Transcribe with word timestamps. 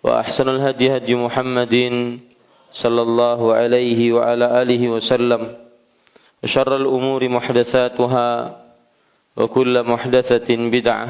وأحسن 0.00 0.48
الهدي 0.48 0.96
هدي 0.96 1.12
محمد 1.14 1.74
صلى 2.72 3.02
الله 3.02 3.40
عليه 3.52 4.00
وعلى 4.12 4.46
آله 4.62 4.82
وسلم. 4.88 5.42
وشر 6.40 6.72
الأمور 6.76 7.20
محدثاتها 7.28 8.30
وكل 9.36 9.74
محدثة 9.82 10.48
بدعة 10.48 11.08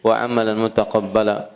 wa 0.00 0.14
amalan 0.20 0.56
mutaqabbala. 0.56 1.50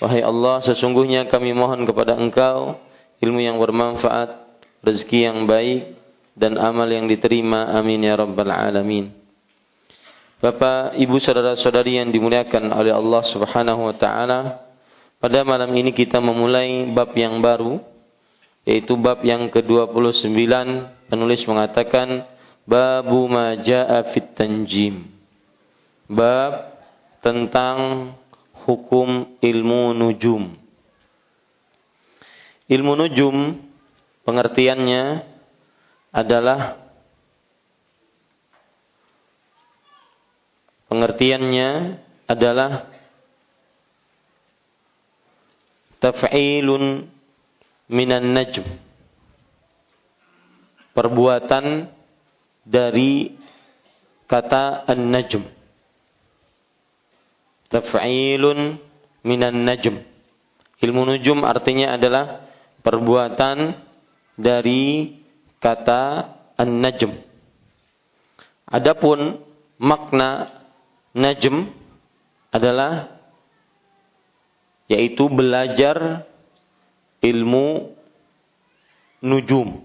Wahai 0.00 0.24
Allah 0.24 0.64
sesungguhnya 0.64 1.28
kami 1.28 1.52
mohon 1.52 1.84
kepada 1.84 2.16
engkau 2.16 2.80
ilmu 3.20 3.40
yang 3.40 3.60
bermanfaat 3.60 4.32
rezeki 4.80 5.28
yang 5.28 5.44
baik 5.44 5.96
dan 6.32 6.56
amal 6.56 6.88
yang 6.88 7.04
diterima. 7.04 7.68
Amin 7.76 8.00
ya 8.00 8.16
rabbal 8.16 8.48
alamin. 8.48 9.12
Bapak, 10.40 10.96
Ibu, 10.96 11.20
saudara-saudari 11.20 12.00
yang 12.00 12.08
dimuliakan 12.08 12.72
oleh 12.72 12.96
Allah 12.96 13.22
Subhanahu 13.28 13.92
wa 13.92 13.94
taala, 14.00 14.64
pada 15.20 15.44
malam 15.44 15.68
ini 15.76 15.92
kita 15.92 16.16
memulai 16.16 16.88
bab 16.96 17.12
yang 17.12 17.44
baru 17.44 17.76
yaitu 18.64 18.96
bab 18.96 19.20
yang 19.20 19.52
ke-29. 19.52 20.32
Penulis 21.12 21.44
mengatakan 21.44 22.24
babu 22.64 23.28
ma 23.28 23.52
jaa 23.60 24.00
fit 24.16 24.32
tanjim. 24.32 25.12
Bab 26.08 26.69
tentang 27.20 28.12
hukum 28.64 29.36
ilmu 29.40 29.96
nujum. 29.96 30.56
Ilmu 32.70 32.92
nujum 32.96 33.36
pengertiannya 34.24 35.26
adalah 36.10 36.80
pengertiannya 40.90 41.68
adalah 42.26 42.90
taf'ilun 46.00 47.10
minan 47.90 48.24
najm 48.32 48.66
perbuatan 50.94 51.90
dari 52.66 53.34
kata 54.30 54.86
an-najm 54.86 55.59
taf'ilun 57.70 58.76
minan 59.24 59.64
najm 59.64 60.02
ilmu 60.80 61.02
nujum 61.16 61.46
artinya 61.46 61.94
adalah 61.96 62.44
perbuatan 62.82 63.78
dari 64.36 65.16
kata 65.62 66.34
an-najm 66.58 67.16
adapun 68.68 69.40
makna 69.78 70.50
najm 71.14 71.70
adalah 72.50 73.20
yaitu 74.90 75.30
belajar 75.30 76.26
ilmu 77.22 77.94
nujum. 79.22 79.84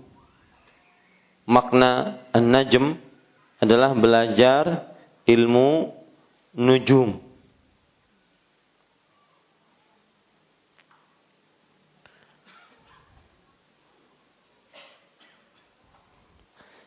Makna 1.45 2.17
an-najm 2.33 2.97
adalah 3.61 3.93
belajar 3.93 4.89
ilmu 5.29 5.93
nujum. 6.57 7.21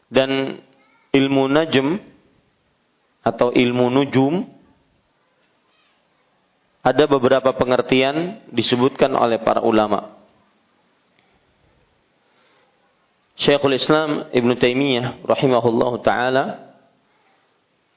Dan 0.08 0.60
ilmu 1.12 1.44
najm 1.52 2.00
atau 3.24 3.52
ilmu 3.52 3.92
nujum 3.92 4.48
ada 6.88 7.04
beberapa 7.04 7.52
pengertian 7.52 8.40
disebutkan 8.48 9.12
oleh 9.12 9.36
para 9.44 9.60
ulama. 9.60 10.16
Syekhul 13.38 13.76
Islam 13.76 14.26
Ibn 14.32 14.50
Taimiyah 14.56 15.22
rahimahullah 15.22 15.92
taala 16.02 16.44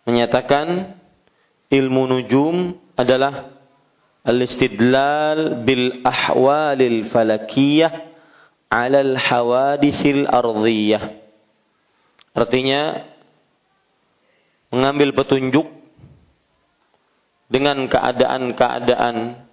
menyatakan 0.05 0.97
ilmu 1.71 2.03
nujum 2.11 2.77
adalah 2.99 3.55
al-istidlal 4.21 5.65
bil 5.65 6.03
ahwalil 6.05 7.09
falakiyah 7.09 8.11
'ala 8.69 9.01
al-hawadithil 9.01 10.29
ardhiyah. 10.29 11.20
Artinya 12.31 13.03
mengambil 14.71 15.11
petunjuk 15.11 15.67
dengan 17.51 17.91
keadaan-keadaan 17.91 19.43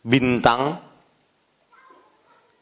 bintang 0.00 0.80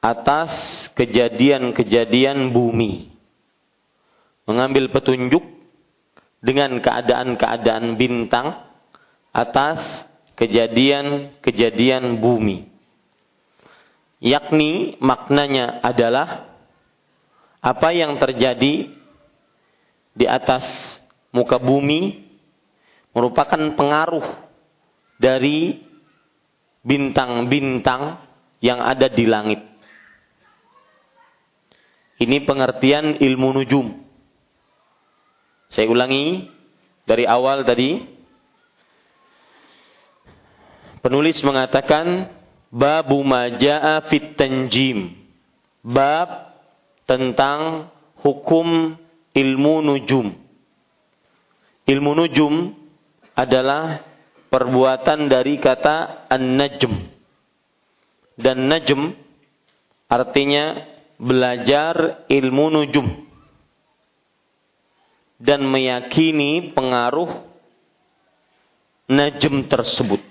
atas 0.03 0.51
kejadian-kejadian 0.99 2.51
bumi. 2.51 3.15
Mengambil 4.51 4.91
petunjuk 4.91 5.47
dengan 6.43 6.83
keadaan-keadaan 6.83 7.95
bintang 7.95 8.67
atas 9.31 10.03
kejadian-kejadian 10.35 12.19
bumi. 12.19 12.67
Yakni 14.19 14.99
maknanya 14.99 15.79
adalah 15.81 16.50
apa 17.61 17.93
yang 17.93 18.17
terjadi 18.17 18.89
di 20.17 20.27
atas 20.27 20.65
muka 21.31 21.61
bumi 21.61 22.25
merupakan 23.13 23.61
pengaruh 23.77 24.27
dari 25.21 25.85
bintang-bintang 26.81 28.25
yang 28.65 28.81
ada 28.81 29.09
di 29.13 29.25
langit. 29.29 29.61
Ini 32.21 32.45
pengertian 32.45 33.17
ilmu 33.17 33.49
nujum. 33.57 33.97
Saya 35.73 35.89
ulangi 35.89 36.49
dari 37.09 37.25
awal 37.25 37.65
tadi. 37.65 38.05
Penulis 41.01 41.41
mengatakan 41.41 42.29
babu 42.69 43.25
majaa 43.25 44.05
fit 44.13 44.37
tanjim. 44.37 45.17
Bab 45.81 46.50
tentang 47.11 47.91
hukum 48.23 48.95
ilmu 49.35 49.75
nujum. 49.83 50.31
Ilmu 51.91 52.11
nujum 52.15 52.71
adalah 53.35 54.07
perbuatan 54.47 55.27
dari 55.27 55.59
kata 55.59 56.31
an-najm. 56.31 57.11
Dan 58.39 58.71
najm 58.71 59.11
artinya 60.07 60.87
belajar 61.19 62.25
ilmu 62.31 62.67
nujum 62.79 63.07
dan 65.37 65.67
meyakini 65.67 66.71
pengaruh 66.73 67.29
najm 69.11 69.67
tersebut. 69.67 70.30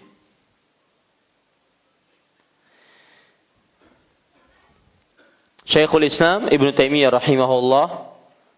Syekhul 5.69 6.09
Islam 6.09 6.49
Ibn 6.49 6.67
Taimiyah 6.73 7.13
rahimahullah 7.13 8.09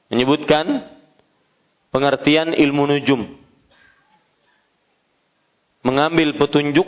menyebutkan 0.07 0.87
pengertian 1.91 2.55
ilmu 2.55 2.87
nujum. 2.87 3.27
Mengambil 5.83 6.39
petunjuk 6.39 6.87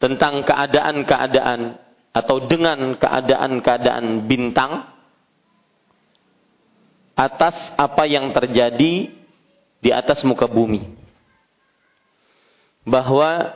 tentang 0.00 0.40
keadaan-keadaan 0.48 1.76
atau 2.16 2.48
dengan 2.48 2.96
keadaan-keadaan 2.96 4.24
bintang 4.24 4.88
atas 7.12 7.76
apa 7.76 8.08
yang 8.08 8.32
terjadi 8.32 9.12
di 9.84 9.90
atas 9.92 10.24
muka 10.24 10.48
bumi. 10.48 10.80
Bahwa 12.88 13.52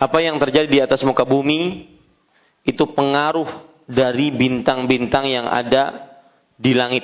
apa 0.00 0.18
yang 0.24 0.40
terjadi 0.40 0.68
di 0.70 0.80
atas 0.80 1.04
muka 1.04 1.28
bumi 1.28 1.92
itu 2.64 2.88
pengaruh 2.88 3.69
dari 3.90 4.30
bintang-bintang 4.30 5.26
yang 5.26 5.50
ada 5.50 6.14
di 6.54 6.72
langit. 6.78 7.02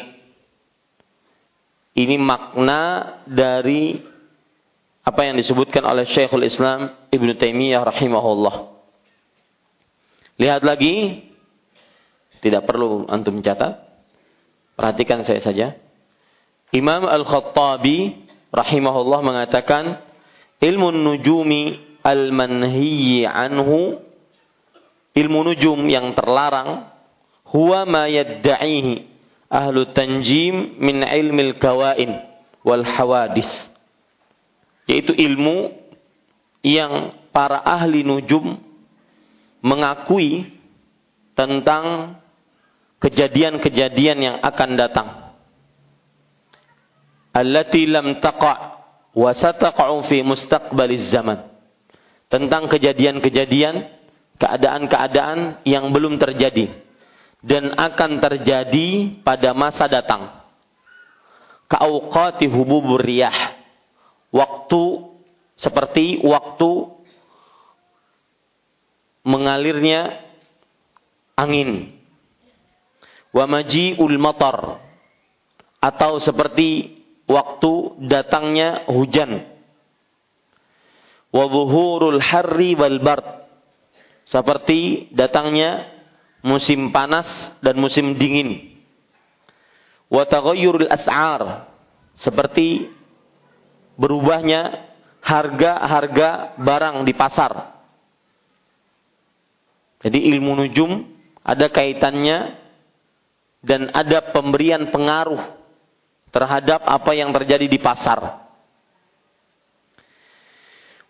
Ini 1.96 2.14
makna 2.20 2.82
dari 3.26 3.98
apa 5.02 5.20
yang 5.26 5.34
disebutkan 5.34 5.82
oleh 5.82 6.06
Syekhul 6.06 6.46
Islam 6.46 6.94
Ibn 7.10 7.28
Taimiyah 7.34 7.82
rahimahullah. 7.82 8.56
Lihat 10.36 10.62
lagi, 10.62 11.24
tidak 12.44 12.68
perlu 12.68 13.08
antum 13.08 13.40
mencatat. 13.40 13.82
Perhatikan 14.76 15.24
saya 15.24 15.40
saja. 15.40 15.72
Imam 16.70 17.08
Al-Khattabi 17.08 18.28
rahimahullah 18.52 19.20
mengatakan, 19.24 20.04
ilmu 20.60 20.92
nujumi 20.92 21.80
al-manhiyi 22.04 23.24
anhu 23.24 24.05
ilmu 25.16 25.48
nujum 25.48 25.80
yang 25.88 26.12
terlarang 26.12 26.92
huwa 27.48 27.88
ma 27.88 28.04
yadda'ihi 28.04 29.08
ahlu 29.48 29.88
tanjim 29.96 30.76
min 30.76 31.00
ilmil 31.00 31.56
kawain 31.56 32.20
wal 32.60 32.84
hawadis. 32.84 33.48
Yaitu 34.84 35.16
ilmu 35.16 35.72
yang 36.60 37.16
para 37.32 37.64
ahli 37.64 38.04
nujum 38.04 38.60
mengakui 39.64 40.52
tentang 41.32 42.16
kejadian-kejadian 43.00 44.18
yang 44.20 44.36
akan 44.44 44.70
datang. 44.78 45.08
Allati 47.34 47.84
lam 47.84 48.20
taqa' 48.20 48.58
wa 49.12 49.30
sataqa'u 49.32 50.06
fi 50.08 50.24
mustaqbaliz 50.24 51.12
zaman. 51.12 51.44
Tentang 52.32 52.66
kejadian-kejadian 52.72 53.95
keadaan-keadaan 54.36 55.64
yang 55.64 55.88
belum 55.92 56.20
terjadi 56.20 56.72
dan 57.40 57.72
akan 57.76 58.18
terjadi 58.20 59.20
pada 59.22 59.52
masa 59.56 59.86
datang. 59.86 60.42
Kauqati 61.66 62.46
hububur 62.46 63.02
riyah. 63.02 63.58
Waktu 64.30 64.82
seperti 65.58 66.20
waktu 66.22 66.70
mengalirnya 69.26 70.22
angin. 71.34 71.96
Wa 73.34 73.44
maji'ul 73.44 74.16
matar 74.16 74.80
atau 75.82 76.18
seperti 76.22 77.02
waktu 77.26 77.72
datangnya 78.06 78.86
hujan. 78.88 79.44
Wa 81.34 81.44
harri 82.22 82.72
wal 82.78 82.98
bard 83.02 83.45
seperti 84.26 85.10
datangnya 85.14 85.86
musim 86.42 86.90
panas 86.90 87.26
dan 87.62 87.78
musim 87.78 88.18
dingin. 88.18 88.74
Wa 90.10 90.26
taghayyurul 90.26 90.90
as'ar 90.90 91.70
seperti 92.18 92.90
berubahnya 93.98 94.86
harga-harga 95.22 96.54
barang 96.58 96.96
di 97.02 97.12
pasar. 97.14 97.74
Jadi 100.02 100.30
ilmu 100.30 100.54
nujum 100.54 101.02
ada 101.42 101.66
kaitannya 101.66 102.54
dan 103.62 103.90
ada 103.90 104.30
pemberian 104.30 104.94
pengaruh 104.94 105.42
terhadap 106.30 106.86
apa 106.86 107.10
yang 107.18 107.34
terjadi 107.34 107.66
di 107.66 107.78
pasar. 107.82 108.46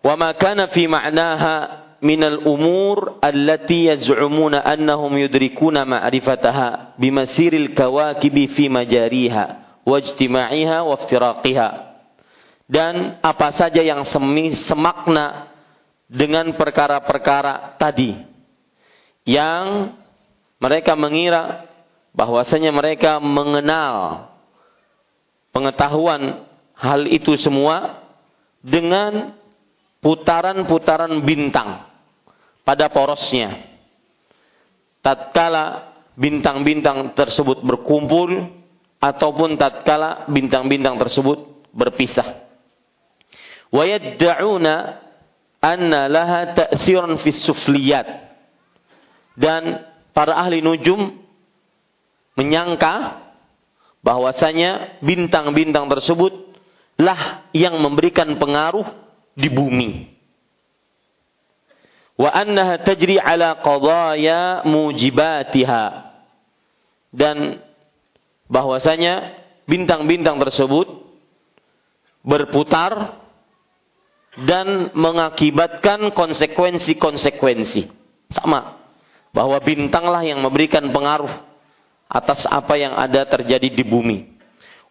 Wa 0.00 0.14
ma 0.17 0.33
fi 0.71 0.83
ma'naha 0.87 1.86
minal 2.05 2.45
umur 2.45 3.21
allati 3.25 3.88
yaz'umuna 3.88 4.65
annahum 4.65 5.17
yudrikuna 5.17 5.88
ma'rifataha 5.88 6.99
bimasiril 7.00 7.73
kawakibi 7.73 8.53
fi 8.53 8.69
majariha 8.69 9.81
wajtima'iha 9.87 10.85
waftiraqiha 10.85 11.69
dan 12.67 13.23
apa 13.23 13.55
saja 13.55 13.79
yang 13.79 14.03
semi, 14.03 14.50
semakna 14.50 15.55
dengan 16.11 16.55
perkara-perkara 16.59 17.79
tadi 17.79 18.15
yang 19.26 19.95
mereka 20.59 20.99
mengira 20.99 21.67
bahwasanya 22.11 22.75
mereka 22.75 23.19
mengenal 23.23 24.26
pengetahuan 25.55 26.47
hal 26.75 27.07
itu 27.07 27.35
semua 27.38 28.03
dengan 28.62 29.35
putaran-putaran 30.07 31.19
bintang 31.27 31.83
pada 32.63 32.87
porosnya. 32.95 33.59
Tatkala 35.03 35.99
bintang-bintang 36.15 37.11
tersebut 37.19 37.67
berkumpul 37.67 38.55
ataupun 39.03 39.59
tatkala 39.59 40.31
bintang-bintang 40.31 40.95
tersebut 41.03 41.67
berpisah. 41.75 42.39
Wa 43.75 43.83
yadda'una 43.83 45.03
anna 45.59 46.07
laha 46.07 46.55
ta'thiran 46.55 47.19
fi 47.19 47.35
sufliyat. 47.35 48.07
Dan 49.35 49.83
para 50.15 50.39
ahli 50.39 50.63
nujum 50.63 51.19
menyangka 52.39 53.27
bahwasanya 54.07 55.03
bintang-bintang 55.03 55.91
tersebut 55.91 56.55
lah 56.95 57.43
yang 57.51 57.83
memberikan 57.83 58.39
pengaruh 58.39 59.06
di 59.37 59.49
bumi. 59.52 60.16
wa 62.16 62.33
annaha 62.33 62.81
tajri 62.81 63.21
ala 63.21 63.61
qadaya 63.61 64.64
mujibatiha 64.64 65.85
dan 67.12 67.61
bahwasanya 68.49 69.37
bintang-bintang 69.69 70.40
tersebut 70.40 70.88
berputar 72.26 73.23
dan 74.37 74.93
mengakibatkan 74.93 76.12
konsekuensi-konsekuensi. 76.12 77.88
Sama. 78.28 78.76
Bahwa 79.33 79.57
bintanglah 79.64 80.25
yang 80.25 80.45
memberikan 80.45 80.93
pengaruh 80.93 81.33
atas 82.07 82.45
apa 82.45 82.76
yang 82.76 82.93
ada 82.93 83.25
terjadi 83.25 83.73
di 83.73 83.85
bumi. 83.87 84.36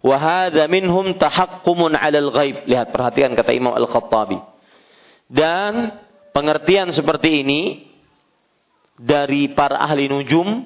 Wahada 0.03 0.67
minhum 0.67 1.15
tahakkumun 1.15 1.95
alal 1.95 2.31
ghaib. 2.33 2.67
Lihat, 2.67 2.91
perhatikan 2.91 3.33
kata 3.33 3.51
Imam 3.55 3.73
Al-Khattabi. 3.73 4.39
Dan 5.31 5.95
pengertian 6.35 6.93
seperti 6.93 7.41
ini 7.41 7.61
dari 8.99 9.51
para 9.51 9.81
ahli 9.81 10.07
nujum 10.07 10.63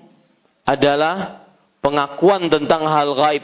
adalah 0.67 1.45
pengakuan 1.81 2.51
tentang 2.51 2.86
hal 2.86 3.15
gaib. 3.15 3.43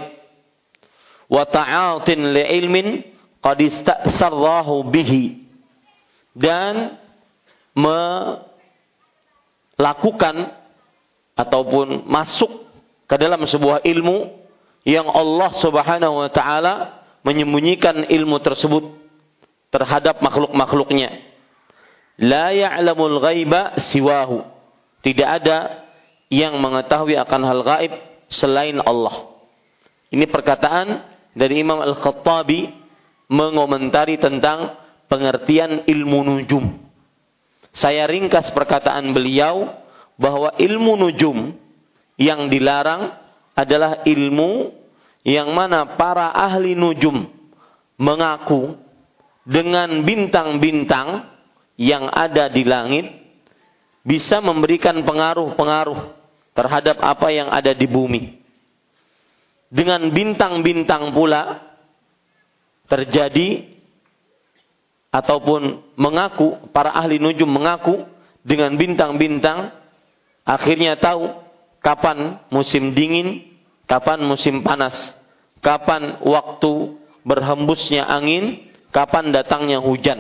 Wa 1.26 1.46
ta'atin 1.50 2.34
li'ilmin 2.34 3.02
qad 3.42 3.62
bihi 4.90 5.46
dan 6.36 6.98
melakukan 9.78 10.36
ataupun 11.38 12.04
masuk 12.10 12.66
ke 13.06 13.16
dalam 13.22 13.46
sebuah 13.46 13.86
ilmu 13.86 14.45
yang 14.86 15.10
Allah 15.10 15.52
Subhanahu 15.58 16.22
wa 16.22 16.30
taala 16.30 17.04
menyembunyikan 17.26 18.06
ilmu 18.06 18.38
tersebut 18.40 18.94
terhadap 19.74 20.22
makhluk-makhluknya. 20.22 21.26
La 22.22 22.54
ya'lamul 22.54 23.18
ghaiba 23.20 23.76
siwahu. 23.82 24.46
Tidak 25.02 25.26
ada 25.26 25.84
yang 26.30 26.56
mengetahui 26.62 27.18
akan 27.18 27.42
hal 27.44 27.60
gaib 27.66 27.94
selain 28.30 28.78
Allah. 28.86 29.36
Ini 30.14 30.30
perkataan 30.30 31.02
dari 31.34 31.60
Imam 31.60 31.82
Al-Khattabi 31.82 32.72
mengomentari 33.28 34.22
tentang 34.22 34.78
pengertian 35.10 35.84
ilmu 35.90 36.20
nujum. 36.24 36.66
Saya 37.76 38.08
ringkas 38.08 38.54
perkataan 38.56 39.12
beliau 39.12 39.68
bahwa 40.16 40.56
ilmu 40.56 40.96
nujum 40.96 41.52
yang 42.16 42.48
dilarang 42.48 43.25
adalah 43.56 44.04
ilmu 44.04 44.76
yang 45.24 45.50
mana 45.56 45.96
para 45.96 46.36
ahli 46.36 46.76
nujum 46.76 47.26
mengaku 47.96 48.76
dengan 49.48 50.04
bintang-bintang 50.04 51.32
yang 51.80 52.12
ada 52.12 52.52
di 52.52 52.68
langit 52.68 53.10
bisa 54.06 54.44
memberikan 54.44 55.02
pengaruh-pengaruh 55.02 56.14
terhadap 56.54 57.02
apa 57.02 57.28
yang 57.34 57.50
ada 57.50 57.74
di 57.74 57.88
bumi. 57.90 58.38
Dengan 59.72 60.08
bintang-bintang 60.14 61.10
pula 61.10 61.74
terjadi 62.86 63.66
ataupun 65.10 65.96
mengaku 65.98 66.70
para 66.70 66.94
ahli 66.94 67.18
nujum 67.18 67.50
mengaku 67.50 68.06
dengan 68.46 68.78
bintang-bintang 68.78 69.74
akhirnya 70.46 71.00
tahu 71.02 71.45
kapan 71.86 72.42
musim 72.50 72.98
dingin, 72.98 73.46
kapan 73.86 74.26
musim 74.26 74.66
panas, 74.66 75.14
kapan 75.62 76.18
waktu 76.26 76.98
berhembusnya 77.22 78.10
angin, 78.10 78.66
kapan 78.90 79.30
datangnya 79.30 79.78
hujan. 79.78 80.18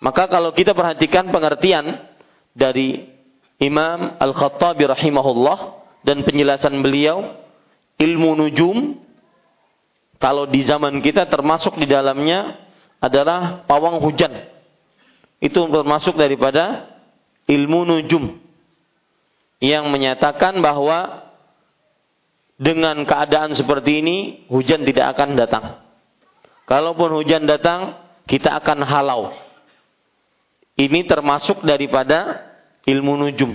Maka 0.00 0.32
kalau 0.32 0.56
kita 0.56 0.72
perhatikan 0.72 1.28
pengertian 1.28 2.08
dari 2.56 3.04
Imam 3.60 4.16
Al-Khattabi 4.16 4.88
rahimahullah 4.88 5.84
dan 6.08 6.24
penjelasan 6.24 6.80
beliau 6.80 7.36
ilmu 8.00 8.34
nujum 8.34 8.96
kalau 10.16 10.48
di 10.48 10.64
zaman 10.64 11.04
kita 11.04 11.28
termasuk 11.28 11.76
di 11.76 11.86
dalamnya 11.86 12.56
adalah 12.98 13.62
pawang 13.68 14.00
hujan. 14.02 14.32
Itu 15.38 15.70
termasuk 15.70 16.18
daripada 16.18 16.90
ilmu 17.46 17.86
nujum 17.86 18.41
yang 19.62 19.86
menyatakan 19.94 20.58
bahwa 20.58 21.30
dengan 22.58 23.06
keadaan 23.06 23.54
seperti 23.54 24.02
ini 24.02 24.16
hujan 24.50 24.82
tidak 24.82 25.14
akan 25.14 25.38
datang. 25.38 25.64
Kalaupun 26.66 27.14
hujan 27.14 27.46
datang, 27.46 27.94
kita 28.26 28.58
akan 28.58 28.82
halau. 28.82 29.30
Ini 30.74 31.06
termasuk 31.06 31.62
daripada 31.62 32.42
ilmu 32.82 33.14
nujum. 33.22 33.54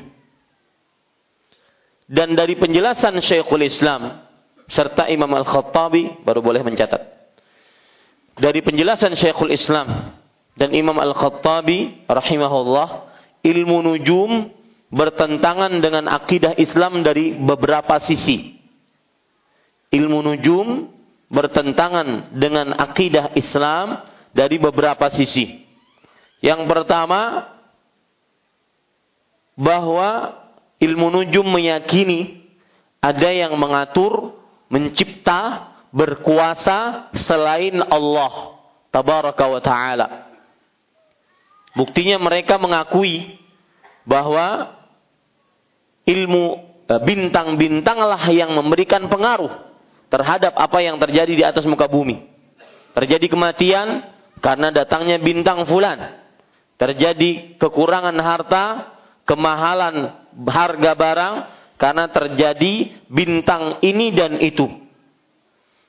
Dan 2.07 2.39
dari 2.39 2.55
penjelasan 2.55 3.19
Syekhul 3.19 3.67
Islam 3.67 4.23
serta 4.71 5.11
Imam 5.11 5.27
Al-Khattabi 5.27 6.23
baru 6.23 6.39
boleh 6.39 6.63
mencatat. 6.63 7.03
Dari 8.39 8.63
penjelasan 8.63 9.11
Syekhul 9.11 9.51
Islam 9.51 10.15
dan 10.55 10.71
Imam 10.71 10.95
Al-Khattabi 10.95 12.07
rahimahullah, 12.07 13.11
ilmu 13.43 13.83
nujum 13.91 14.55
bertentangan 14.87 15.83
dengan 15.83 16.07
akidah 16.07 16.55
Islam 16.55 17.03
dari 17.03 17.35
beberapa 17.35 17.99
sisi. 17.99 18.55
Ilmu 19.91 20.19
nujum 20.23 20.91
bertentangan 21.27 22.35
dengan 22.35 22.75
akidah 22.75 23.35
Islam 23.35 24.03
dari 24.31 24.59
beberapa 24.59 25.07
sisi. 25.11 25.63
Yang 26.39 26.69
pertama, 26.69 27.51
bahwa 29.57 30.37
ilmu 30.77 31.07
nujum 31.09 31.47
meyakini 31.49 32.45
ada 33.01 33.33
yang 33.33 33.57
mengatur 33.57 34.37
mencipta, 34.69 35.73
berkuasa 35.89 37.09
selain 37.15 37.79
Allah 37.89 38.59
tabaraka 38.93 39.43
wa 39.47 39.61
taala. 39.63 40.07
Buktinya 41.73 42.21
mereka 42.21 42.59
mengakui 42.61 43.39
bahwa 44.05 44.76
ilmu 46.07 46.43
e, 46.87 46.93
bintang-bintanglah 47.03 48.23
yang 48.31 48.55
memberikan 48.55 49.11
pengaruh 49.11 49.51
terhadap 50.07 50.55
apa 50.55 50.79
yang 50.79 50.95
terjadi 50.97 51.33
di 51.35 51.43
atas 51.43 51.67
muka 51.67 51.85
bumi. 51.85 52.23
Terjadi 52.95 53.27
kematian 53.27 54.07
karena 54.39 54.71
datangnya 54.71 55.19
bintang 55.19 55.67
fulan. 55.67 56.23
Terjadi 56.79 57.59
kekurangan 57.59 58.15
harta, 58.17 58.65
kemahalan 59.27 60.15
harga 60.45 60.91
barang 60.95 61.35
karena 61.77 62.05
terjadi 62.09 62.73
bintang 63.11 63.83
ini 63.83 64.13
dan 64.15 64.39
itu. 64.41 64.65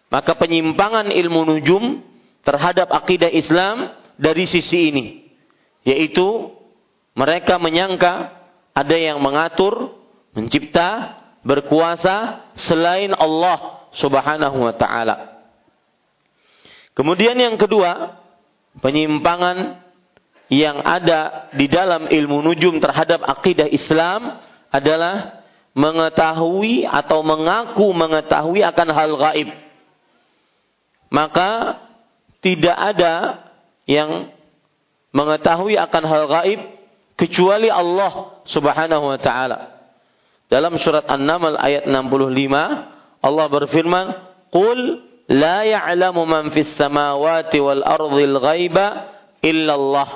Maka 0.08 0.36
penyimpangan 0.40 1.12
ilmu 1.12 1.44
nujum 1.44 2.00
terhadap 2.44 2.88
akidah 2.88 3.28
Islam 3.28 3.92
dari 4.16 4.48
sisi 4.48 4.88
ini. 4.88 5.06
Yaitu 5.84 6.52
mereka 7.12 7.60
menyangka 7.60 8.32
ada 8.72 8.96
yang 8.96 9.20
mengatur, 9.20 9.97
mencipta, 10.38 11.18
berkuasa 11.42 12.46
selain 12.54 13.10
Allah 13.18 13.90
subhanahu 13.90 14.62
wa 14.62 14.74
ta'ala. 14.78 15.42
Kemudian 16.94 17.34
yang 17.34 17.58
kedua, 17.58 18.22
penyimpangan 18.78 19.82
yang 20.48 20.80
ada 20.80 21.50
di 21.54 21.66
dalam 21.66 22.06
ilmu 22.06 22.42
nujum 22.42 22.78
terhadap 22.78 23.26
akidah 23.26 23.66
Islam 23.66 24.38
adalah 24.70 25.44
mengetahui 25.76 26.88
atau 26.88 27.22
mengaku 27.22 27.86
mengetahui 27.94 28.62
akan 28.66 28.88
hal 28.90 29.10
gaib. 29.14 29.48
Maka 31.08 31.80
tidak 32.42 32.74
ada 32.74 33.14
yang 33.86 34.34
mengetahui 35.14 35.78
akan 35.78 36.04
hal 36.04 36.24
gaib 36.26 36.60
kecuali 37.14 37.70
Allah 37.70 38.42
Subhanahu 38.42 39.04
wa 39.14 39.18
taala. 39.22 39.77
Dalam 40.48 40.80
surat 40.80 41.04
An-Naml 41.12 41.60
ayat 41.60 41.84
65 41.84 43.20
Allah 43.20 43.46
berfirman, 43.52 44.06
"Qul 44.48 45.04
la 45.28 45.68
ya'lamu 45.68 46.24
man 46.24 46.48
fis 46.56 46.72
samawati 46.72 47.60
wal 47.60 47.84
ardhil 47.84 48.36
ghaiba 48.40 49.12
illa 49.44 49.76
Allah." 49.76 50.08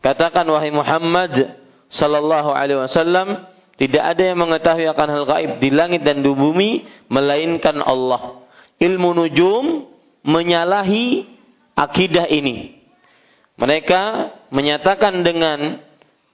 Katakan 0.00 0.48
wahai 0.48 0.72
Muhammad 0.72 1.60
sallallahu 1.92 2.56
alaihi 2.56 2.80
wasallam, 2.80 3.44
tidak 3.76 4.00
ada 4.00 4.22
yang 4.32 4.40
mengetahui 4.40 4.88
akan 4.88 5.08
hal 5.12 5.24
gaib 5.28 5.50
di 5.60 5.68
langit 5.68 6.04
dan 6.08 6.24
di 6.24 6.32
bumi 6.32 6.88
melainkan 7.12 7.84
Allah. 7.84 8.44
Ilmu 8.80 9.12
nujum 9.12 9.88
menyalahi 10.24 11.24
akidah 11.76 12.28
ini. 12.32 12.80
Mereka 13.60 14.02
menyatakan 14.52 15.20
dengan 15.20 15.84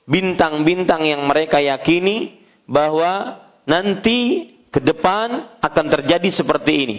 bintang-bintang 0.07 1.03
yang 1.03 1.27
mereka 1.27 1.59
yakini 1.59 2.46
bahwa 2.67 3.43
nanti 3.65 4.51
ke 4.69 4.83
depan 4.83 5.59
akan 5.63 5.87
terjadi 5.89 6.29
seperti 6.29 6.73
ini. 6.85 6.99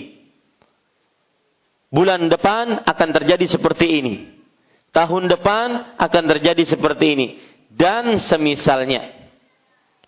Bulan 1.88 2.28
depan 2.28 2.84
akan 2.84 3.10
terjadi 3.16 3.46
seperti 3.48 3.88
ini. 4.02 4.16
tahun 4.98 5.30
depan 5.30 6.00
akan 6.00 6.24
terjadi 6.26 6.64
seperti 6.66 7.06
ini 7.14 7.28
dan 7.70 8.18
semisalnya. 8.18 9.14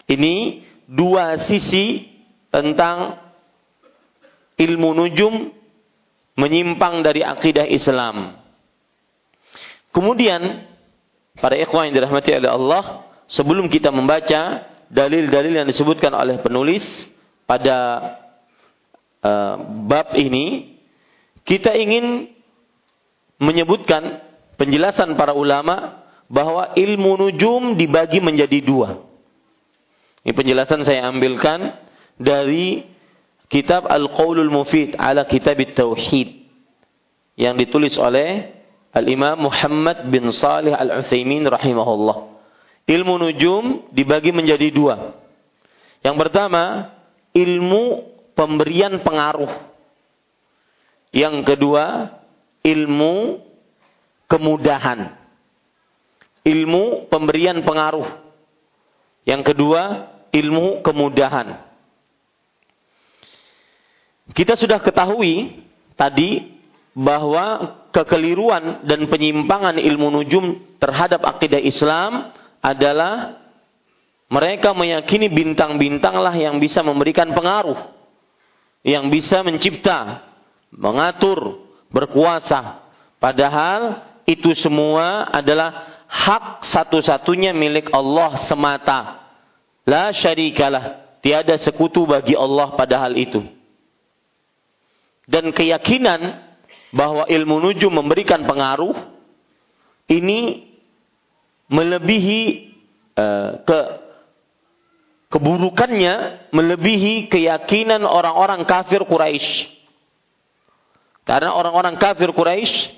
Ini 0.10 0.66
dua 0.90 1.46
sisi 1.46 2.10
tentang 2.50 3.22
ilmu 4.58 4.90
nujum 4.98 5.54
menyimpang 6.34 7.06
dari 7.06 7.22
akidah 7.22 7.70
Islam. 7.70 8.42
Kemudian 9.94 10.66
para 11.38 11.54
ikhwan 11.54 11.94
yang 11.94 12.02
dirahmati 12.02 12.34
oleh 12.34 12.50
Allah, 12.50 12.84
sebelum 13.30 13.70
kita 13.70 13.94
membaca 13.94 14.66
dalil-dalil 14.90 15.54
yang 15.62 15.68
disebutkan 15.70 16.12
oleh 16.12 16.42
penulis 16.42 16.84
pada 17.46 17.78
uh, 19.22 19.56
bab 19.86 20.18
ini, 20.18 20.78
kita 21.46 21.74
ingin 21.78 22.30
menyebutkan 23.40 24.22
penjelasan 24.60 25.16
para 25.16 25.34
ulama 25.34 26.04
bahwa 26.30 26.78
ilmu 26.78 27.18
nujum 27.26 27.74
dibagi 27.74 28.22
menjadi 28.22 28.60
dua. 28.62 29.02
Ini 30.22 30.36
penjelasan 30.36 30.84
saya 30.84 31.08
ambilkan 31.08 31.74
dari 32.20 32.84
kitab 33.50 33.88
Al-Qawlul 33.88 34.52
Mufid 34.52 34.94
ala 35.00 35.26
Kitab 35.26 35.58
Tauhid 35.74 36.46
yang 37.40 37.56
ditulis 37.56 37.96
oleh 37.96 38.52
Al-Imam 38.92 39.48
Muhammad 39.48 40.12
bin 40.12 40.28
Salih 40.36 40.76
Al-Utsaimin 40.76 41.48
rahimahullah. 41.48 42.39
Ilmu 42.90 43.14
nujum 43.22 43.94
dibagi 43.94 44.34
menjadi 44.34 44.74
dua. 44.74 45.14
Yang 46.02 46.16
pertama, 46.26 46.90
ilmu 47.38 48.02
pemberian 48.34 48.98
pengaruh. 49.06 49.52
Yang 51.14 51.36
kedua, 51.46 52.18
ilmu 52.66 53.46
kemudahan 54.26 55.20
ilmu 56.50 57.10
pemberian 57.12 57.62
pengaruh. 57.62 58.08
Yang 59.28 59.54
kedua, 59.54 59.82
ilmu 60.34 60.82
kemudahan. 60.82 61.62
Kita 64.34 64.54
sudah 64.58 64.82
ketahui 64.82 65.66
tadi 65.98 66.58
bahwa 66.94 67.78
kekeliruan 67.90 68.86
dan 68.86 69.10
penyimpangan 69.10 69.78
ilmu 69.78 70.22
nujum 70.22 70.58
terhadap 70.78 71.26
akidah 71.26 71.62
Islam 71.62 72.34
adalah 72.60 73.40
mereka 74.30 74.78
meyakini 74.78 75.28
bintang-bintanglah 75.32 76.36
yang 76.38 76.62
bisa 76.62 76.86
memberikan 76.86 77.34
pengaruh, 77.34 77.78
yang 78.86 79.10
bisa 79.10 79.42
mencipta, 79.42 80.22
mengatur, 80.70 81.66
berkuasa. 81.90 82.86
Padahal 83.18 84.06
itu 84.30 84.54
semua 84.54 85.28
adalah 85.34 86.06
hak 86.06 86.62
satu-satunya 86.62 87.58
milik 87.58 87.90
Allah 87.90 88.38
semata. 88.46 89.26
La 89.90 90.14
syarikalah. 90.14 91.10
Tiada 91.20 91.60
sekutu 91.60 92.08
bagi 92.08 92.32
Allah 92.32 92.80
pada 92.80 92.96
hal 92.96 93.12
itu. 93.20 93.44
Dan 95.28 95.52
keyakinan 95.52 96.48
bahwa 96.96 97.28
ilmu 97.28 97.60
nujum 97.60 97.92
memberikan 97.92 98.48
pengaruh 98.48 98.96
ini 100.08 100.69
melebihi 101.70 102.42
uh, 103.16 103.62
ke 103.64 103.80
keburukannya 105.30 106.50
melebihi 106.50 107.30
keyakinan 107.30 108.02
orang-orang 108.04 108.66
kafir 108.66 109.06
Quraisy. 109.06 109.70
Karena 111.24 111.54
orang-orang 111.54 112.02
kafir 112.02 112.34
Quraisy 112.34 112.90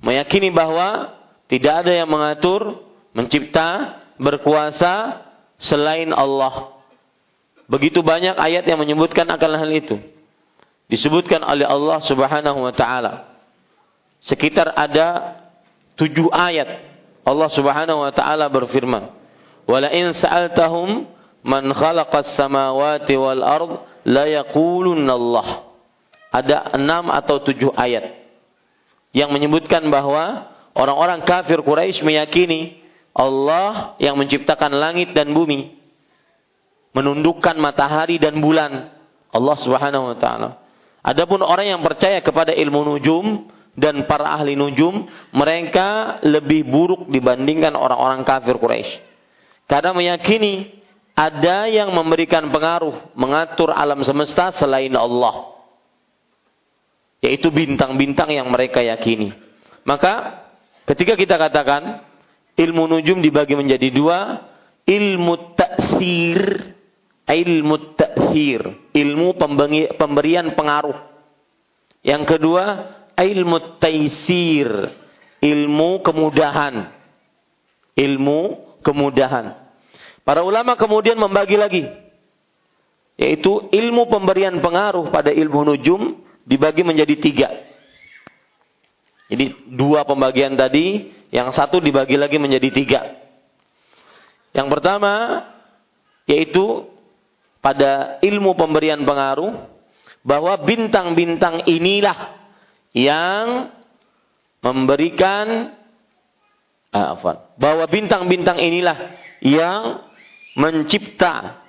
meyakini 0.00 0.48
bahwa 0.48 1.12
tidak 1.46 1.84
ada 1.84 1.92
yang 1.92 2.08
mengatur, 2.08 2.80
mencipta, 3.12 4.00
berkuasa 4.16 5.22
selain 5.60 6.10
Allah. 6.16 6.72
Begitu 7.68 8.00
banyak 8.00 8.40
ayat 8.40 8.64
yang 8.64 8.80
menyebutkan 8.80 9.28
akan 9.28 9.60
hal 9.60 9.70
itu. 9.70 10.00
Disebutkan 10.88 11.44
oleh 11.44 11.68
Allah 11.68 11.98
Subhanahu 12.00 12.64
wa 12.64 12.72
taala. 12.72 13.36
Sekitar 14.24 14.72
ada 14.72 15.36
tujuh 15.98 16.32
ayat 16.32 16.95
Allah 17.26 17.50
Subhanahu 17.50 18.06
wa 18.06 18.12
taala 18.14 18.46
berfirman, 18.46 19.10
"Wala 19.66 19.90
in 19.90 20.14
sa'altahum 20.14 21.10
man 21.42 21.64
khalaqas 21.74 22.38
samawati 22.38 23.18
wal 23.18 23.42
ard 23.42 23.72
la 24.06 24.24
Allah." 24.24 25.48
Ada 26.30 26.78
enam 26.78 27.10
atau 27.10 27.42
tujuh 27.42 27.74
ayat 27.74 28.14
yang 29.10 29.34
menyebutkan 29.34 29.82
bahwa 29.90 30.54
Orang-orang 30.76 31.24
kafir 31.24 31.56
Quraisy 31.64 32.04
meyakini 32.04 32.84
Allah 33.16 33.96
yang 33.96 34.20
menciptakan 34.20 34.76
langit 34.76 35.16
dan 35.16 35.32
bumi, 35.32 35.72
menundukkan 36.92 37.56
matahari 37.56 38.20
dan 38.20 38.36
bulan. 38.44 38.92
Allah 39.32 39.56
Subhanahu 39.56 40.12
wa 40.12 40.16
taala. 40.20 40.60
Adapun 41.00 41.40
orang 41.40 41.72
yang 41.72 41.80
percaya 41.80 42.20
kepada 42.20 42.52
ilmu 42.52 42.92
nujum 42.92 43.48
dan 43.76 44.08
para 44.08 44.32
ahli 44.32 44.56
nujum, 44.56 45.04
mereka 45.36 46.18
lebih 46.24 46.64
buruk 46.64 47.12
dibandingkan 47.12 47.76
orang-orang 47.76 48.24
kafir 48.24 48.56
Quraisy. 48.56 49.04
Karena 49.68 49.92
meyakini 49.92 50.72
ada 51.12 51.68
yang 51.68 51.92
memberikan 51.92 52.48
pengaruh 52.48 53.12
mengatur 53.12 53.70
alam 53.70 54.00
semesta 54.00 54.50
selain 54.56 54.92
Allah. 54.96 55.52
Yaitu 57.20 57.52
bintang-bintang 57.52 58.32
yang 58.32 58.48
mereka 58.48 58.80
yakini. 58.80 59.32
Maka 59.84 60.46
Ketika 60.86 61.18
kita 61.18 61.34
katakan 61.34 62.06
ilmu 62.54 62.86
nujum 62.86 63.18
dibagi 63.18 63.58
menjadi 63.58 63.90
dua, 63.90 64.38
ilmu 64.86 65.58
taksir, 65.58 66.40
ilmu 67.26 67.98
taksir, 67.98 68.94
ilmu 68.94 69.34
pemberian 69.98 70.54
pengaruh. 70.54 70.94
Yang 72.06 72.38
kedua, 72.38 72.64
ilmu 73.24 73.80
taisir, 73.80 74.68
ilmu 75.40 76.04
kemudahan. 76.04 76.92
Ilmu 77.96 78.40
kemudahan. 78.84 79.56
Para 80.20 80.44
ulama 80.44 80.76
kemudian 80.76 81.16
membagi 81.16 81.56
lagi. 81.56 81.84
Yaitu 83.16 83.72
ilmu 83.72 84.12
pemberian 84.12 84.60
pengaruh 84.60 85.08
pada 85.08 85.32
ilmu 85.32 85.64
nujum 85.72 86.20
dibagi 86.44 86.84
menjadi 86.84 87.14
tiga. 87.16 87.48
Jadi 89.26 89.72
dua 89.72 90.04
pembagian 90.04 90.54
tadi, 90.54 91.10
yang 91.32 91.50
satu 91.50 91.80
dibagi 91.80 92.14
lagi 92.14 92.36
menjadi 92.36 92.68
tiga. 92.70 93.00
Yang 94.54 94.68
pertama, 94.70 95.42
yaitu 96.28 96.86
pada 97.58 98.22
ilmu 98.22 98.54
pemberian 98.54 99.02
pengaruh, 99.02 99.66
bahwa 100.22 100.54
bintang-bintang 100.62 101.66
inilah 101.66 102.45
yang 102.96 103.76
memberikan 104.64 105.76
ah, 106.96 107.44
bahwa 107.60 107.84
bintang-bintang 107.92 108.56
inilah 108.56 108.96
yang 109.44 110.00
mencipta 110.56 111.60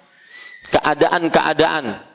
keadaan-keadaan 0.71 2.07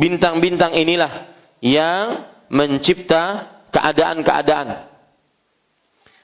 bintang-bintang 0.00 0.72
inilah 0.72 1.28
yang 1.60 2.24
mencipta 2.48 3.52
keadaan-keadaan. 3.68 4.88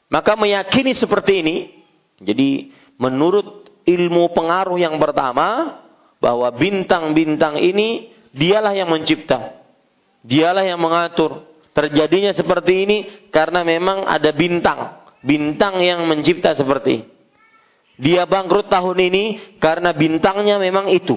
Maka 0.08 0.32
meyakini 0.40 0.96
seperti 0.96 1.44
ini, 1.44 1.56
jadi 2.24 2.72
menurut 2.96 3.68
ilmu 3.84 4.32
pengaruh 4.32 4.80
yang 4.80 4.96
pertama, 4.96 5.82
bahwa 6.16 6.48
bintang-bintang 6.56 7.60
ini 7.60 8.16
dialah 8.32 8.72
yang 8.72 8.88
mencipta. 8.88 9.65
Dialah 10.26 10.66
yang 10.66 10.82
mengatur. 10.82 11.46
Terjadinya 11.70 12.34
seperti 12.34 12.72
ini 12.88 12.98
karena 13.30 13.62
memang 13.62 14.04
ada 14.10 14.34
bintang. 14.34 15.06
Bintang 15.22 15.82
yang 15.82 16.06
mencipta 16.06 16.54
seperti 16.54 17.02
Dia 17.96 18.28
bangkrut 18.28 18.68
tahun 18.68 18.98
ini 19.10 19.24
karena 19.56 19.94
bintangnya 19.96 20.60
memang 20.60 20.92
itu. 20.92 21.16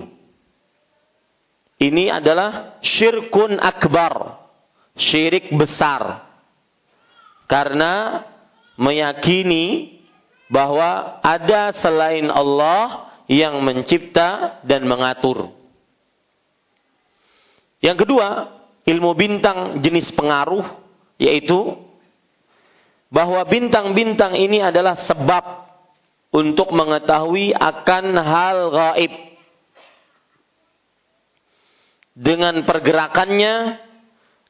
Ini 1.79 2.11
adalah 2.19 2.79
syirkun 2.83 3.59
akbar 3.59 4.39
syirik 4.99 5.49
besar. 5.55 6.27
Karena 7.49 8.21
meyakini 8.75 9.97
bahwa 10.51 11.17
ada 11.23 11.73
selain 11.79 12.27
Allah 12.29 13.09
yang 13.31 13.57
mencipta 13.63 14.61
dan 14.67 14.85
mengatur. 14.85 15.55
Yang 17.79 18.05
kedua, 18.05 18.58
ilmu 18.89 19.13
bintang 19.13 19.79
jenis 19.85 20.09
pengaruh 20.17 20.65
yaitu 21.21 21.77
bahwa 23.13 23.41
bintang-bintang 23.45 24.37
ini 24.37 24.61
adalah 24.61 24.97
sebab 24.97 25.69
untuk 26.29 26.69
mengetahui 26.73 27.53
akan 27.57 28.05
hal 28.17 28.57
gaib 28.69 29.13
dengan 32.13 32.61
pergerakannya 32.67 33.87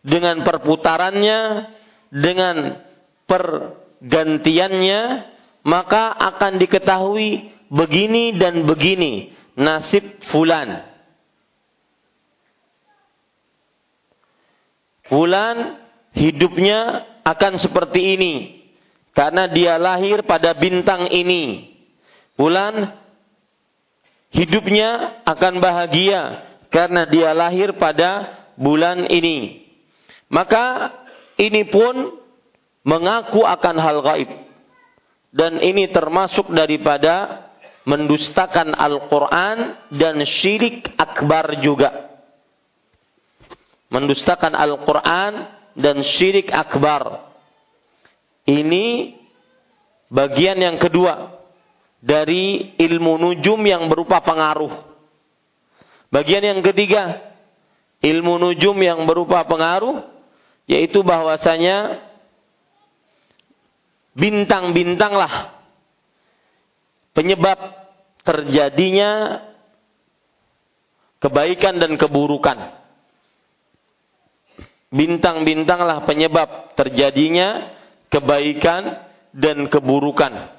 dengan 0.03 0.47
perputarannya, 0.47 1.39
dengan 2.09 2.79
pergantiannya 3.27 5.01
maka 5.67 6.15
akan 6.15 6.57
diketahui 6.57 7.51
begini 7.69 8.33
dan 8.39 8.65
begini 8.65 9.35
nasib 9.59 10.23
fulan. 10.31 10.88
Fulan 15.09 15.81
hidupnya 16.13 17.09
akan 17.25 17.57
seperti 17.57 18.13
ini 18.17 18.33
karena 19.17 19.49
dia 19.49 19.75
lahir 19.81 20.21
pada 20.23 20.53
bintang 20.53 21.09
ini. 21.09 21.73
Fulan 22.37 22.93
hidupnya 24.31 25.21
akan 25.25 25.59
bahagia 25.59 26.45
karena 26.69 27.09
dia 27.09 27.33
lahir 27.33 27.75
pada 27.75 28.37
bulan 28.55 29.09
ini. 29.09 29.65
Maka 30.29 30.93
ini 31.41 31.65
pun 31.67 32.21
mengaku 32.85 33.41
akan 33.43 33.75
hal 33.81 33.97
gaib. 34.05 34.29
Dan 35.29 35.61
ini 35.61 35.89
termasuk 35.93 36.49
daripada 36.49 37.49
mendustakan 37.85 38.73
Al-Quran 38.73 39.77
dan 39.93 40.21
syirik 40.25 40.89
akbar 40.97 41.61
juga. 41.61 42.08
Mendustakan 43.89 44.53
Al-Quran 44.53 45.49
dan 45.73 46.05
syirik 46.05 46.53
akbar. 46.53 47.25
Ini 48.45 49.17
bagian 50.13 50.57
yang 50.61 50.77
kedua 50.77 51.41
dari 51.99 52.73
ilmu 52.77 53.17
nujum 53.17 53.59
yang 53.65 53.89
berupa 53.89 54.21
pengaruh. 54.23 54.71
Bagian 56.09 56.41
yang 56.41 56.61
ketiga, 56.65 57.21
ilmu 58.01 58.41
nujum 58.41 58.77
yang 58.81 59.05
berupa 59.05 59.45
pengaruh, 59.45 60.01
yaitu 60.65 61.05
bahwasanya 61.05 62.01
bintang-bintanglah 64.17 65.53
penyebab 67.13 67.59
terjadinya 68.23 69.43
kebaikan 71.19 71.77
dan 71.77 71.99
keburukan. 71.99 72.78
Bintang-bintanglah 74.89 76.01
penyebab 76.09 76.73
terjadinya 76.73 77.77
kebaikan 78.09 79.05
dan 79.31 79.69
keburukan. 79.69 80.57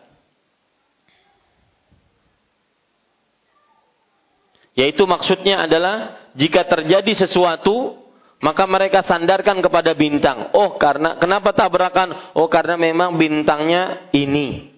Yaitu 4.78 5.02
maksudnya 5.04 5.66
adalah 5.66 6.30
jika 6.38 6.62
terjadi 6.62 7.26
sesuatu 7.26 7.98
maka 8.40 8.64
mereka 8.64 9.04
sandarkan 9.04 9.60
kepada 9.60 9.92
bintang. 9.92 10.54
Oh, 10.56 10.80
karena 10.80 11.20
kenapa 11.20 11.52
tabrakan? 11.52 12.32
Oh, 12.32 12.48
karena 12.48 12.80
memang 12.80 13.20
bintangnya 13.20 14.08
ini. 14.16 14.72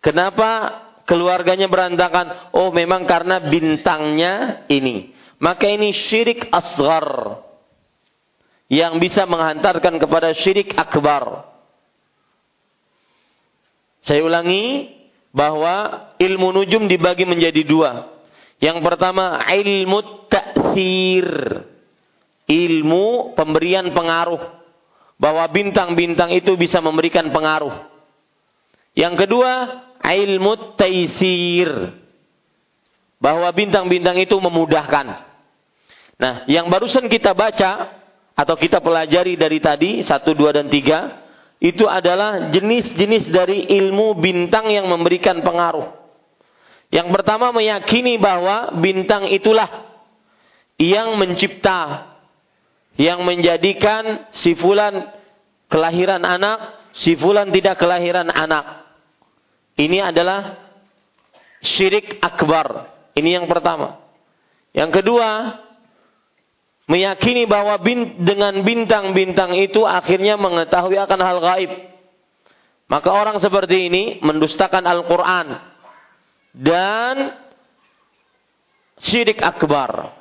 Kenapa 0.00 0.80
keluarganya 1.04 1.68
berantakan? 1.68 2.54
Oh, 2.56 2.72
memang 2.72 3.04
karena 3.04 3.44
bintangnya 3.44 4.64
ini. 4.72 5.12
Maka 5.36 5.68
ini 5.68 5.92
syirik 5.92 6.48
asgar. 6.48 7.04
Yang 8.68 9.00
bisa 9.00 9.24
menghantarkan 9.24 9.96
kepada 9.96 10.36
syirik 10.36 10.76
akbar. 10.76 11.48
Saya 14.04 14.20
ulangi 14.24 14.92
bahwa 15.32 16.08
ilmu 16.20 16.52
nujum 16.52 16.84
dibagi 16.84 17.24
menjadi 17.24 17.64
dua. 17.64 18.12
Yang 18.60 18.84
pertama 18.84 19.40
ilmu 19.48 20.28
ta'thir 20.28 21.28
ilmu 22.48 23.36
pemberian 23.36 23.92
pengaruh 23.92 24.40
bahwa 25.20 25.44
bintang-bintang 25.52 26.32
itu 26.32 26.56
bisa 26.56 26.80
memberikan 26.80 27.28
pengaruh. 27.28 27.86
Yang 28.96 29.28
kedua, 29.28 29.52
ilmu 30.00 30.74
taisir 30.74 31.68
bahwa 33.20 33.46
bintang-bintang 33.52 34.16
itu 34.18 34.34
memudahkan. 34.40 35.06
Nah, 36.18 36.34
yang 36.50 36.66
barusan 36.66 37.06
kita 37.06 37.36
baca 37.36 37.97
atau 38.38 38.54
kita 38.54 38.78
pelajari 38.78 39.34
dari 39.34 39.58
tadi 39.58 39.90
satu, 40.06 40.30
dua 40.30 40.54
dan 40.54 40.70
tiga 40.70 41.26
itu 41.58 41.90
adalah 41.90 42.54
jenis-jenis 42.54 43.34
dari 43.34 43.66
ilmu 43.66 44.14
bintang 44.14 44.70
yang 44.70 44.86
memberikan 44.86 45.42
pengaruh. 45.42 45.90
Yang 46.94 47.10
pertama 47.18 47.50
meyakini 47.50 48.14
bahwa 48.14 48.78
bintang 48.78 49.26
itulah 49.26 49.66
yang 50.78 51.18
mencipta 51.18 52.14
yang 52.94 53.26
menjadikan 53.26 54.30
si 54.34 54.54
fulan 54.54 55.10
kelahiran 55.66 56.22
anak, 56.22 56.90
si 56.94 57.18
fulan 57.18 57.50
tidak 57.50 57.78
kelahiran 57.78 58.30
anak. 58.30 58.86
Ini 59.78 60.14
adalah 60.14 60.58
syirik 61.62 62.18
akbar. 62.18 62.90
Ini 63.14 63.38
yang 63.42 63.46
pertama. 63.46 64.02
Yang 64.74 65.02
kedua, 65.02 65.58
meyakini 66.88 67.44
bahwa 67.44 67.76
bin, 67.78 68.24
dengan 68.24 68.64
bintang-bintang 68.64 69.54
itu 69.54 69.84
akhirnya 69.84 70.40
mengetahui 70.40 70.96
akan 70.96 71.20
hal 71.20 71.38
gaib. 71.38 71.72
Maka 72.88 73.12
orang 73.12 73.36
seperti 73.36 73.92
ini 73.92 74.02
mendustakan 74.24 74.88
Al-Quran. 74.88 75.60
Dan 76.56 77.36
syirik 78.96 79.44
akbar. 79.44 80.16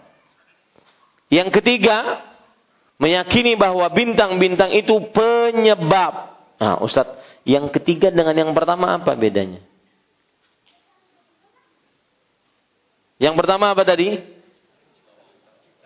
Yang 1.31 1.59
ketiga, 1.59 2.27
meyakini 2.99 3.55
bahwa 3.55 3.87
bintang-bintang 3.87 4.75
itu 4.75 4.99
penyebab. 5.15 6.35
Nah, 6.59 6.83
Ustadz, 6.83 7.23
yang 7.47 7.71
ketiga 7.71 8.11
dengan 8.11 8.35
yang 8.35 8.51
pertama 8.51 8.99
apa 8.99 9.15
bedanya? 9.15 9.63
Yang 13.17 13.35
pertama 13.39 13.71
apa 13.71 13.81
tadi? 13.87 14.36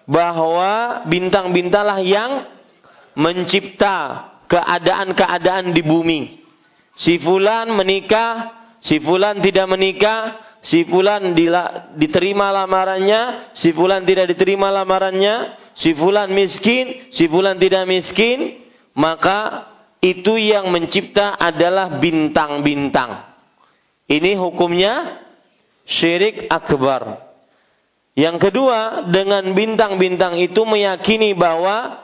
Bahwa 0.09 1.03
bintang-bintanglah 1.07 2.01
yang 2.01 2.31
mencipta 3.15 4.27
keadaan-keadaan 4.51 5.71
di 5.71 5.81
bumi. 5.83 6.21
Si 6.95 7.15
fulan 7.23 7.71
menikah, 7.71 8.51
si 8.83 8.99
fulan 8.99 9.39
tidak 9.39 9.67
menikah, 9.71 10.59
si 10.59 10.83
fulan 10.83 11.31
diterima 11.95 12.51
lamarannya, 12.51 13.55
si 13.55 13.71
fulan 13.71 14.03
tidak 14.03 14.35
diterima 14.35 14.67
lamarannya, 14.69 15.55
si 15.73 15.95
fulan 15.95 16.29
miskin, 16.35 17.07
si 17.09 17.31
fulan 17.31 17.55
tidak 17.57 17.87
miskin, 17.87 18.59
maka 18.91 19.71
itu 20.03 20.35
yang 20.35 20.67
mencipta 20.67 21.39
adalah 21.39 22.01
bintang-bintang. 22.01 23.31
Ini 24.11 24.35
hukumnya 24.35 25.23
syirik 25.87 26.51
akbar. 26.51 27.30
Yang 28.11 28.51
kedua, 28.51 29.07
dengan 29.07 29.55
bintang-bintang 29.55 30.35
itu 30.35 30.67
meyakini 30.67 31.31
bahwa 31.31 32.03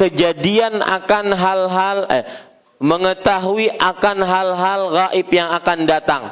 kejadian 0.00 0.80
akan 0.80 1.26
hal-hal 1.36 1.98
eh, 2.08 2.24
mengetahui 2.80 3.72
akan 3.76 4.18
hal-hal 4.24 4.80
gaib 4.92 5.28
yang 5.32 5.52
akan 5.52 5.78
datang. 5.84 6.22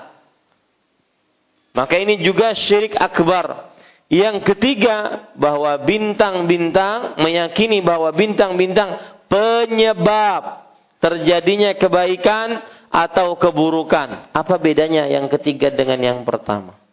Maka 1.74 1.94
ini 1.98 2.22
juga 2.22 2.54
syirik 2.54 2.94
akbar. 2.96 3.74
Yang 4.12 4.46
ketiga, 4.46 5.28
bahwa 5.34 5.80
bintang-bintang 5.82 7.18
meyakini 7.18 7.82
bahwa 7.82 8.12
bintang-bintang 8.14 9.00
penyebab 9.26 10.70
terjadinya 11.02 11.74
kebaikan 11.74 12.62
atau 12.92 13.34
keburukan. 13.34 14.30
Apa 14.30 14.60
bedanya 14.60 15.08
yang 15.10 15.26
ketiga 15.26 15.72
dengan 15.74 15.98
yang 15.98 16.20
pertama? 16.22 16.83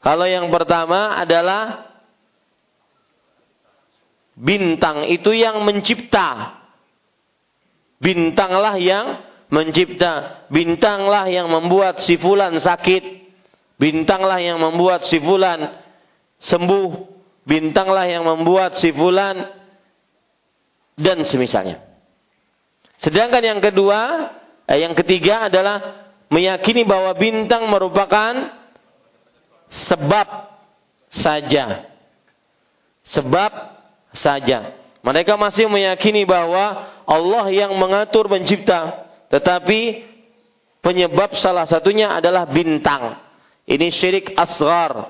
Kalau 0.00 0.24
yang 0.24 0.48
pertama 0.48 1.20
adalah 1.20 1.92
bintang 4.32 5.04
itu 5.12 5.36
yang 5.36 5.60
mencipta. 5.60 6.56
Bintanglah 8.00 8.80
yang 8.80 9.20
mencipta. 9.52 10.44
Bintanglah 10.48 11.28
yang 11.28 11.52
membuat 11.52 12.00
si 12.00 12.16
fulan 12.16 12.56
sakit. 12.56 13.28
Bintanglah 13.76 14.40
yang 14.40 14.56
membuat 14.56 15.04
si 15.04 15.20
fulan 15.20 15.68
sembuh. 16.40 16.88
Bintanglah 17.44 18.08
yang 18.08 18.24
membuat 18.24 18.80
si 18.80 18.88
fulan 18.96 19.52
dan 20.96 21.28
semisalnya. 21.28 21.80
Sedangkan 23.00 23.40
yang 23.40 23.60
kedua, 23.60 24.32
eh, 24.64 24.80
yang 24.84 24.92
ketiga 24.92 25.48
adalah 25.48 26.08
meyakini 26.28 26.84
bahwa 26.84 27.16
bintang 27.16 27.68
merupakan 27.68 28.59
sebab 29.70 30.26
saja. 31.14 31.86
Sebab 33.06 33.52
saja. 34.12 34.74
Mereka 35.00 35.38
masih 35.40 35.70
meyakini 35.70 36.28
bahwa 36.28 36.84
Allah 37.08 37.44
yang 37.48 37.72
mengatur 37.80 38.28
mencipta, 38.28 39.08
tetapi 39.32 40.04
penyebab 40.84 41.32
salah 41.38 41.64
satunya 41.64 42.12
adalah 42.12 42.44
bintang. 42.44 43.16
Ini 43.64 43.88
syirik 43.88 44.36
asgar. 44.36 45.08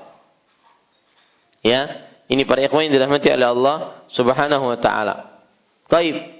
Ya, 1.61 2.07
ini 2.31 2.47
para 2.47 2.63
ikhwan 2.63 2.87
yang 2.87 2.95
dirahmati 2.95 3.27
oleh 3.27 3.47
Allah 3.51 3.77
Subhanahu 4.09 4.71
wa 4.71 4.79
taala. 4.79 5.43
Baik. 5.91 6.39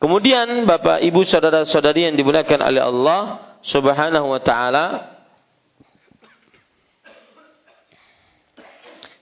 Kemudian 0.00 0.64
Bapak 0.64 1.02
Ibu 1.02 1.26
saudara-saudari 1.26 2.08
yang 2.08 2.14
dimuliakan 2.16 2.60
oleh 2.62 2.80
Allah 2.80 3.20
Subhanahu 3.60 4.30
wa 4.30 4.40
taala 4.40 5.09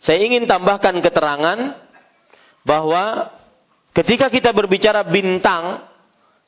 Saya 0.09 0.25
ingin 0.25 0.49
tambahkan 0.49 1.05
keterangan 1.05 1.77
bahwa 2.64 3.29
ketika 3.92 4.33
kita 4.33 4.57
berbicara 4.57 5.05
bintang 5.05 5.85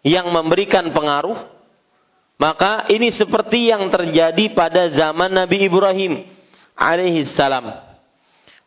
yang 0.00 0.32
memberikan 0.32 0.88
pengaruh, 0.96 1.36
maka 2.40 2.88
ini 2.88 3.12
seperti 3.12 3.68
yang 3.68 3.92
terjadi 3.92 4.56
pada 4.56 4.88
zaman 4.88 5.28
Nabi 5.28 5.68
Ibrahim 5.68 6.24
alaihi 6.72 7.28
salam. 7.28 7.68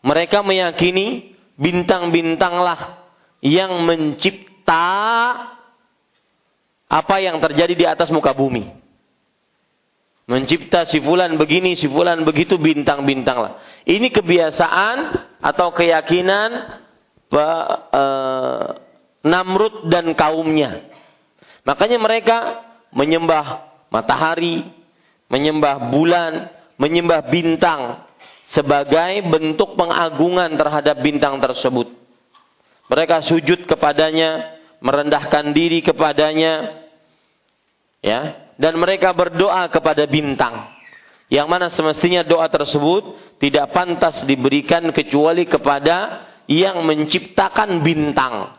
Mereka 0.06 0.46
meyakini 0.46 1.34
bintang-bintanglah 1.58 3.02
yang 3.42 3.74
mencipta 3.90 4.86
apa 6.86 7.16
yang 7.18 7.42
terjadi 7.42 7.74
di 7.74 7.86
atas 7.90 8.14
muka 8.14 8.30
bumi. 8.30 8.83
Mencipta 10.24 10.88
si 10.88 11.04
fulan 11.04 11.36
begini, 11.36 11.76
si 11.76 11.92
fulan 11.92 12.24
begitu, 12.24 12.56
bintang-bintang 12.56 13.60
Ini 13.84 14.08
kebiasaan 14.08 14.98
atau 15.44 15.76
keyakinan 15.76 16.80
uh, 17.92 18.66
Namrud 19.24 19.92
dan 19.92 20.16
kaumnya. 20.16 20.88
Makanya 21.68 22.00
mereka 22.00 22.38
menyembah 22.96 23.68
matahari, 23.92 24.68
menyembah 25.28 25.92
bulan, 25.92 26.52
menyembah 26.76 27.28
bintang 27.28 28.04
sebagai 28.52 29.24
bentuk 29.28 29.80
pengagungan 29.80 30.56
terhadap 30.60 31.00
bintang 31.00 31.40
tersebut. 31.40 31.92
Mereka 32.92 33.24
sujud 33.24 33.64
kepadanya, 33.64 34.60
merendahkan 34.84 35.56
diri 35.56 35.80
kepadanya, 35.80 36.84
ya, 38.04 38.43
dan 38.58 38.78
mereka 38.78 39.13
berdoa 39.13 39.66
kepada 39.70 40.06
bintang. 40.06 40.70
Yang 41.32 41.48
mana 41.50 41.68
semestinya 41.74 42.22
doa 42.22 42.46
tersebut 42.46 43.18
tidak 43.42 43.74
pantas 43.74 44.22
diberikan 44.28 44.86
kecuali 44.94 45.50
kepada 45.50 46.30
yang 46.46 46.84
menciptakan 46.86 47.82
bintang 47.82 48.54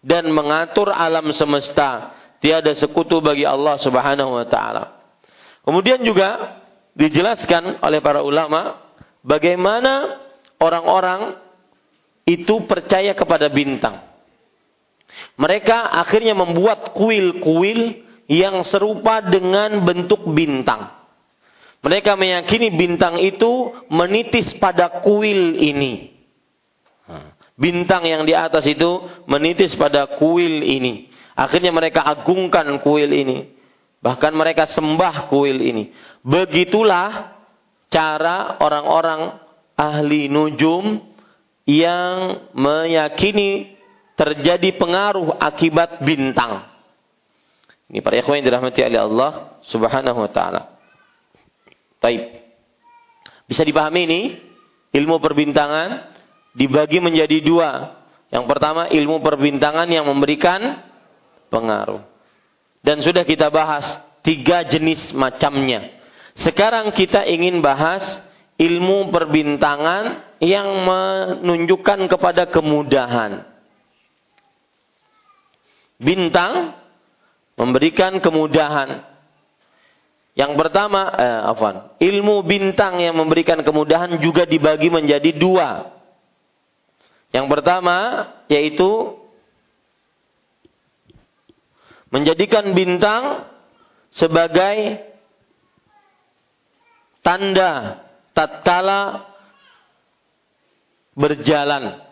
dan 0.00 0.30
mengatur 0.32 0.88
alam 0.94 1.28
semesta. 1.36 2.16
Tiada 2.40 2.72
sekutu 2.72 3.20
bagi 3.20 3.44
Allah 3.44 3.76
Subhanahu 3.76 4.32
wa 4.32 4.46
taala. 4.48 4.96
Kemudian 5.60 6.00
juga 6.00 6.56
dijelaskan 6.96 7.84
oleh 7.84 8.00
para 8.00 8.24
ulama 8.24 8.80
bagaimana 9.20 10.24
orang-orang 10.56 11.36
itu 12.24 12.64
percaya 12.64 13.12
kepada 13.12 13.52
bintang. 13.52 14.00
Mereka 15.36 16.00
akhirnya 16.00 16.32
membuat 16.32 16.96
kuil-kuil 16.96 18.08
yang 18.30 18.62
serupa 18.62 19.18
dengan 19.18 19.82
bentuk 19.82 20.22
bintang. 20.30 20.94
Mereka 21.82 22.14
meyakini 22.14 22.70
bintang 22.70 23.18
itu 23.18 23.74
menitis 23.90 24.54
pada 24.54 25.02
kuil 25.02 25.58
ini. 25.58 26.14
Bintang 27.58 28.06
yang 28.06 28.22
di 28.22 28.32
atas 28.32 28.70
itu 28.70 29.02
menitis 29.26 29.74
pada 29.74 30.06
kuil 30.14 30.62
ini. 30.62 31.10
Akhirnya 31.34 31.74
mereka 31.74 32.06
agungkan 32.06 32.78
kuil 32.78 33.10
ini. 33.10 33.50
Bahkan 33.98 34.32
mereka 34.32 34.70
sembah 34.70 35.26
kuil 35.26 35.58
ini. 35.58 35.90
Begitulah 36.22 37.34
cara 37.90 38.62
orang-orang 38.62 39.42
ahli 39.74 40.30
nujum 40.30 41.02
yang 41.66 42.46
meyakini 42.54 43.74
terjadi 44.14 44.78
pengaruh 44.78 45.34
akibat 45.36 46.04
bintang. 46.06 46.69
Ini 47.90 47.98
para 48.06 48.22
ikhwan 48.22 48.38
yang 48.38 48.46
dirahmati 48.54 48.86
oleh 48.86 49.00
Allah 49.02 49.30
Subhanahu 49.66 50.18
wa 50.22 50.30
taala. 50.30 50.78
Baik. 51.98 52.22
Bisa 53.50 53.66
dipahami 53.66 54.06
ini 54.06 54.20
ilmu 54.94 55.18
perbintangan 55.18 56.06
dibagi 56.54 57.02
menjadi 57.02 57.42
dua. 57.42 57.98
Yang 58.30 58.46
pertama 58.46 58.86
ilmu 58.86 59.18
perbintangan 59.26 59.90
yang 59.90 60.06
memberikan 60.06 60.86
pengaruh. 61.50 62.06
Dan 62.80 63.02
sudah 63.02 63.26
kita 63.26 63.50
bahas 63.50 63.98
tiga 64.22 64.62
jenis 64.62 65.10
macamnya. 65.10 65.90
Sekarang 66.38 66.94
kita 66.94 67.26
ingin 67.26 67.58
bahas 67.58 68.22
ilmu 68.54 69.10
perbintangan 69.10 70.38
yang 70.38 70.68
menunjukkan 70.86 72.06
kepada 72.06 72.46
kemudahan. 72.48 73.44
Bintang 76.00 76.79
memberikan 77.60 78.16
kemudahan. 78.24 79.04
Yang 80.32 80.52
pertama, 80.56 81.12
eh, 81.12 81.40
afwan, 81.52 81.92
ilmu 82.00 82.40
bintang 82.48 82.96
yang 82.96 83.12
memberikan 83.12 83.60
kemudahan 83.60 84.16
juga 84.24 84.48
dibagi 84.48 84.88
menjadi 84.88 85.36
dua. 85.36 85.92
Yang 87.36 87.46
pertama 87.52 87.96
yaitu 88.48 89.20
menjadikan 92.08 92.72
bintang 92.72 93.46
sebagai 94.10 94.98
tanda 97.22 98.02
tatkala 98.34 99.30
berjalan 101.14 102.09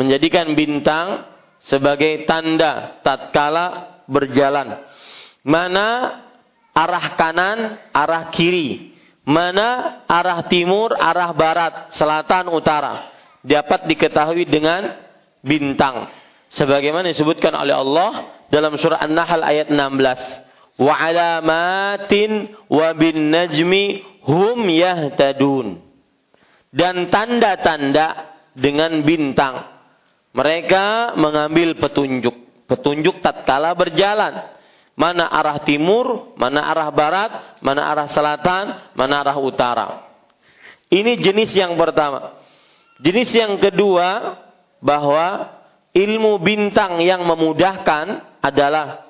menjadikan 0.00 0.56
bintang 0.56 1.28
sebagai 1.60 2.24
tanda 2.24 2.96
tatkala 3.04 4.00
berjalan. 4.08 4.80
Mana 5.44 6.20
arah 6.72 7.06
kanan, 7.20 7.76
arah 7.92 8.32
kiri, 8.32 8.96
mana 9.28 10.00
arah 10.08 10.40
timur, 10.48 10.96
arah 10.96 11.36
barat, 11.36 11.92
selatan, 11.92 12.48
utara. 12.48 13.12
Dapat 13.44 13.88
diketahui 13.92 14.48
dengan 14.48 14.96
bintang. 15.44 16.08
Sebagaimana 16.52 17.12
disebutkan 17.12 17.52
oleh 17.56 17.76
Allah 17.76 18.40
dalam 18.48 18.76
surah 18.76 19.00
An-Nahl 19.04 19.44
ayat 19.44 19.68
16. 19.68 20.80
Wa 20.80 20.96
alamatin 20.96 22.56
wa 22.72 22.88
bin 22.96 23.32
najmi 23.32 23.84
hum 24.24 24.64
yahtadun. 24.64 25.80
Dan 26.72 27.08
tanda-tanda 27.08 28.36
dengan 28.52 29.00
bintang 29.04 29.69
mereka 30.30 31.16
mengambil 31.18 31.74
petunjuk. 31.78 32.34
Petunjuk 32.70 33.18
tatkala 33.18 33.74
berjalan. 33.74 34.46
Mana 34.94 35.26
arah 35.26 35.58
timur, 35.64 36.36
mana 36.36 36.70
arah 36.70 36.90
barat, 36.92 37.30
mana 37.64 37.88
arah 37.88 38.06
selatan, 38.10 38.94
mana 38.94 39.24
arah 39.24 39.38
utara. 39.40 39.88
Ini 40.92 41.18
jenis 41.18 41.50
yang 41.56 41.74
pertama. 41.74 42.36
Jenis 43.00 43.32
yang 43.32 43.56
kedua, 43.58 44.38
bahwa 44.82 45.56
ilmu 45.96 46.38
bintang 46.42 47.00
yang 47.00 47.24
memudahkan 47.24 48.38
adalah 48.44 49.08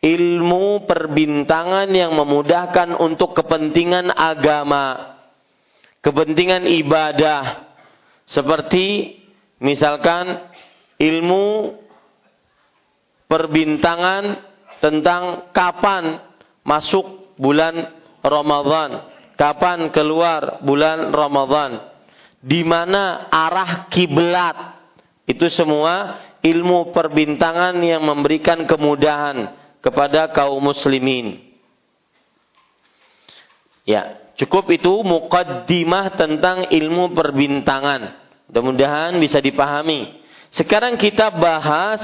ilmu 0.00 0.86
perbintangan 0.88 1.90
yang 1.90 2.14
memudahkan 2.14 2.96
untuk 2.96 3.34
kepentingan 3.36 4.14
agama, 4.14 5.18
kepentingan 6.00 6.64
ibadah, 6.64 7.66
seperti 8.30 9.18
misalkan 9.60 10.50
ilmu 11.00 11.76
perbintangan 13.26 14.40
tentang 14.78 15.50
kapan 15.50 16.20
masuk 16.62 17.34
bulan 17.36 17.92
Ramadan, 18.20 19.06
kapan 19.38 19.90
keluar 19.92 20.60
bulan 20.64 21.12
Ramadan, 21.12 21.80
di 22.42 22.62
mana 22.66 23.30
arah 23.30 23.86
kiblat. 23.92 24.76
Itu 25.26 25.50
semua 25.50 26.22
ilmu 26.38 26.94
perbintangan 26.94 27.74
yang 27.82 28.06
memberikan 28.06 28.62
kemudahan 28.62 29.50
kepada 29.82 30.30
kaum 30.30 30.62
muslimin. 30.62 31.42
Ya, 33.86 34.18
cukup 34.38 34.70
itu 34.74 35.02
mukaddimah 35.02 36.14
tentang 36.18 36.70
ilmu 36.70 37.14
perbintangan. 37.14 38.25
Mudah-mudahan 38.50 39.18
bisa 39.18 39.42
dipahami. 39.42 40.22
Sekarang 40.54 40.94
kita 40.94 41.34
bahas 41.34 42.00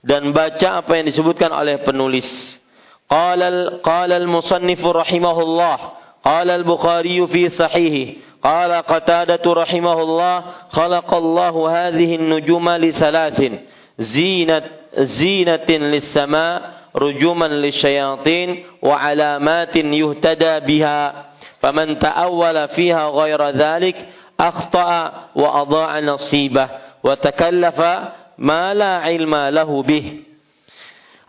dan 0.00 0.32
baca 0.32 0.84
apa 0.84 1.00
yang 1.00 1.06
disebutkan 1.08 1.52
oleh 1.52 1.80
penulis. 1.84 2.58
Qala 3.04 3.80
qala 3.84 4.16
al-musannif 4.16 4.80
rahimahullah, 4.80 5.76
qala 6.24 6.52
al-Bukhari 6.56 7.20
fi 7.28 7.52
sahihi, 7.52 8.04
qala 8.40 8.80
Qatadah 8.80 9.44
rahimahullah, 9.44 10.36
khalaqallahu 10.72 11.68
hadhihi 11.68 12.20
an-nujuma 12.20 12.80
li 12.80 12.96
thalathin. 12.96 13.60
Zinat 14.00 14.84
zinatin 15.04 15.90
lis-sama, 15.92 16.74
rujuman 16.94 17.50
lisyayatin 17.60 18.80
wa 18.80 18.96
alamatin 18.96 19.90
yuhtada 19.92 20.62
biha. 20.62 21.32
Faman 21.58 21.96
ta'awwala 21.98 22.72
fiha 22.76 23.10
ghayra 23.10 23.56
dhalik 23.56 23.96
adha'a 24.36 25.98
nasibah 26.02 27.00
wa 27.02 27.14
takallafa 27.18 27.92
ma 28.38 28.74
la 28.74 29.06
ilma 29.10 29.50
lahu 29.50 29.82
bih. 29.82 30.26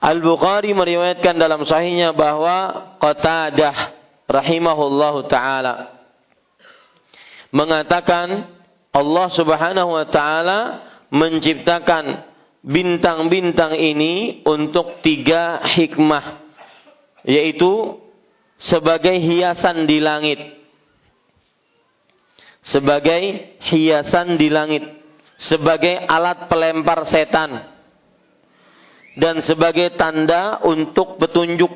Al-Bukhari 0.01 0.77
meriwayatkan 0.77 1.33
dalam 1.33 1.65
sahihnya 1.65 2.13
bahwa 2.13 2.93
Qatadah 3.01 3.95
rahimahullahu 4.29 5.25
taala 5.25 5.97
mengatakan 7.49 8.51
Allah 8.93 9.27
Subhanahu 9.33 9.97
wa 9.97 10.05
taala 10.05 10.59
menciptakan 11.09 12.25
bintang-bintang 12.65 13.77
ini 13.77 14.41
untuk 14.45 15.01
tiga 15.05 15.61
hikmah 15.61 16.41
yaitu 17.25 18.01
sebagai 18.57 19.13
hiasan 19.17 19.85
di 19.85 20.01
langit 20.01 20.39
sebagai 22.65 23.55
hiasan 23.61 24.35
di 24.41 24.49
langit 24.49 24.83
sebagai 25.37 26.01
alat 26.09 26.49
pelempar 26.49 27.05
setan 27.05 27.71
dan 29.15 29.39
sebagai 29.45 29.93
tanda 29.93 30.59
untuk 30.65 31.21
petunjuk 31.21 31.69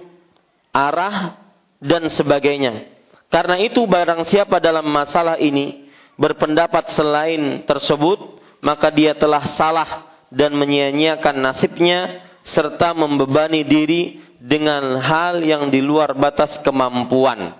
arah 0.74 1.38
dan 1.80 2.10
sebagainya 2.10 3.00
karena 3.30 3.62
itu 3.62 3.86
barang 3.86 4.26
siapa 4.26 4.58
dalam 4.58 4.90
masalah 4.90 5.38
ini 5.38 5.86
berpendapat 6.18 6.92
selain 6.92 7.64
tersebut, 7.64 8.42
maka 8.60 8.90
dia 8.90 9.14
telah 9.14 9.46
salah 9.54 9.90
dan 10.34 10.58
menyia-nyiakan 10.58 11.38
nasibnya 11.38 12.26
serta 12.42 12.98
membebani 12.98 13.64
diri 13.64 14.20
dengan 14.42 14.98
hal 14.98 15.40
yang 15.46 15.70
di 15.70 15.80
luar 15.80 16.18
batas 16.18 16.58
kemampuan. 16.66 17.56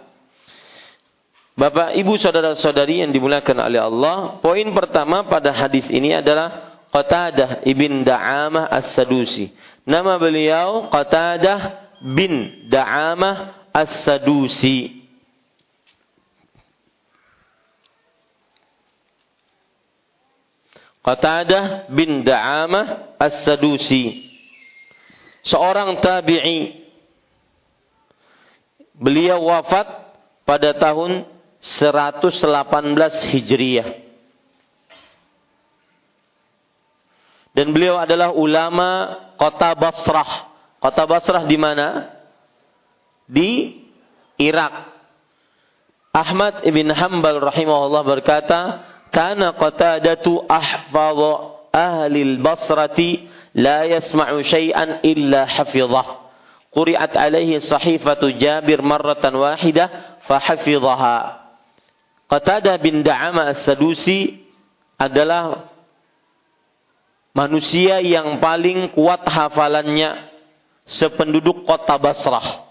Bapak, 1.60 1.92
Ibu, 1.92 2.16
saudara-saudari 2.16 3.04
yang 3.04 3.12
dimuliakan 3.12 3.68
oleh 3.68 3.84
Allah, 3.84 4.40
poin 4.40 4.64
pertama 4.72 5.28
pada 5.28 5.52
hadis 5.52 5.92
ini 5.92 6.16
adalah 6.16 6.80
Qatadah 6.88 7.68
ibn 7.68 8.08
Da'amah 8.08 8.72
As-Sadusi. 8.72 9.52
Nama 9.84 10.16
beliau 10.16 10.88
Qatadah 10.88 11.92
bin 12.00 12.64
Da'amah 12.72 13.68
As-Sadusi. 13.76 15.04
Qatadah 21.04 21.92
bin 21.92 22.24
Da'amah 22.24 23.20
As-Sadusi. 23.20 24.32
Seorang 25.44 26.00
tabi'i. 26.00 26.88
Beliau 28.96 29.44
wafat 29.52 29.88
pada 30.48 30.72
tahun 30.80 31.39
118 31.60 33.32
Hijriah. 33.36 33.90
Dan 37.52 37.76
beliau 37.76 38.00
adalah 38.00 38.32
ulama 38.32 39.20
kota 39.36 39.76
Basrah. 39.76 40.48
Kota 40.80 41.04
Basrah 41.04 41.44
di 41.44 41.58
mana? 41.60 42.08
Di 43.28 43.84
Irak. 44.40 44.96
Ahmad 46.16 46.64
ibn 46.64 46.88
Hanbal 46.90 47.44
rahimahullah 47.44 48.04
berkata, 48.08 48.60
kana 49.12 49.54
qatadatu 49.58 50.46
ahfadha 50.48 51.60
ahli 51.74 52.22
al-basrati 52.34 53.30
la 53.58 53.86
yasma'u 53.86 54.42
syai'an 54.42 55.06
illa 55.06 55.46
hafidhah 55.46 56.30
quri'at 56.74 57.14
alaihi 57.18 57.62
sahifatu 57.62 58.34
Jabir 58.38 58.82
marratan 58.82 59.38
wahidah 59.38 60.22
fahafidhaha 60.26 61.49
Qatada 62.30 62.78
bin 62.78 63.02
Da'ama 63.02 63.50
As-Sadusi 63.58 64.38
adalah 65.02 65.66
manusia 67.34 67.98
yang 68.06 68.38
paling 68.38 68.94
kuat 68.94 69.26
hafalannya 69.26 70.30
sependuduk 70.86 71.66
kota 71.66 71.98
Basrah. 71.98 72.70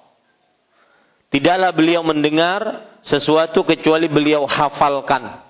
Tidaklah 1.35 1.75
beliau 1.75 2.07
mendengar 2.07 2.87
sesuatu 3.03 3.67
kecuali 3.67 4.07
beliau 4.07 4.47
hafalkan 4.47 5.43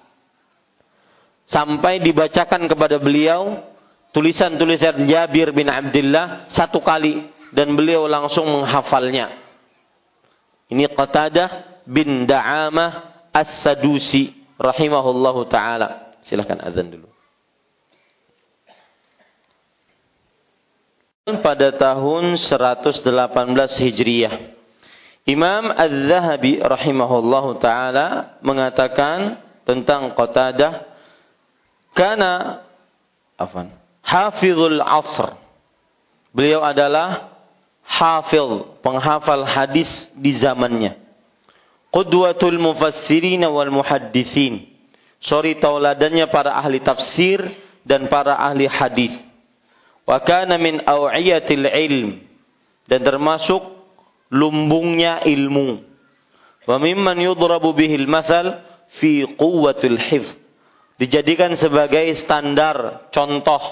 sampai 1.49 2.01
dibacakan 2.01 2.65
kepada 2.69 2.97
beliau 3.01 3.63
tulisan-tulisan 4.13 5.05
Jabir 5.05 5.53
bin 5.53 5.69
Abdullah 5.69 6.49
satu 6.49 6.81
kali 6.81 7.29
dan 7.53 7.73
beliau 7.77 8.09
langsung 8.09 8.49
menghafalnya. 8.49 9.33
Ini 10.69 10.93
Qatadah 10.93 11.85
bin 11.89 12.29
Da'amah 12.29 13.08
As-Sadusi 13.39 14.35
rahimahullahu 14.59 15.47
taala. 15.47 16.19
Silahkan 16.27 16.59
azan 16.59 16.91
dulu. 16.91 17.09
Pada 21.29 21.77
tahun 21.77 22.41
118 22.41 23.85
Hijriah. 23.85 24.35
Imam 25.29 25.69
Az-Zahabi 25.71 26.59
rahimahullahu 26.59 27.61
taala 27.61 28.41
mengatakan 28.41 29.45
tentang 29.69 30.17
Qatadah 30.17 30.89
Karena 31.93 32.63
afan, 33.35 33.75
hafizul 34.07 34.79
asr. 34.79 35.35
Beliau 36.31 36.63
adalah 36.63 37.35
hafil, 37.83 38.79
penghafal 38.85 39.43
hadis 39.43 40.07
di 40.15 40.31
zamannya. 40.37 41.08
Qudwatul 41.89 42.61
mufassirin 42.61 43.45
wal 43.49 43.73
muhaddithin. 43.73 44.69
Sorry 45.19 45.59
tauladannya 45.59 46.29
para 46.31 46.55
ahli 46.55 46.79
tafsir 46.85 47.43
dan 47.83 48.07
para 48.13 48.39
ahli 48.39 48.69
hadis. 48.69 49.15
Wa 50.05 50.21
kana 50.23 50.61
min 50.61 50.85
awiyatil 50.85 51.67
ilm 51.69 52.23
dan 52.87 53.01
termasuk 53.03 53.61
lumbungnya 54.29 55.25
ilmu. 55.25 55.85
Wa 56.69 56.77
mimman 56.77 57.19
yudrabu 57.25 57.73
bihil 57.73 58.05
masal 58.05 58.61
fi 59.01 59.25
quwwatil 59.25 59.97
hifz 59.97 60.49
dijadikan 60.99 61.55
sebagai 61.55 62.11
standar 62.19 63.09
contoh 63.15 63.63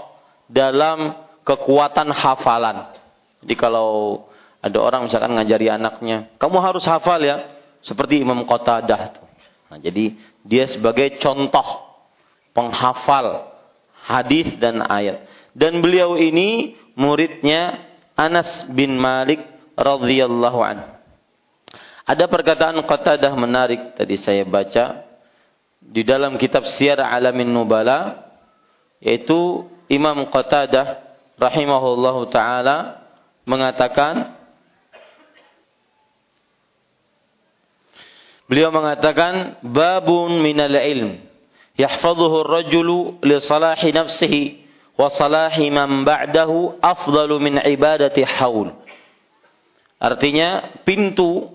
dalam 0.47 1.13
kekuatan 1.43 2.15
hafalan. 2.15 2.95
Jadi 3.43 3.55
kalau 3.59 4.23
ada 4.63 4.79
orang 4.79 5.11
misalkan 5.11 5.35
ngajari 5.35 5.69
anaknya, 5.69 6.31
kamu 6.39 6.59
harus 6.63 6.87
hafal 6.87 7.19
ya, 7.21 7.47
seperti 7.87 8.19
Imam 8.19 8.43
Qatadah. 8.43 9.23
Nah, 9.71 9.79
jadi 9.79 10.19
dia 10.43 10.67
sebagai 10.67 11.23
contoh 11.23 11.87
penghafal 12.51 13.55
hadis 13.95 14.59
dan 14.59 14.83
ayat. 14.83 15.23
Dan 15.55 15.79
beliau 15.79 16.19
ini 16.19 16.75
muridnya 16.99 17.87
Anas 18.19 18.67
bin 18.69 18.99
Malik 18.99 19.41
radhiyallahu 19.79 20.61
an. 20.61 20.79
Ada 22.07 22.27
perkataan 22.27 22.83
Qatadah 22.83 23.33
menarik 23.39 23.95
tadi 23.95 24.19
saya 24.19 24.43
baca 24.47 25.07
di 25.83 26.03
dalam 26.03 26.39
kitab 26.39 26.67
Syiar 26.67 27.03
Alamin 27.03 27.51
Nubala 27.51 28.27
yaitu 28.99 29.67
Imam 29.87 30.27
Qatadah 30.31 31.03
rahimahullahu 31.39 32.31
taala 32.33 33.07
mengatakan 33.47 34.36
Beliau 38.47 38.71
mengatakan 38.71 39.59
babun 39.63 40.39
minal 40.39 40.71
ilm 40.71 41.19
yahfazuhu 41.75 42.47
ar-rajulu 42.47 43.19
li 43.27 43.37
salahi 43.43 43.91
nafsihi 43.91 44.43
wa 44.97 45.11
salahi 45.11 45.69
man 45.69 46.07
ba'dahu 46.07 46.79
afdalu 46.79 47.37
min 47.43 47.55
ibadati 47.59 48.23
haul. 48.23 48.73
Artinya 49.99 50.79
pintu 50.87 51.51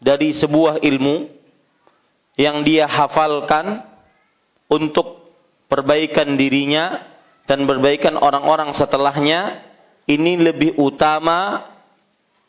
dari 0.00 0.32
sebuah 0.32 0.80
ilmu 0.80 1.28
yang 2.40 2.64
dia 2.64 2.88
hafalkan 2.88 3.84
untuk 4.70 5.28
perbaikan 5.68 6.40
dirinya 6.40 7.04
dan 7.44 7.68
perbaikan 7.68 8.16
orang-orang 8.16 8.72
setelahnya 8.72 9.60
ini 10.08 10.40
lebih 10.40 10.78
utama 10.80 11.68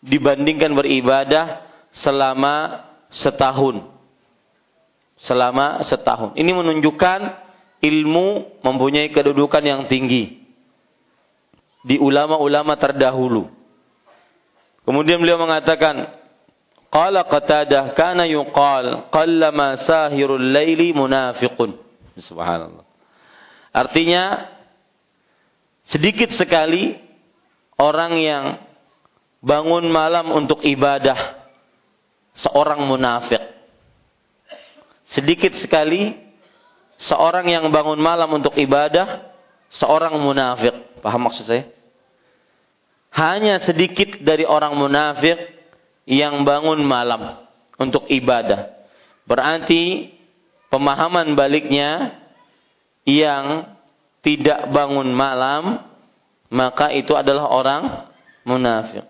dibandingkan 0.01 0.73
beribadah 0.73 1.65
selama 1.93 2.87
setahun. 3.12 3.86
Selama 5.22 5.86
setahun. 5.86 6.34
Ini 6.34 6.49
menunjukkan 6.49 7.20
ilmu 7.84 8.57
mempunyai 8.66 9.14
kedudukan 9.14 9.62
yang 9.62 9.86
tinggi 9.86 10.41
di 11.86 12.01
ulama-ulama 12.01 12.74
terdahulu. 12.78 13.49
Kemudian 14.82 15.22
beliau 15.22 15.38
mengatakan, 15.38 16.09
Qala 16.91 17.24
Qatadah 17.24 17.95
kana 17.95 18.28
yuqal 18.28 19.07
qallama 19.14 19.80
sahirul 19.80 20.41
laili 20.41 20.91
munafiqun. 20.91 21.78
Subhanallah. 22.20 22.84
Artinya 23.72 24.51
sedikit 25.88 26.36
sekali 26.36 26.99
orang 27.80 28.14
yang 28.20 28.45
bangun 29.39 29.88
malam 29.88 30.36
untuk 30.36 30.59
ibadah 30.68 31.40
seorang 32.41 32.81
munafik. 32.83 33.39
Sedikit 35.05 35.53
sekali 35.61 36.17
seorang 36.97 37.45
yang 37.49 37.65
bangun 37.69 37.99
malam 37.99 38.29
untuk 38.33 38.57
ibadah 38.57 39.29
seorang 39.69 40.17
munafik. 40.17 40.73
Paham 41.01 41.29
maksud 41.29 41.45
saya? 41.45 41.69
Hanya 43.11 43.59
sedikit 43.59 44.23
dari 44.23 44.47
orang 44.47 44.73
munafik 44.73 45.37
yang 46.07 46.41
bangun 46.47 46.79
malam 46.81 47.43
untuk 47.75 48.07
ibadah. 48.07 48.71
Berarti 49.27 50.15
pemahaman 50.71 51.35
baliknya 51.35 52.15
yang 53.03 53.75
tidak 54.21 54.69
bangun 54.71 55.11
malam 55.11 55.91
maka 56.51 56.91
itu 56.91 57.15
adalah 57.15 57.47
orang 57.51 57.83
munafik. 58.43 59.07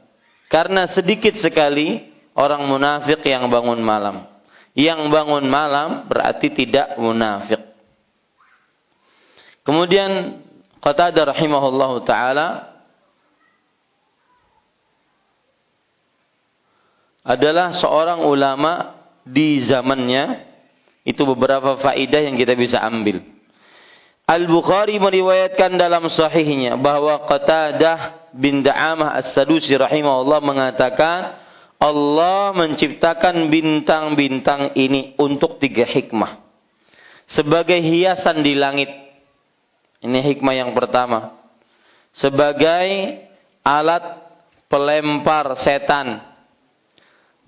Karena 0.51 0.85
sedikit 0.89 1.37
sekali 1.39 2.10
orang 2.41 2.65
munafik 2.65 3.21
yang 3.21 3.45
bangun 3.53 3.77
malam. 3.77 4.25
Yang 4.73 5.13
bangun 5.13 5.45
malam 5.45 6.09
berarti 6.09 6.49
tidak 6.49 6.97
munafik. 6.97 7.61
Kemudian 9.61 10.41
Qatadah 10.81 11.37
rahimahullahu 11.37 12.01
taala 12.09 12.73
adalah 17.21 17.69
seorang 17.77 18.25
ulama 18.25 18.97
di 19.21 19.61
zamannya 19.61 20.41
itu 21.05 21.21
beberapa 21.21 21.77
faidah 21.77 22.25
yang 22.25 22.33
kita 22.33 22.57
bisa 22.57 22.81
ambil. 22.81 23.21
Al-Bukhari 24.25 24.97
meriwayatkan 24.97 25.77
dalam 25.77 26.09
sahihnya 26.09 26.79
bahwa 26.81 27.29
Qatadah 27.29 28.31
bin 28.33 28.65
Da'amah 28.65 29.19
As-Sadusi 29.21 29.75
rahimahullah 29.77 30.39
mengatakan 30.41 31.40
Allah 31.81 32.53
menciptakan 32.53 33.49
bintang-bintang 33.49 34.77
ini 34.77 35.17
untuk 35.17 35.57
tiga 35.57 35.81
hikmah. 35.89 36.37
Sebagai 37.25 37.81
hiasan 37.81 38.45
di 38.45 38.53
langit. 38.53 38.93
Ini 40.05 40.19
hikmah 40.21 40.61
yang 40.61 40.77
pertama. 40.77 41.41
Sebagai 42.13 43.17
alat 43.65 44.03
pelempar 44.69 45.57
setan. 45.57 46.21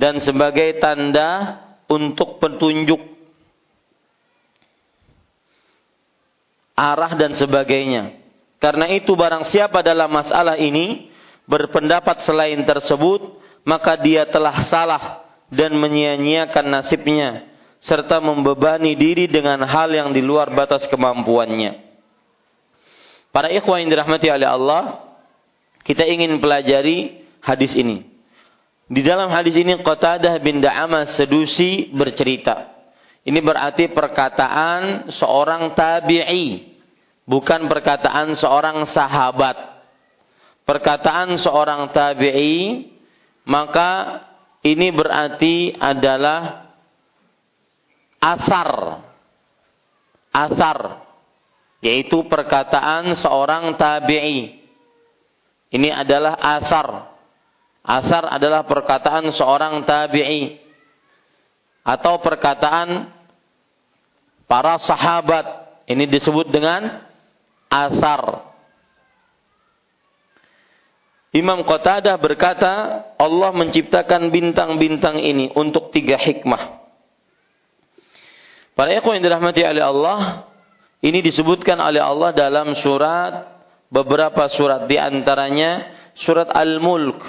Dan 0.02 0.18
sebagai 0.18 0.82
tanda 0.82 1.62
untuk 1.86 2.42
petunjuk 2.42 3.14
arah 6.74 7.14
dan 7.14 7.38
sebagainya. 7.38 8.18
Karena 8.58 8.90
itu 8.90 9.14
barang 9.14 9.46
siapa 9.46 9.86
dalam 9.86 10.10
masalah 10.10 10.58
ini 10.58 11.12
berpendapat 11.46 12.24
selain 12.24 12.64
tersebut, 12.66 13.43
maka 13.64 13.96
dia 14.00 14.28
telah 14.28 14.64
salah 14.68 15.04
dan 15.52 15.76
menyia-nyiakan 15.76 16.66
nasibnya 16.68 17.48
serta 17.84 18.24
membebani 18.24 18.96
diri 18.96 19.28
dengan 19.28 19.60
hal 19.68 19.92
yang 19.92 20.10
di 20.16 20.24
luar 20.24 20.52
batas 20.56 20.88
kemampuannya. 20.88 21.84
Para 23.34 23.50
ikhwah 23.50 23.82
yang 23.82 23.90
dirahmati 23.92 24.30
oleh 24.30 24.48
Allah, 24.48 25.04
kita 25.84 26.08
ingin 26.08 26.40
pelajari 26.40 27.28
hadis 27.44 27.76
ini. 27.76 28.08
Di 28.88 29.02
dalam 29.02 29.28
hadis 29.32 29.58
ini 29.58 29.74
Qatadah 29.82 30.38
bin 30.40 30.62
Da'amah 30.62 31.10
Sedusi 31.12 31.90
bercerita. 31.92 32.72
Ini 33.24 33.40
berarti 33.40 33.90
perkataan 33.90 35.10
seorang 35.10 35.72
tabi'i, 35.74 36.78
bukan 37.24 37.68
perkataan 37.72 38.36
seorang 38.36 38.84
sahabat. 38.86 39.56
Perkataan 40.64 41.36
seorang 41.40 41.92
tabi'i 41.92 42.93
maka 43.44 44.24
ini 44.64 44.88
berarti 44.96 45.76
adalah 45.76 46.72
asar. 48.24 49.04
Asar. 50.32 50.80
Yaitu 51.84 52.24
perkataan 52.32 53.12
seorang 53.20 53.76
tabi'i. 53.76 54.64
Ini 55.76 55.90
adalah 55.92 56.40
asar. 56.40 57.12
Asar 57.84 58.24
adalah 58.32 58.64
perkataan 58.64 59.28
seorang 59.36 59.84
tabi'i. 59.84 60.64
Atau 61.84 62.24
perkataan 62.24 63.12
para 64.48 64.80
sahabat. 64.80 65.68
Ini 65.84 66.08
disebut 66.08 66.48
dengan 66.48 67.04
asar 67.68 68.53
Imam 71.34 71.66
Qatadah 71.66 72.14
berkata, 72.22 73.04
Allah 73.18 73.50
menciptakan 73.58 74.30
bintang-bintang 74.30 75.18
ini 75.18 75.50
untuk 75.58 75.90
tiga 75.90 76.14
hikmah. 76.14 76.78
Para 78.78 78.94
ikhwan 78.94 79.18
yang 79.18 79.26
dirahmati 79.26 79.66
oleh 79.66 79.82
Allah, 79.82 80.46
ini 81.02 81.26
disebutkan 81.26 81.82
oleh 81.82 82.02
Allah 82.02 82.38
dalam 82.38 82.78
surat 82.78 83.50
beberapa 83.90 84.46
surat 84.50 84.86
di 84.86 85.02
antaranya 85.02 85.90
surat 86.14 86.54
Al-Mulk 86.54 87.22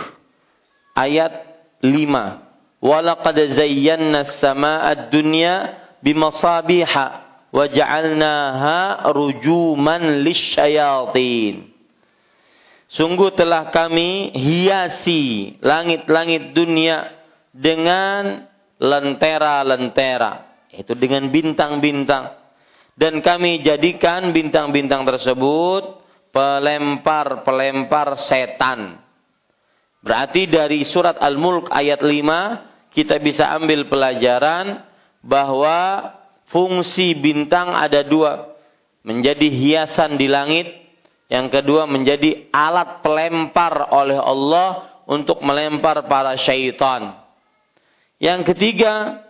ayat 0.96 1.32
5. 1.80 2.84
Walaqad 2.84 3.36
zayyana 3.57 4.28
as-samaa'a 4.28 5.09
ad-dunya 5.09 5.80
bimasabiha 6.05 7.07
wa 7.57 7.64
rujuman 9.09 10.20
lisyayatin. 10.20 11.74
Sungguh 12.95 13.34
telah 13.34 13.74
kami 13.74 14.30
hiasi 14.38 15.59
langit-langit 15.59 16.55
dunia 16.55 17.11
dengan 17.51 18.47
lentera-lentera. 18.78 20.62
Itu 20.70 20.95
dengan 20.95 21.26
bintang-bintang. 21.26 22.38
Dan 22.95 23.18
kami 23.18 23.66
jadikan 23.66 24.30
bintang-bintang 24.30 25.03
tersebut 25.03 26.07
pelempar-pelempar 26.30 28.14
setan. 28.22 29.03
Berarti 29.99 30.47
dari 30.47 30.86
surat 30.86 31.18
Al-Mulk 31.18 31.74
ayat 31.74 31.99
5 31.99 32.95
kita 32.95 33.18
bisa 33.18 33.51
ambil 33.59 33.90
pelajaran 33.90 34.86
bahwa 35.18 36.14
fungsi 36.47 37.18
bintang 37.18 37.74
ada 37.74 38.07
dua. 38.07 38.55
Menjadi 39.03 39.51
hiasan 39.51 40.14
di 40.14 40.30
langit 40.30 40.84
yang 41.33 41.49
kedua 41.49 41.89
menjadi 41.89 42.53
alat 42.53 43.01
pelempar 43.01 43.89
oleh 43.93 44.20
Allah 44.20 45.03
untuk 45.09 45.41
melempar 45.41 46.05
para 46.05 46.37
syaitan. 46.37 47.16
Yang 48.20 48.55
ketiga 48.55 49.25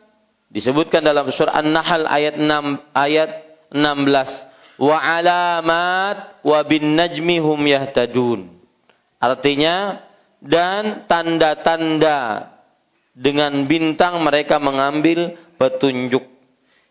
disebutkan 0.50 1.02
dalam 1.02 1.30
surah 1.30 1.54
An-Nahl 1.58 2.06
ayat 2.06 2.34
6 2.38 2.94
ayat 2.94 3.30
16 3.70 4.78
wa 4.78 4.98
alamat 4.98 6.42
wa 6.42 6.58
bin 6.66 6.98
najmi 6.98 7.38
hum 7.38 7.60
yahtadun. 7.62 8.50
Artinya 9.22 10.02
dan 10.42 11.08
tanda-tanda 11.08 12.52
dengan 13.14 13.64
bintang 13.70 14.20
mereka 14.20 14.58
mengambil 14.58 15.38
petunjuk. 15.56 16.26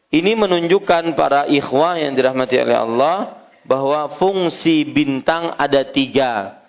Ini 0.09 0.31
menunjukkan 0.39 1.13
para 1.19 1.45
ikhwah 1.51 1.99
yang 1.99 2.15
dirahmati 2.15 2.55
oleh 2.57 2.77
Allah 2.77 3.42
bahwa 3.63 4.19
fungsi 4.19 4.87
bintang 4.87 5.55
ada 5.55 5.87
tiga. 5.87 6.63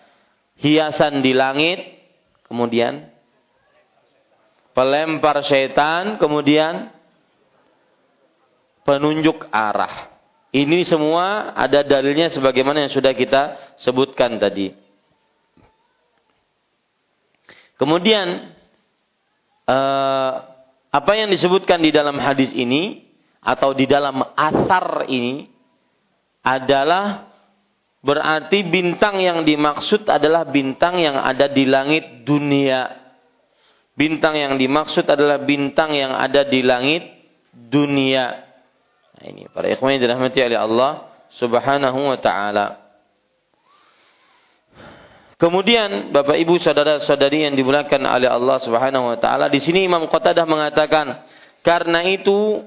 Hiasan 0.55 1.19
di 1.19 1.35
langit, 1.35 1.83
kemudian 2.47 3.11
pelempar 4.75 5.43
setan, 5.43 6.19
kemudian 6.19 6.95
penunjuk 8.87 9.51
arah. 9.51 10.15
Ini 10.55 10.87
semua 10.87 11.51
ada 11.59 11.83
dalilnya 11.83 12.31
sebagaimana 12.31 12.87
yang 12.87 12.93
sudah 12.95 13.11
kita 13.11 13.75
sebutkan 13.83 14.39
tadi. 14.39 14.71
Kemudian 17.75 18.55
eh, 19.67 20.33
apa 20.95 21.13
yang 21.19 21.27
disebutkan 21.35 21.83
di 21.83 21.91
dalam 21.91 22.15
hadis 22.23 22.55
ini 22.55 23.03
atau 23.43 23.75
di 23.75 23.91
dalam 23.91 24.23
asar 24.39 25.11
ini 25.11 25.51
adalah 26.45 27.33
berarti 28.05 28.69
bintang 28.69 29.17
yang 29.19 29.49
dimaksud 29.49 30.05
adalah 30.13 30.45
bintang 30.45 31.01
yang 31.01 31.17
ada 31.17 31.49
di 31.49 31.65
langit 31.65 32.29
dunia. 32.29 33.01
Bintang 33.97 34.37
yang 34.37 34.61
dimaksud 34.61 35.09
adalah 35.09 35.41
bintang 35.41 35.97
yang 35.97 36.13
ada 36.13 36.45
di 36.45 36.61
langit 36.61 37.09
dunia. 37.55 38.45
Nah, 39.17 39.25
ini 39.25 39.49
para 39.49 39.73
ikhwan 39.73 39.97
yang 39.97 40.05
dirahmati 40.05 40.39
oleh 40.45 40.59
Allah 40.59 40.93
Subhanahu 41.33 42.13
wa 42.13 42.19
taala. 42.21 42.85
Kemudian 45.35 46.15
Bapak 46.15 46.39
Ibu 46.39 46.63
saudara-saudari 46.63 47.47
yang 47.47 47.59
dimuliakan 47.59 48.07
oleh 48.07 48.31
Allah 48.31 48.59
Subhanahu 48.63 49.15
wa 49.15 49.19
taala, 49.19 49.51
di 49.51 49.59
sini 49.59 49.83
Imam 49.83 50.07
Qatadah 50.07 50.47
mengatakan, 50.47 51.27
karena 51.63 52.07
itu 52.07 52.63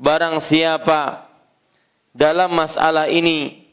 barang 0.00 0.44
siapa 0.48 1.30
dalam 2.14 2.54
masalah 2.54 3.10
ini 3.10 3.66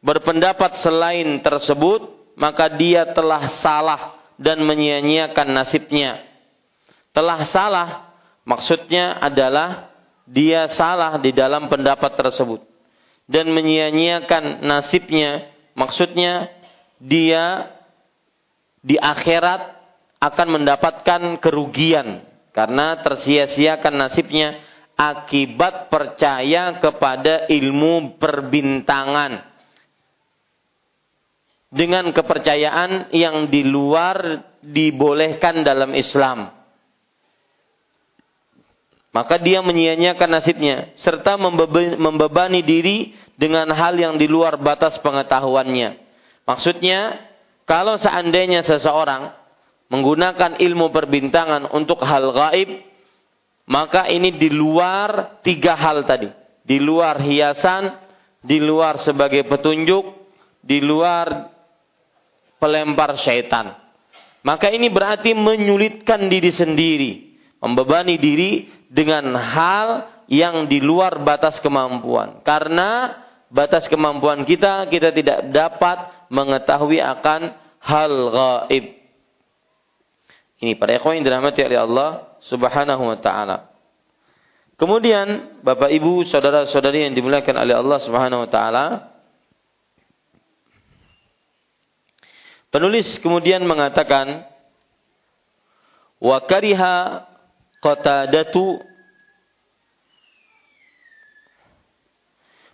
berpendapat 0.00 0.80
selain 0.80 1.44
tersebut, 1.44 2.32
maka 2.40 2.72
dia 2.72 3.04
telah 3.12 3.60
salah 3.60 4.16
dan 4.40 4.64
menyia-nyiakan 4.64 5.48
nasibnya. 5.52 6.24
Telah 7.12 7.44
salah 7.44 7.88
maksudnya 8.48 9.20
adalah 9.20 9.92
dia 10.24 10.64
salah 10.72 11.20
di 11.20 11.30
dalam 11.36 11.68
pendapat 11.68 12.16
tersebut. 12.16 12.64
dan 13.30 13.46
menyia-nyiakan 13.46 14.66
nasibnya, 14.66 15.54
maksudnya 15.78 16.50
dia 16.98 17.70
di 18.82 18.98
akhirat 18.98 19.70
akan 20.18 20.48
mendapatkan 20.58 21.38
kerugian 21.38 22.26
karena 22.50 22.98
tersia-siakan 22.98 23.94
nasibnya 23.94 24.58
akibat 25.00 25.88
percaya 25.88 26.76
kepada 26.76 27.48
ilmu 27.48 28.20
perbintangan 28.20 29.40
dengan 31.72 32.12
kepercayaan 32.12 33.08
yang 33.16 33.48
di 33.48 33.64
luar 33.64 34.44
dibolehkan 34.60 35.64
dalam 35.64 35.96
Islam. 35.96 36.52
Maka 39.10 39.40
dia 39.42 39.64
menyia-nyiakan 39.64 40.30
nasibnya 40.30 40.92
serta 41.00 41.40
membebani 41.98 42.60
diri 42.62 43.16
dengan 43.34 43.72
hal 43.72 43.96
yang 43.96 44.20
di 44.20 44.28
luar 44.28 44.60
batas 44.60 45.00
pengetahuannya. 45.02 45.98
Maksudnya, 46.46 47.18
kalau 47.64 47.98
seandainya 47.98 48.62
seseorang 48.62 49.34
menggunakan 49.90 50.62
ilmu 50.62 50.94
perbintangan 50.94 51.66
untuk 51.74 51.98
hal 52.06 52.30
gaib, 52.30 52.89
maka 53.70 54.10
ini 54.10 54.34
di 54.34 54.50
luar 54.50 55.38
tiga 55.46 55.78
hal 55.78 56.02
tadi. 56.02 56.26
Di 56.66 56.82
luar 56.82 57.22
hiasan, 57.22 57.94
di 58.42 58.58
luar 58.58 58.98
sebagai 58.98 59.46
petunjuk, 59.46 60.02
di 60.58 60.82
luar 60.82 61.54
pelempar 62.58 63.14
syaitan. 63.14 63.78
Maka 64.42 64.74
ini 64.74 64.90
berarti 64.90 65.38
menyulitkan 65.38 66.26
diri 66.26 66.50
sendiri, 66.50 67.12
membebani 67.62 68.18
diri 68.18 68.66
dengan 68.90 69.38
hal 69.38 70.10
yang 70.26 70.66
di 70.66 70.82
luar 70.82 71.22
batas 71.22 71.62
kemampuan. 71.62 72.42
Karena 72.42 73.22
batas 73.54 73.86
kemampuan 73.86 74.42
kita, 74.42 74.90
kita 74.90 75.14
tidak 75.14 75.46
dapat 75.54 76.26
mengetahui 76.26 76.98
akan 76.98 77.54
hal 77.78 78.12
gaib. 78.34 78.84
Ini 80.60 80.74
para 80.76 80.98
ikhwan 80.98 81.22
yang 81.22 81.24
dirahmati 81.24 81.60
oleh 81.64 81.80
Allah 81.80 82.29
Subhanahu 82.45 83.03
wa 83.03 83.17
taala. 83.19 83.71
Kemudian 84.75 85.59
Bapak 85.63 85.87
Ibu, 85.87 86.27
saudara-saudari 86.27 87.07
yang 87.07 87.15
dimuliakan 87.15 87.55
oleh 87.55 87.75
Allah 87.79 87.99
Subhanahu 88.03 88.43
wa 88.43 88.49
taala, 88.51 88.85
Penulis 92.75 93.07
kemudian 93.23 93.63
mengatakan 93.63 94.43
wa 96.19 96.43
kariha 96.43 97.23
Qatadatu 97.79 98.83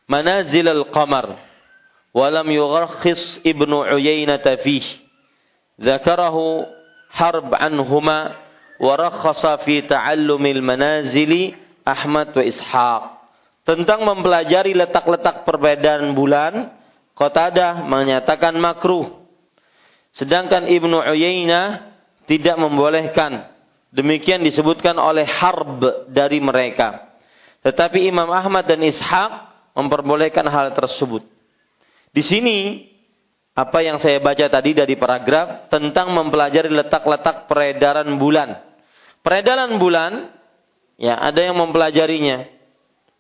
manazil 0.09 0.65
al-qamar 0.65 1.37
wa 2.17 2.25
lam 2.33 2.49
yughakhis 2.49 3.45
Ibnu 3.45 3.93
Uyainah 3.93 4.41
fih 4.65 5.01
ذكره 5.81 6.37
حرب 7.09 7.49
عنهما 7.55 8.19
wa 8.80 9.56
fi 9.62 9.84
ta'allumil 9.84 10.60
manazili 10.60 11.56
Ahmad 11.86 12.34
wa 12.34 12.44
Ishaq. 12.44 13.02
Tentang 13.66 14.06
mempelajari 14.06 14.74
letak-letak 14.78 15.42
perbedaan 15.42 16.14
bulan, 16.14 16.70
Qatadah 17.16 17.88
menyatakan 17.88 18.54
makruh. 18.60 19.24
Sedangkan 20.12 20.68
Ibnu 20.68 21.00
Uyainah 21.00 21.96
tidak 22.28 22.56
membolehkan. 22.60 23.48
Demikian 23.88 24.44
disebutkan 24.44 25.00
oleh 25.00 25.24
Harb 25.24 25.80
dari 26.12 26.38
mereka. 26.44 27.16
Tetapi 27.64 28.04
Imam 28.04 28.28
Ahmad 28.28 28.68
dan 28.68 28.84
Ishaq 28.84 29.30
memperbolehkan 29.72 30.44
hal 30.46 30.76
tersebut. 30.76 31.24
Di 32.12 32.20
sini 32.20 32.86
apa 33.56 33.80
yang 33.80 33.96
saya 33.96 34.20
baca 34.20 34.52
tadi 34.52 34.76
dari 34.76 35.00
paragraf 35.00 35.72
tentang 35.72 36.12
mempelajari 36.12 36.68
letak-letak 36.68 37.48
peredaran 37.48 38.08
bulan. 38.20 38.65
Peredaran 39.26 39.74
bulan 39.82 40.30
ya 40.94 41.18
ada 41.18 41.42
yang 41.42 41.58
mempelajarinya 41.58 42.46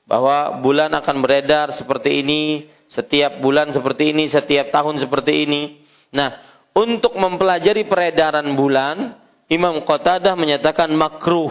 bahwa 0.06 0.62
bulan 0.62 0.94
akan 0.94 1.18
beredar 1.18 1.74
seperti 1.74 2.22
ini, 2.22 2.70
setiap 2.86 3.42
bulan 3.42 3.74
seperti 3.74 4.14
ini, 4.14 4.30
setiap 4.30 4.70
tahun 4.70 5.02
seperti 5.02 5.42
ini. 5.50 5.82
Nah, 6.14 6.30
untuk 6.78 7.18
mempelajari 7.18 7.90
peredaran 7.90 8.46
bulan 8.54 9.18
Imam 9.50 9.82
Qatadah 9.82 10.38
menyatakan 10.38 10.94
makruh. 10.94 11.50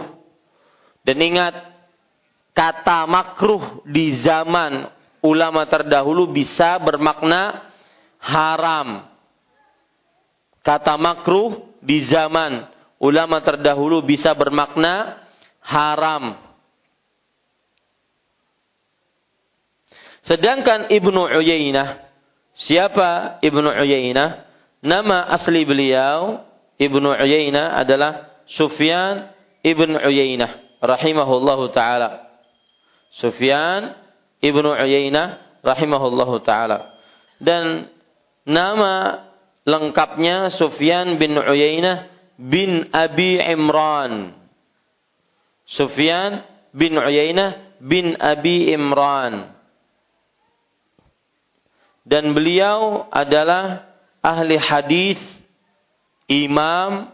Dan 1.04 1.20
ingat, 1.20 1.52
kata 2.56 3.04
makruh 3.04 3.84
di 3.84 4.16
zaman 4.24 4.88
ulama 5.20 5.68
terdahulu 5.68 6.32
bisa 6.32 6.80
bermakna 6.80 7.60
haram. 8.24 9.04
Kata 10.64 10.96
makruh 10.96 11.76
di 11.84 12.00
zaman 12.08 12.72
ulama 13.02 13.40
terdahulu 13.44 14.02
bisa 14.04 14.32
bermakna 14.32 15.20
haram. 15.60 16.38
Sedangkan 20.26 20.90
Ibnu 20.90 21.30
Uyainah, 21.38 22.02
siapa 22.58 23.38
Ibnu 23.42 23.70
Uyainah? 23.70 24.42
Nama 24.82 25.30
asli 25.30 25.62
beliau 25.62 26.42
Ibnu 26.76 27.14
Uyainah 27.14 27.78
adalah 27.78 28.36
Sufyan 28.46 29.34
Ibn 29.66 29.98
Uyainah 29.98 30.78
rahimahullahu 30.78 31.74
taala. 31.74 32.22
Sufyan 33.18 33.98
Ibnu 34.38 34.70
Uyainah 34.70 35.42
rahimahullahu 35.66 36.46
taala. 36.46 36.94
Dan 37.42 37.90
nama 38.46 39.26
lengkapnya 39.66 40.54
Sufyan 40.54 41.18
bin 41.18 41.34
Uyainah 41.34 42.15
bin 42.36 42.92
Abi 42.92 43.40
Imran. 43.40 44.36
Sufyan 45.66 46.46
bin 46.70 46.94
Uyainah 46.94 47.80
bin 47.82 48.14
Abi 48.20 48.70
Imran. 48.70 49.52
Dan 52.06 52.36
beliau 52.36 53.10
adalah 53.10 53.90
ahli 54.22 54.54
hadis 54.54 55.18
imam 56.30 57.10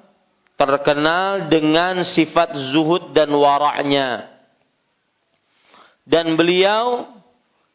terkenal 0.61 1.49
dengan 1.49 2.05
sifat 2.05 2.55
zuhud 2.71 3.17
dan 3.17 3.33
waraknya. 3.33 4.29
Dan 6.05 6.37
beliau 6.37 7.09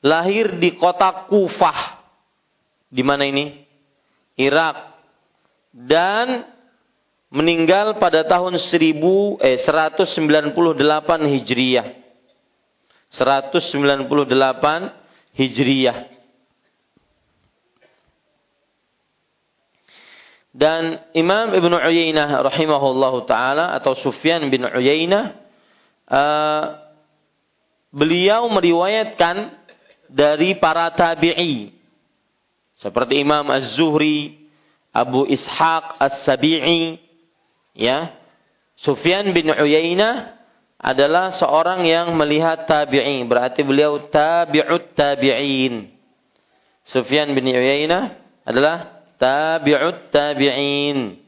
lahir 0.04 0.62
di 0.62 0.78
kota 0.78 1.26
Kufah. 1.26 2.00
Di 2.88 3.02
mana 3.02 3.26
ini? 3.26 3.66
Irak. 4.38 4.94
Dan 5.74 6.57
meninggal 7.28 8.00
pada 8.00 8.24
tahun 8.24 8.56
1000 8.56 9.44
eh 9.44 9.58
198 9.60 11.34
Hijriyah. 11.34 11.88
198 13.12 14.08
Hijriyah. 15.36 15.98
Dan 20.58 20.98
Imam 21.14 21.54
Ibn 21.54 21.74
Uyainah 21.86 22.42
rahimahullahu 22.42 23.30
taala 23.30 23.78
atau 23.78 23.94
Sufyan 23.94 24.42
bin 24.50 24.66
Uyainah 24.66 25.38
uh, 26.10 26.64
beliau 27.94 28.50
meriwayatkan 28.50 29.54
dari 30.10 30.58
para 30.58 30.90
tabi'i 30.98 31.78
seperti 32.78 33.22
Imam 33.22 33.46
Az-Zuhri, 33.54 34.50
Abu 34.94 35.26
Ishaq 35.30 35.98
As-Sabi'i, 36.02 37.07
ya. 37.78 38.18
Sufyan 38.78 39.32
bin 39.32 39.50
Uyainah 39.54 40.38
adalah 40.78 41.34
seorang 41.34 41.86
yang 41.86 42.14
melihat 42.14 42.70
tabi'i, 42.70 43.26
berarti 43.26 43.66
beliau 43.66 43.98
tabi'ut 44.10 44.94
tabi'in. 44.94 45.90
Sufyan 46.90 47.34
bin 47.34 47.50
Uyainah 47.50 48.18
adalah 48.46 49.02
tabi'ut 49.18 50.14
tabi'in. 50.14 51.26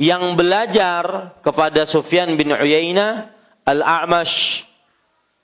Yang 0.00 0.24
belajar 0.32 1.36
kepada 1.44 1.84
Sufyan 1.84 2.32
bin 2.38 2.48
Uyainah 2.54 3.36
Al-A'mash. 3.68 4.64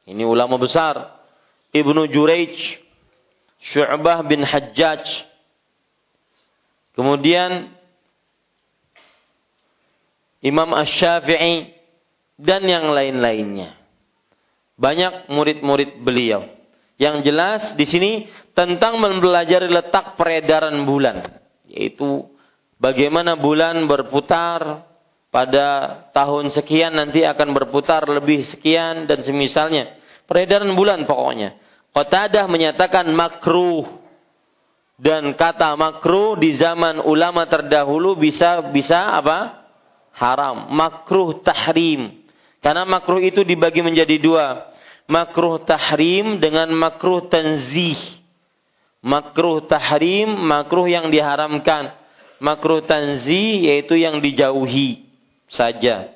Ini 0.09 0.25
ulama 0.25 0.57
besar. 0.57 1.19
Ibnu 1.77 2.09
Jurayj, 2.09 2.81
Syu'bah 3.61 4.25
bin 4.25 4.41
Hajjaj. 4.41 5.05
Kemudian 6.97 7.69
Imam 10.41 10.73
Ash-Syafi'i 10.73 11.77
dan 12.41 12.65
yang 12.65 12.89
lain-lainnya. 12.89 13.77
Banyak 14.81 15.29
murid-murid 15.29 16.01
beliau. 16.01 16.49
Yang 16.97 17.17
jelas 17.29 17.63
di 17.77 17.85
sini 17.85 18.13
tentang 18.57 18.97
mempelajari 18.97 19.69
letak 19.69 20.17
peredaran 20.17 20.81
bulan, 20.89 21.29
yaitu 21.69 22.25
bagaimana 22.81 23.37
bulan 23.37 23.85
berputar 23.85 24.89
pada 25.29 26.01
tahun 26.17 26.49
sekian 26.49 26.97
nanti 26.97 27.21
akan 27.21 27.53
berputar 27.53 28.09
lebih 28.09 28.41
sekian 28.49 29.05
dan 29.05 29.21
semisalnya. 29.21 29.93
Peredaran 30.25 30.73
bulan 30.73 31.05
pokoknya. 31.05 31.61
Qatadah 31.93 32.49
menyatakan 32.49 33.09
makruh 33.13 33.85
dan 34.97 35.37
kata 35.37 35.77
makruh 35.77 36.41
di 36.41 36.57
zaman 36.57 37.05
ulama 37.05 37.45
terdahulu 37.45 38.17
bisa 38.17 38.65
bisa 38.73 39.13
apa? 39.21 39.67
haram, 40.17 40.73
makruh 40.73 41.45
tahrim. 41.45 42.25
Karena 42.65 42.89
makruh 42.89 43.21
itu 43.21 43.45
dibagi 43.45 43.85
menjadi 43.85 44.17
dua. 44.17 44.73
Makruh 45.07 45.63
tahrim 45.63 46.41
dengan 46.41 46.73
makruh 46.73 47.29
tanzih. 47.29 48.01
Makruh 49.05 49.69
tahrim, 49.69 50.33
makruh 50.35 50.89
yang 50.89 51.13
diharamkan. 51.13 51.95
Makruh 52.41 52.83
tanzih 52.89 53.71
yaitu 53.71 54.01
yang 54.01 54.19
dijauhi 54.19 55.07
saja. 55.47 56.11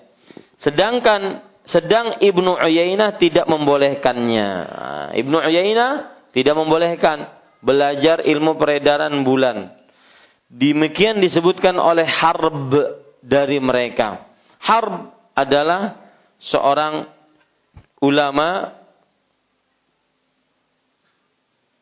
Sedangkan 0.58 1.44
sedang 1.68 2.18
Ibnu 2.18 2.56
Uyainah 2.56 3.20
tidak 3.20 3.46
membolehkannya. 3.46 4.48
Ibnu 5.16 5.36
Uyainah 5.38 5.92
tidak 6.34 6.56
membolehkan 6.56 7.39
belajar 7.60 8.24
ilmu 8.24 8.56
peredaran 8.56 9.12
bulan. 9.24 9.72
Demikian 10.50 11.22
disebutkan 11.22 11.78
oleh 11.78 12.08
Harb 12.08 12.74
dari 13.22 13.62
mereka. 13.62 14.26
Harb 14.58 15.14
adalah 15.36 16.00
seorang 16.42 17.06
ulama 18.02 18.74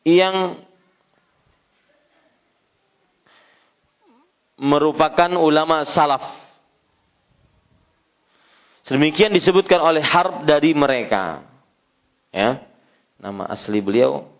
yang 0.04 0.60
merupakan 4.58 5.30
ulama 5.38 5.86
salaf. 5.86 6.22
Sedemikian 8.84 9.32
disebutkan 9.32 9.80
oleh 9.80 10.04
Harb 10.04 10.44
dari 10.44 10.76
mereka. 10.76 11.44
Ya. 12.34 12.66
Nama 13.18 13.50
asli 13.50 13.82
beliau 13.82 14.37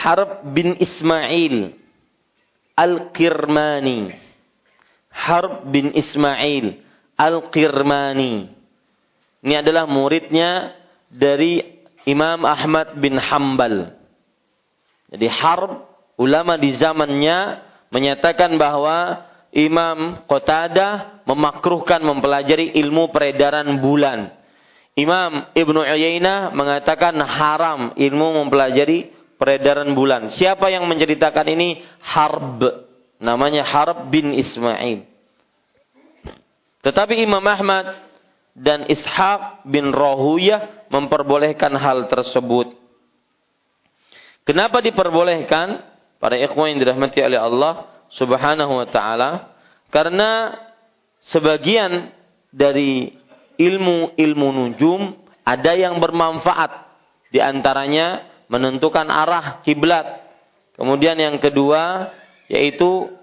Harb 0.00 0.48
bin 0.56 0.80
Ismail 0.80 1.76
Al-Kirmani. 2.72 4.16
Harb 5.12 5.68
bin 5.68 5.92
Ismail 5.92 6.80
Al-Kirmani. 7.20 8.48
Ini 9.44 9.54
adalah 9.60 9.84
muridnya 9.84 10.72
dari 11.12 11.84
Imam 12.08 12.48
Ahmad 12.48 12.96
bin 12.96 13.20
Hambal. 13.20 13.92
Jadi 15.12 15.26
Harb, 15.28 15.84
ulama 16.16 16.56
di 16.56 16.72
zamannya 16.72 17.60
menyatakan 17.92 18.56
bahwa 18.56 19.28
Imam 19.52 20.24
Qatadah 20.24 21.26
memakruhkan 21.28 22.00
mempelajari 22.00 22.72
ilmu 22.80 23.12
peredaran 23.12 23.68
bulan. 23.82 24.32
Imam 24.96 25.44
Ibnu 25.52 25.80
Uyainah 25.82 26.54
mengatakan 26.56 27.18
haram 27.20 27.92
ilmu 27.98 28.42
mempelajari 28.42 29.19
peredaran 29.40 29.96
bulan. 29.96 30.28
Siapa 30.28 30.68
yang 30.68 30.84
menceritakan 30.84 31.48
ini? 31.56 31.80
Harb. 32.04 32.60
Namanya 33.16 33.64
Harb 33.64 34.12
bin 34.12 34.36
Ismail. 34.36 35.08
Tetapi 36.84 37.24
Imam 37.24 37.40
Ahmad 37.48 37.96
dan 38.52 38.84
Ishaq 38.84 39.64
bin 39.64 39.96
Rohuyah 39.96 40.88
memperbolehkan 40.92 41.72
hal 41.80 42.12
tersebut. 42.12 42.76
Kenapa 44.44 44.84
diperbolehkan? 44.84 45.88
Para 46.20 46.36
ikhwan 46.36 46.76
yang 46.76 46.84
dirahmati 46.84 47.24
oleh 47.24 47.40
Allah 47.40 47.88
subhanahu 48.12 48.84
wa 48.84 48.88
ta'ala. 48.88 49.56
Karena 49.88 50.52
sebagian 51.24 52.12
dari 52.52 53.16
ilmu-ilmu 53.56 54.48
nujum 54.52 55.16
ada 55.44 55.72
yang 55.72 55.96
bermanfaat. 55.96 56.92
Di 57.32 57.40
antaranya 57.40 58.29
menentukan 58.50 59.06
arah 59.06 59.62
kiblat. 59.62 60.26
Kemudian 60.74 61.14
yang 61.14 61.38
kedua 61.38 62.10
yaitu 62.50 63.14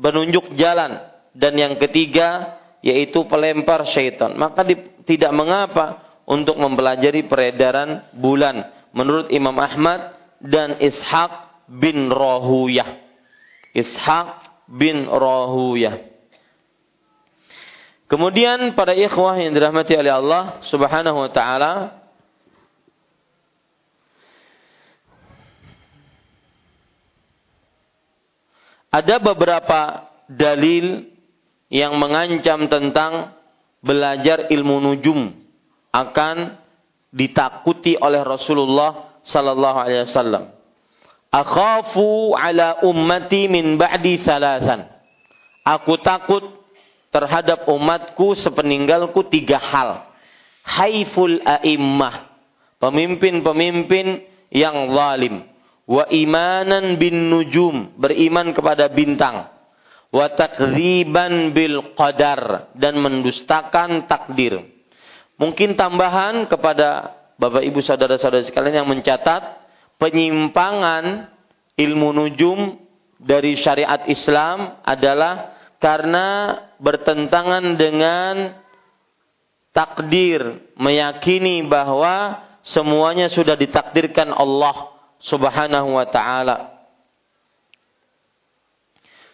menunjuk 0.00 0.56
jalan 0.56 1.04
dan 1.36 1.52
yang 1.60 1.76
ketiga 1.76 2.56
yaitu 2.80 3.28
pelempar 3.28 3.84
syaitan. 3.84 4.32
Maka 4.32 4.64
di, 4.64 4.80
tidak 5.04 5.30
mengapa 5.36 6.00
untuk 6.24 6.56
mempelajari 6.56 7.28
peredaran 7.28 8.08
bulan 8.16 8.72
menurut 8.96 9.28
Imam 9.28 9.54
Ahmad 9.60 10.16
dan 10.40 10.80
Ishaq 10.80 11.68
bin 11.68 12.08
Rohuyah. 12.08 13.04
Ishaq 13.76 14.28
bin 14.72 15.04
Rohuyah. 15.04 16.16
Kemudian 18.06 18.78
para 18.78 18.94
ikhwah 18.94 19.34
yang 19.34 19.50
dirahmati 19.50 19.98
oleh 19.98 20.14
Allah 20.14 20.62
Subhanahu 20.70 21.26
wa 21.26 21.30
taala, 21.34 22.05
Ada 28.96 29.20
beberapa 29.20 30.08
dalil 30.24 31.04
yang 31.68 32.00
mengancam 32.00 32.64
tentang 32.64 33.36
belajar 33.84 34.48
ilmu 34.48 34.80
nujum 34.80 35.36
akan 35.92 36.56
ditakuti 37.12 38.00
oleh 38.00 38.24
Rasulullah 38.24 39.20
sallallahu 39.20 39.76
alaihi 39.76 40.08
wasallam. 40.08 40.48
Akhafu 41.28 42.32
ala 42.40 42.80
ummati 42.88 43.52
min 43.52 43.76
ba'di 43.76 44.16
thalathan. 44.24 44.88
Aku 45.60 46.00
takut 46.00 46.48
terhadap 47.12 47.68
umatku 47.68 48.32
sepeninggalku 48.32 49.28
tiga 49.28 49.60
hal. 49.60 50.08
Haiful 50.64 51.44
a'immah. 51.44 52.32
Pemimpin-pemimpin 52.80 54.24
yang 54.48 54.88
zalim 54.96 55.44
wa 55.86 56.04
imanan 56.10 56.98
bin 56.98 57.30
nujum 57.30 57.94
beriman 57.96 58.50
kepada 58.52 58.90
bintang. 58.90 59.48
Wa 60.10 60.30
takdziban 60.34 61.50
bil 61.50 61.94
qadar 61.98 62.70
dan 62.78 62.98
mendustakan 62.98 64.06
takdir. 64.06 64.62
Mungkin 65.36 65.74
tambahan 65.74 66.46
kepada 66.46 67.14
Bapak 67.36 67.60
Ibu 67.60 67.84
saudara-saudara 67.84 68.46
sekalian 68.46 68.80
yang 68.84 68.88
mencatat 68.88 69.66
penyimpangan 70.00 71.28
ilmu 71.76 72.08
nujum 72.16 72.80
dari 73.20 73.56
syariat 73.60 74.08
Islam 74.08 74.80
adalah 74.80 75.52
karena 75.76 76.56
bertentangan 76.80 77.76
dengan 77.76 78.56
takdir 79.76 80.72
meyakini 80.80 81.60
bahwa 81.68 82.40
semuanya 82.64 83.28
sudah 83.28 83.60
ditakdirkan 83.60 84.32
Allah 84.32 84.95
Subhanahu 85.26 85.98
wa 85.98 86.06
taala. 86.06 86.86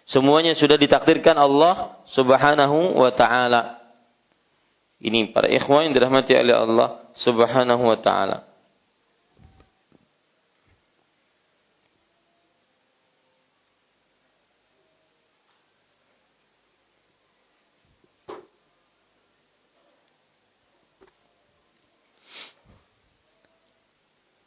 Semuanya 0.09 0.57
sudah 0.57 0.75
ditakdirkan 0.75 1.37
Allah 1.37 2.01
Subhanahu 2.11 2.97
wa 2.97 3.11
taala. 3.13 3.79
Ini 5.03 5.31
para 5.35 5.47
ikhwan 5.51 5.91
yang 5.91 5.93
dirahmati 5.93 6.33
oleh 6.33 6.55
Allah 6.55 6.89
Subhanahu 7.13 7.83
wa 7.85 7.97
taala. 8.01 8.52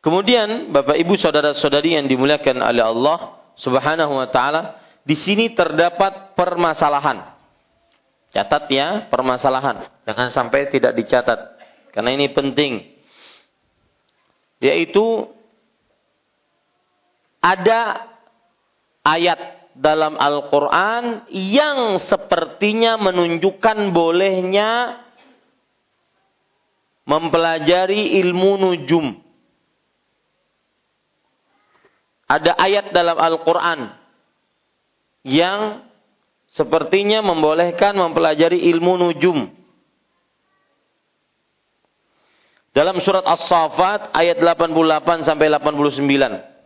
Kemudian 0.07 0.71
Bapak 0.71 0.95
Ibu 1.03 1.19
saudara-saudari 1.19 1.99
yang 1.99 2.07
dimuliakan 2.07 2.63
oleh 2.63 2.79
Allah 2.79 3.43
Subhanahu 3.59 4.15
wa 4.15 4.31
taala, 4.31 4.79
di 5.03 5.19
sini 5.19 5.51
terdapat 5.51 6.39
permasalahan. 6.39 7.35
Catat 8.31 8.71
ya, 8.71 9.11
permasalahan. 9.11 9.83
Jangan 10.07 10.31
sampai 10.31 10.71
tidak 10.71 10.95
dicatat. 10.95 11.59
Karena 11.91 12.15
ini 12.15 12.31
penting. 12.31 12.87
Yaitu 14.63 15.27
ada 17.43 18.07
ayat 19.03 19.75
dalam 19.75 20.15
Al-Quran 20.23 21.27
yang 21.35 21.99
sepertinya 21.99 22.95
menunjukkan 22.95 23.91
bolehnya 23.91 25.03
mempelajari 27.11 28.23
ilmu 28.23 28.55
nujum 28.55 29.26
ada 32.27 32.59
ayat 32.59 32.91
dalam 32.91 33.15
Al-Quran 33.15 33.95
yang 35.23 35.87
sepertinya 36.51 37.23
membolehkan 37.23 37.95
mempelajari 37.95 38.67
ilmu 38.75 38.99
nujum. 38.99 39.51
Dalam 42.75 43.01
surat 43.01 43.25
As-Safat 43.25 44.13
ayat 44.13 44.37
88 44.43 45.25
sampai 45.25 45.49
89. 45.49 46.57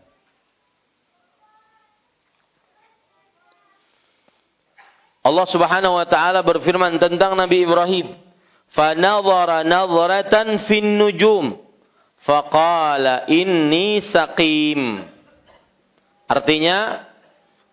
Allah 5.20 5.46
Subhanahu 5.46 6.00
wa 6.00 6.06
taala 6.08 6.40
berfirman 6.40 6.96
tentang 6.96 7.36
Nabi 7.36 7.62
Ibrahim, 7.62 8.16
"Fanadhara 8.72 9.62
nadhratan 9.62 10.64
fin 10.64 10.96
nujum, 10.96 11.61
faqala 12.24 13.28
inni 13.28 14.00
saqim." 14.08 15.04
Artinya, 16.31 17.11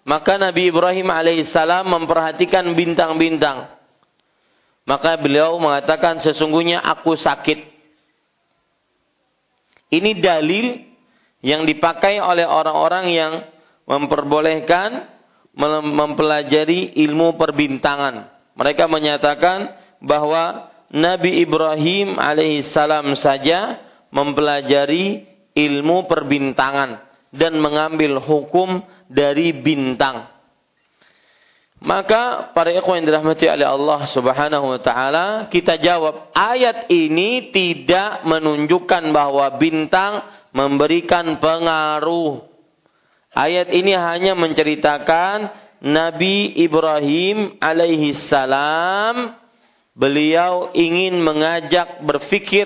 maka 0.01 0.41
Nabi 0.41 0.73
Ibrahim 0.73 1.13
alaihissalam 1.13 1.85
memperhatikan 1.85 2.65
bintang-bintang. 2.73 3.69
Maka 4.89 5.13
beliau 5.21 5.61
mengatakan 5.61 6.17
sesungguhnya 6.25 6.81
aku 6.81 7.13
sakit. 7.13 7.59
Ini 9.93 10.11
dalil 10.17 10.89
yang 11.45 11.69
dipakai 11.69 12.17
oleh 12.17 12.49
orang-orang 12.49 13.05
yang 13.13 13.33
memperbolehkan 13.85 15.05
mempelajari 15.93 16.97
ilmu 16.97 17.37
perbintangan. 17.37 18.25
Mereka 18.57 18.89
menyatakan 18.89 19.69
bahwa 20.01 20.73
Nabi 20.89 21.45
Ibrahim 21.45 22.17
alaihissalam 22.17 23.13
saja 23.13 23.85
mempelajari 24.09 25.29
ilmu 25.53 26.09
perbintangan 26.09 27.06
dan 27.33 27.59
mengambil 27.59 28.19
hukum 28.21 28.83
dari 29.07 29.51
bintang. 29.51 30.27
Maka 31.77 32.53
para 32.57 32.73
ikhwan 32.73 33.05
yang 33.05 33.13
dirahmati 33.13 33.45
oleh 33.45 33.67
Allah 33.69 34.09
Subhanahu 34.09 34.65
wa 34.73 34.81
taala, 34.81 35.25
kita 35.53 35.77
jawab, 35.77 36.33
ayat 36.33 36.89
ini 36.89 37.53
tidak 37.53 38.25
menunjukkan 38.25 39.13
bahwa 39.13 39.45
bintang 39.61 40.25
memberikan 40.57 41.37
pengaruh 41.37 42.47
Ayat 43.37 43.69
ini 43.69 43.93
hanya 43.93 44.33
menceritakan 44.33 45.53
Nabi 45.85 46.57
Ibrahim 46.57 47.61
alaihi 47.61 48.17
salam 48.25 49.37
beliau 49.93 50.73
ingin 50.73 51.21
mengajak 51.21 52.01
berfikir 52.01 52.65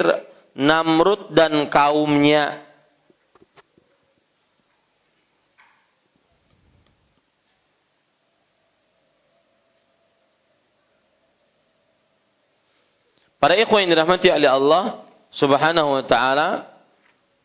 Namrud 0.55 1.36
dan 1.36 1.68
kaumnya. 1.68 2.70
Para 13.42 13.58
ikhwan 13.58 13.89
yang 13.89 13.98
dirahmati 13.98 14.30
oleh 14.30 14.46
Allah 14.46 15.02
Subhanahu 15.34 15.98
wa 15.98 16.04
taala, 16.06 16.70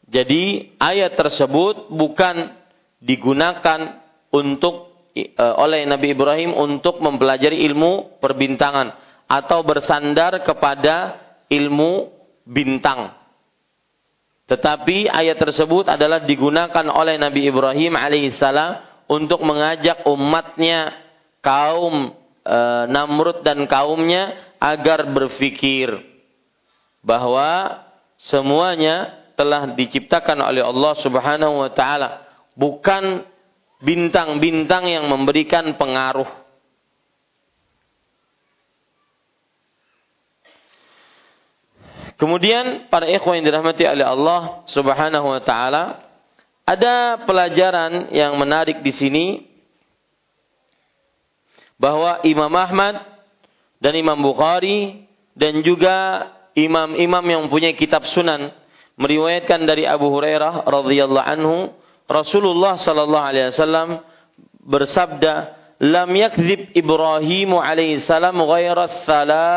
jadi 0.05 0.77
ayat 0.77 1.17
tersebut 1.17 1.89
bukan 1.89 2.53
digunakan 3.01 4.05
untuk 4.29 4.93
uh, 5.17 5.55
oleh 5.57 5.89
Nabi 5.89 6.13
Ibrahim 6.13 6.53
untuk 6.53 7.01
mempelajari 7.01 7.65
ilmu 7.65 8.21
perbintangan 8.21 8.93
atau 9.25 9.65
bersandar 9.65 10.45
kepada 10.45 11.17
ilmu 11.49 12.13
bintang. 12.45 13.17
Tetapi 14.47 15.11
ayat 15.11 15.41
tersebut 15.41 15.91
adalah 15.91 16.23
digunakan 16.23 16.87
oleh 16.93 17.19
Nabi 17.19 17.51
Ibrahim 17.51 17.99
alaihissalam 17.99 18.85
untuk 19.11 19.43
mengajak 19.43 20.07
umatnya 20.07 20.95
kaum 21.43 22.15
e, 22.47 22.59
Namrud 22.87 23.43
dan 23.43 23.67
kaumnya 23.67 24.46
agar 24.59 25.07
berfikir 25.11 25.93
bahwa 27.05 27.83
semuanya 28.19 29.15
telah 29.37 29.77
diciptakan 29.77 30.41
oleh 30.41 30.65
Allah 30.65 30.93
Subhanahu 30.99 31.61
wa 31.61 31.71
taala 31.71 32.25
bukan 32.57 33.23
bintang-bintang 33.85 34.89
yang 34.89 35.05
memberikan 35.07 35.77
pengaruh. 35.77 36.27
Kemudian 42.17 42.89
para 42.89 43.05
ikhwan 43.05 43.45
yang 43.45 43.53
dirahmati 43.53 43.85
oleh 43.85 44.09
Allah 44.09 44.65
Subhanahu 44.73 45.37
wa 45.37 45.41
taala, 45.45 46.01
ada 46.65 47.21
pelajaran 47.29 48.09
yang 48.09 48.33
menarik 48.41 48.81
di 48.81 48.89
sini 48.89 49.27
bahwa 51.77 52.25
Imam 52.25 52.49
Ahmad 52.57 53.16
dan 53.87 53.95
Imam 53.95 54.18
Bukhari 54.18 55.07
dan 55.39 55.62
juga 55.62 56.26
imam-imam 56.59 57.22
yang 57.22 57.41
mempunyai 57.47 57.78
kitab 57.78 58.03
sunan 58.03 58.51
meriwayatkan 58.99 59.62
dari 59.62 59.87
Abu 59.87 60.11
Hurairah 60.11 60.66
radhiyallahu 60.66 61.22
anhu 61.22 61.70
Rasulullah 62.11 62.74
sallallahu 62.82 63.28
alaihi 63.30 63.55
wasallam 63.55 64.03
bersabda, 64.66 65.55
"Lam 65.87 66.11
yakdzib 66.11 66.74
Ibrahim 66.74 67.62
alaihi 67.62 68.03
salam 68.03 68.43
ghaira 68.43 68.91
thala 69.07 69.55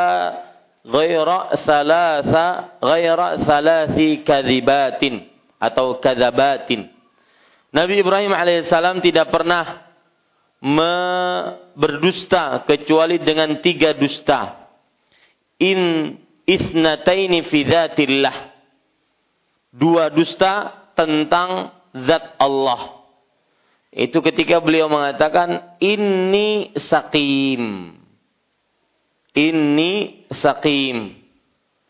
ghaira 0.86 1.58
thalatha 1.66 2.46
ghaira 2.86 3.42
thalathi 3.42 4.22
kadzibatin 4.22 5.26
atau 5.58 5.98
kadzabatin." 5.98 6.86
Nabi 7.74 8.02
Ibrahim 8.02 8.34
alaihissalam 8.34 9.02
tidak 9.02 9.30
pernah 9.34 9.90
berdusta 11.80 12.68
kecuali 12.68 13.24
dengan 13.24 13.64
tiga 13.64 13.96
dusta. 13.96 14.68
In 15.64 16.12
isnataini 16.44 17.48
fi 17.48 17.64
dzatillah. 17.64 18.38
Dua 19.72 20.12
dusta 20.12 20.76
tentang 21.00 21.72
zat 22.04 22.36
Allah. 22.36 23.00
Itu 23.96 24.20
ketika 24.20 24.60
beliau 24.60 24.92
mengatakan 24.92 25.80
ini 25.80 26.76
sakim. 26.76 27.96
Ini 29.32 29.92
sakim. 30.36 31.16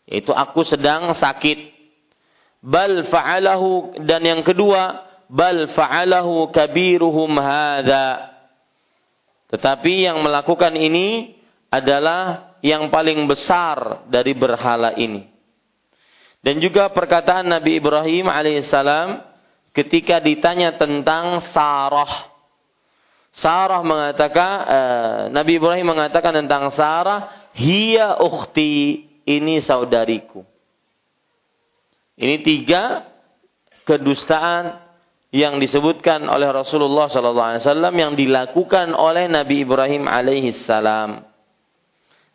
Itu 0.06 0.30
aku 0.30 0.62
sedang 0.62 1.10
sakit. 1.12 1.82
Bal 2.60 3.08
fa'alahu 3.08 3.96
dan 4.04 4.20
yang 4.20 4.44
kedua 4.44 5.02
bal 5.26 5.66
fa'alahu 5.72 6.52
kabiruhum 6.52 7.32
hadza. 7.40 8.29
Tetapi 9.50 10.06
yang 10.06 10.22
melakukan 10.22 10.78
ini 10.78 11.34
adalah 11.70 12.54
yang 12.62 12.86
paling 12.88 13.26
besar 13.26 14.06
dari 14.06 14.30
berhala 14.32 14.94
ini. 14.94 15.26
Dan 16.40 16.62
juga 16.62 16.88
perkataan 16.88 17.50
Nabi 17.50 17.76
Ibrahim 17.82 18.30
alaihissalam 18.30 19.20
ketika 19.76 20.22
ditanya 20.22 20.78
tentang 20.78 21.44
Sarah. 21.52 22.30
Sarah 23.30 23.82
mengatakan, 23.84 24.52
uh, 24.66 25.20
Nabi 25.30 25.60
Ibrahim 25.60 25.86
mengatakan 25.94 26.34
tentang 26.34 26.72
Sarah, 26.74 27.50
hiya 27.54 28.18
ukhti, 28.18 29.06
ini 29.28 29.62
saudariku. 29.62 30.42
Ini 32.18 32.42
tiga 32.42 33.06
kedustaan 33.86 34.89
yang 35.30 35.62
disebutkan 35.62 36.26
oleh 36.26 36.50
Rasulullah 36.50 37.06
SAW 37.06 37.94
yang 37.94 38.18
dilakukan 38.18 38.90
oleh 38.98 39.30
Nabi 39.30 39.62
Ibrahim 39.62 40.10
alaihissalam. 40.10 41.10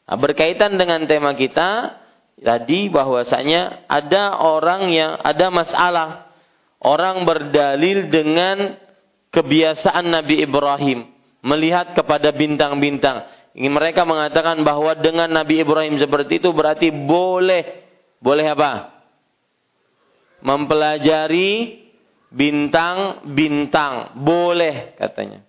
Nah, 0.06 0.18
berkaitan 0.20 0.80
dengan 0.80 1.04
tema 1.04 1.36
kita 1.36 2.00
tadi 2.40 2.88
bahwasanya 2.88 3.88
ada 3.92 4.40
orang 4.40 4.92
yang 4.96 5.20
ada 5.20 5.52
masalah 5.52 6.32
orang 6.80 7.28
berdalil 7.28 8.08
dengan 8.08 8.80
kebiasaan 9.36 10.08
Nabi 10.08 10.48
Ibrahim 10.48 11.12
melihat 11.44 11.92
kepada 12.00 12.32
bintang-bintang. 12.32 13.28
Mereka 13.56 14.08
mengatakan 14.08 14.64
bahwa 14.64 14.96
dengan 15.00 15.32
Nabi 15.32 15.64
Ibrahim 15.64 16.00
seperti 16.00 16.40
itu 16.40 16.52
berarti 16.56 16.92
boleh 16.92 17.84
boleh 18.24 18.46
apa? 18.56 18.96
Mempelajari 20.44 21.85
bintang-bintang. 22.36 24.20
Boleh 24.20 24.92
katanya. 25.00 25.40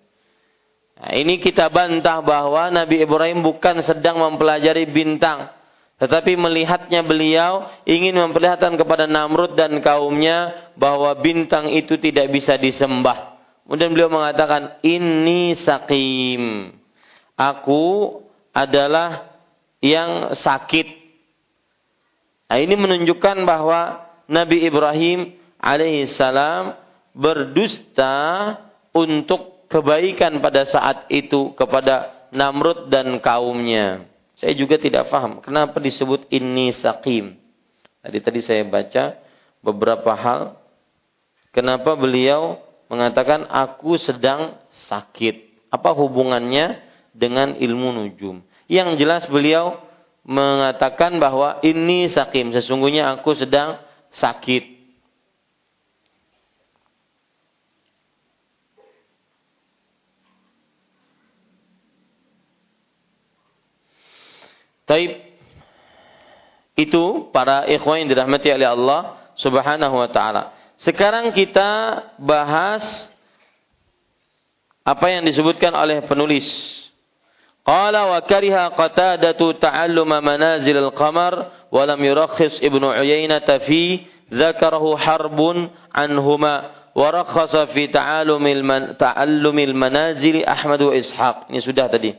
Nah, 0.96 1.12
ini 1.12 1.42
kita 1.42 1.68
bantah 1.68 2.22
bahwa 2.24 2.70
Nabi 2.72 3.02
Ibrahim 3.02 3.42
bukan 3.44 3.82
sedang 3.82 4.22
mempelajari 4.22 4.88
bintang. 4.88 5.52
Tetapi 5.96 6.36
melihatnya 6.36 7.00
beliau 7.00 7.68
ingin 7.88 8.16
memperlihatkan 8.16 8.76
kepada 8.76 9.08
Namrud 9.08 9.56
dan 9.56 9.80
kaumnya 9.80 10.72
bahwa 10.76 11.12
bintang 11.20 11.72
itu 11.72 11.96
tidak 11.96 12.32
bisa 12.32 12.56
disembah. 12.60 13.36
Kemudian 13.64 13.90
beliau 13.96 14.12
mengatakan, 14.12 14.78
ini 14.84 15.56
sakim. 15.58 16.70
Aku 17.34 18.22
adalah 18.54 19.36
yang 19.82 20.36
sakit. 20.36 20.86
Nah, 22.46 22.58
ini 22.62 22.78
menunjukkan 22.78 23.42
bahwa 23.42 24.06
Nabi 24.30 24.64
Ibrahim 24.64 25.34
alaihissalam 25.66 26.78
berdusta 27.10 28.14
untuk 28.94 29.66
kebaikan 29.66 30.38
pada 30.38 30.62
saat 30.62 31.10
itu 31.10 31.50
kepada 31.58 32.14
Namrud 32.30 32.86
dan 32.86 33.18
kaumnya. 33.18 34.06
Saya 34.38 34.52
juga 34.54 34.78
tidak 34.78 35.10
paham 35.10 35.42
kenapa 35.42 35.82
disebut 35.82 36.30
ini 36.30 36.70
sakim. 36.70 37.34
Tadi 38.04 38.18
tadi 38.22 38.40
saya 38.44 38.62
baca 38.62 39.18
beberapa 39.64 40.14
hal. 40.14 40.54
Kenapa 41.50 41.96
beliau 41.96 42.60
mengatakan 42.92 43.48
aku 43.48 43.96
sedang 43.96 44.60
sakit? 44.86 45.66
Apa 45.72 45.96
hubungannya 45.96 46.78
dengan 47.16 47.56
ilmu 47.56 47.96
nujum. 47.96 48.44
Yang 48.68 49.00
jelas 49.00 49.24
beliau 49.26 49.80
mengatakan 50.28 51.16
bahwa 51.16 51.64
ini 51.64 52.12
sakim, 52.12 52.52
sesungguhnya 52.52 53.08
aku 53.16 53.32
sedang 53.32 53.80
sakit. 54.12 54.75
Taib 64.86 65.26
itu 66.78 67.28
para 67.34 67.66
ikhwan 67.66 68.06
yang 68.06 68.08
dirahmati 68.14 68.48
oleh 68.54 68.68
Allah 68.70 69.00
Subhanahu 69.34 69.96
wa 69.98 70.08
taala. 70.08 70.54
Sekarang 70.78 71.32
kita 71.34 72.04
bahas 72.20 73.10
apa 74.86 75.06
yang 75.10 75.26
disebutkan 75.26 75.74
oleh 75.74 76.04
penulis. 76.06 76.46
Qala 77.66 78.06
wa 78.06 78.22
kariha 78.22 78.70
Qatadatu 78.78 79.58
ta'alluma 79.58 80.22
manazil 80.22 80.78
al-qamar 80.78 81.66
wa 81.66 81.82
lam 81.82 81.98
yurakhis 81.98 82.62
Ibnu 82.62 82.94
Uyainah 82.94 83.42
fi 83.66 84.06
dzakarahu 84.30 84.94
harbun 84.94 85.74
anhuma 85.90 86.70
wa 86.94 87.08
rakhasa 87.10 87.66
fi 87.74 87.90
ta'allumil 87.90 88.62
man, 88.62 88.82
ta'allumil 88.94 89.74
manazil 89.74 90.46
Ahmad 90.46 90.78
wa 90.78 90.94
Ishaq. 90.94 91.50
Ini 91.50 91.58
sudah 91.58 91.90
tadi. 91.90 92.14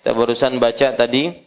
Kita 0.00 0.16
barusan 0.16 0.56
baca 0.56 0.96
tadi 0.96 1.45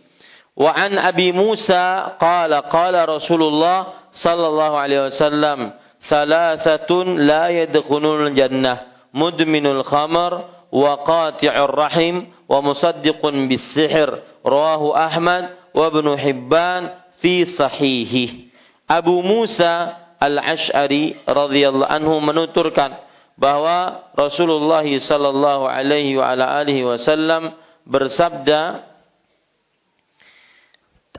Wa 0.60 0.76
an 0.76 1.00
Abi 1.00 1.32
Musa 1.32 2.20
qala 2.20 2.68
qala 2.68 3.08
Rasulullah 3.08 4.12
sallallahu 4.12 4.76
alaihi 4.76 5.08
wasallam 5.08 5.72
thalathatun 6.12 7.24
la 7.24 7.48
yadkhulul 7.48 8.28
jannah 8.36 9.08
mudminul 9.16 9.88
khamar 9.88 10.68
wa 10.68 11.00
qati'ur 11.08 11.72
rahim 11.72 12.28
wa 12.52 12.60
musaddiqun 12.60 13.48
bis 13.48 13.64
sihr 13.72 14.20
rawahu 14.44 14.92
Ahmad 14.92 15.56
wa 15.72 15.88
Ibnu 15.88 16.20
Hibban 16.20 16.92
fi 17.24 17.48
sahihi 17.48 18.52
Abu 18.84 19.24
Musa 19.24 19.96
Al-Ash'ari 20.20 21.24
radhiyallahu 21.24 21.88
anhu 21.88 22.20
menuturkan 22.20 23.00
bahwa 23.40 24.12
Rasulullah 24.12 24.84
sallallahu 24.84 25.64
alaihi 25.72 26.20
wa 26.20 26.36
ala 26.36 26.60
alihi 26.60 26.84
wasallam 26.84 27.56
bersabda 27.88 28.89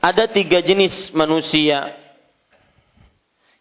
ada 0.01 0.25
tiga 0.25 0.57
jenis 0.65 1.13
manusia 1.13 1.93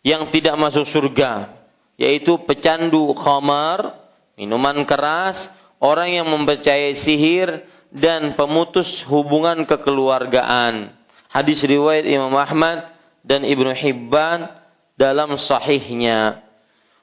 yang 0.01 0.33
tidak 0.33 0.57
masuk 0.57 0.89
surga, 0.89 1.53
yaitu 2.01 2.33
pecandu 2.49 3.13
khamar, 3.13 4.01
minuman 4.41 4.81
keras, 4.89 5.53
orang 5.77 6.17
yang 6.17 6.27
mempercayai 6.33 6.97
sihir, 6.97 7.69
dan 7.93 8.33
pemutus 8.41 9.05
hubungan 9.05 9.69
kekeluargaan. 9.69 10.97
Hadis 11.29 11.61
riwayat 11.61 12.09
Imam 12.09 12.33
Ahmad 12.33 12.89
dan 13.21 13.45
Ibnu 13.45 13.77
Hibban 13.77 14.49
dalam 14.97 15.37
sahihnya. 15.37 16.41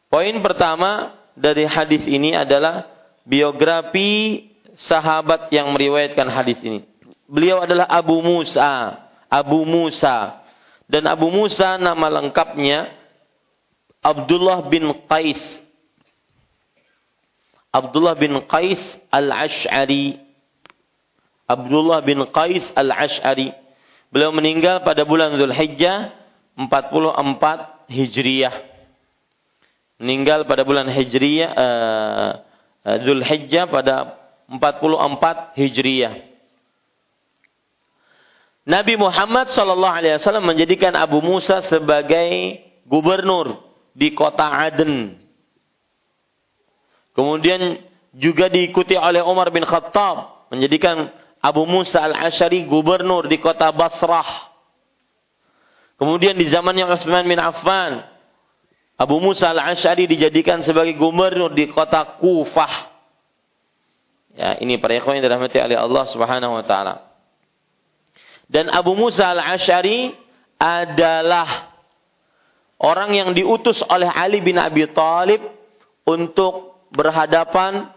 Poin 0.09 0.33
pertama 0.41 1.13
dari 1.38 1.69
hadis 1.69 2.01
ini 2.09 2.33
adalah 2.33 2.89
biografi 3.21 4.49
sahabat 4.73 5.53
yang 5.53 5.69
meriwayatkan 5.69 6.25
hadis 6.25 6.57
ini. 6.65 6.81
Beliau 7.29 7.61
adalah 7.61 7.85
Abu 7.91 8.17
Musa 8.23 9.06
Abu 9.28 9.63
Musa. 9.63 10.43
Dan 10.88 11.07
Abu 11.07 11.28
Musa 11.28 11.75
nama 11.75 12.07
lengkapnya 12.07 12.91
Abdullah 13.99 14.63
bin 14.71 14.88
Qais. 15.07 15.39
Abdullah 17.71 18.15
bin 18.15 18.39
Qais 18.47 18.80
Al-Ash'ari. 19.11 20.15
Abdullah 21.47 21.99
bin 22.03 22.23
Qais 22.32 22.71
Al-Ash'ari. 22.71 23.51
Beliau 24.07 24.32
meninggal 24.32 24.88
pada 24.88 25.03
bulan 25.03 25.36
Zulhijjah 25.36 26.15
44 26.55 27.91
Hijriyah. 27.91 28.55
Meninggal 29.99 30.47
pada 30.47 30.63
bulan 30.63 30.88
Hijriyah 30.88 31.51
uh, 31.51 32.32
Zulhijjah 33.03 33.67
pada 33.67 34.15
44 34.47 35.59
Hijriyah. 35.59 36.26
Nabi 38.68 38.99
Muhammad 38.99 39.47
Shallallahu 39.47 39.95
Alaihi 39.95 40.20
Wasallam 40.20 40.43
menjadikan 40.43 40.91
Abu 40.99 41.24
Musa 41.24 41.63
sebagai 41.63 42.59
gubernur 42.84 43.63
di 43.95 44.11
kota 44.11 44.43
Aden. 44.43 45.15
Kemudian 47.15 47.80
juga 48.11 48.51
diikuti 48.51 48.99
oleh 48.99 49.24
Umar 49.24 49.55
bin 49.55 49.63
Khattab 49.63 50.51
menjadikan 50.51 51.07
Abu 51.39 51.63
Musa 51.63 52.03
al-Ashari 52.03 52.68
gubernur 52.68 53.32
di 53.32 53.39
kota 53.39 53.72
Basrah. 53.72 54.51
Kemudian 55.95 56.36
di 56.36 56.45
zamannya 56.51 56.91
Utsman 56.91 57.24
bin 57.24 57.39
Affan, 57.39 58.03
Abu 58.99 59.24
Musa 59.24 59.47
al-Ashari 59.47 60.11
dijadikan 60.11 60.59
sebagai 60.68 60.91
gubernur 60.99 61.55
di 61.55 61.72
kota 61.72 62.20
Kufah. 62.20 62.99
Ya, 64.36 64.59
ini 64.59 64.76
para 64.76 64.93
ikhwan 64.93 65.18
yang 65.18 65.26
dirahmati 65.26 65.55
oleh 65.55 65.80
Allah 65.80 66.03
Subhanahu 66.03 66.51
wa 66.51 66.65
taala. 66.68 67.06
Dan 68.47 68.71
Abu 68.71 68.95
Musa 68.95 69.35
al-Ash'ari 69.35 70.15
adalah 70.55 71.75
orang 72.79 73.13
yang 73.13 73.29
diutus 73.35 73.83
oleh 73.83 74.07
Ali 74.07 74.39
bin 74.39 74.55
Abi 74.55 74.87
Thalib 74.89 75.43
untuk 76.07 76.87
berhadapan 76.95 77.91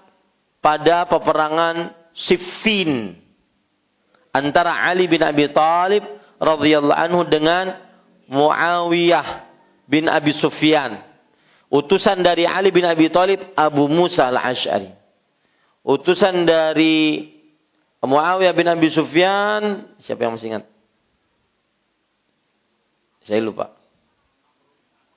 pada 0.58 1.06
peperangan 1.06 1.94
Siffin 2.10 3.14
antara 4.34 4.90
Ali 4.90 5.06
bin 5.06 5.22
Abi 5.22 5.46
Thalib 5.54 6.02
radhiyallahu 6.42 6.98
anhu 6.98 7.22
dengan 7.30 7.78
Muawiyah 8.26 9.46
bin 9.86 10.10
Abi 10.10 10.34
Sufyan. 10.34 11.02
Utusan 11.70 12.26
dari 12.26 12.50
Ali 12.50 12.74
bin 12.74 12.82
Abi 12.82 13.06
Thalib 13.06 13.54
Abu 13.54 13.86
Musa 13.86 14.26
al-Ash'ari. 14.26 14.90
Utusan 15.86 16.42
dari 16.42 17.30
Muawiyah 18.00 18.56
bin 18.56 18.64
Abi 18.64 18.88
Sufyan, 18.88 19.92
siapa 20.00 20.24
yang 20.24 20.40
masih 20.40 20.48
ingat? 20.56 20.64
Saya 23.28 23.44
lupa. 23.44 23.76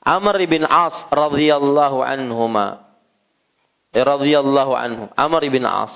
Amr 0.03 0.35
bin 0.51 0.67
As 0.67 1.07
radhiyallahu 1.07 2.03
anhuma. 2.03 2.83
Eh, 3.95 4.03
radhiyallahu 4.03 4.75
anhu. 4.75 5.07
Amr 5.15 5.47
bin 5.47 5.63
As. 5.63 5.95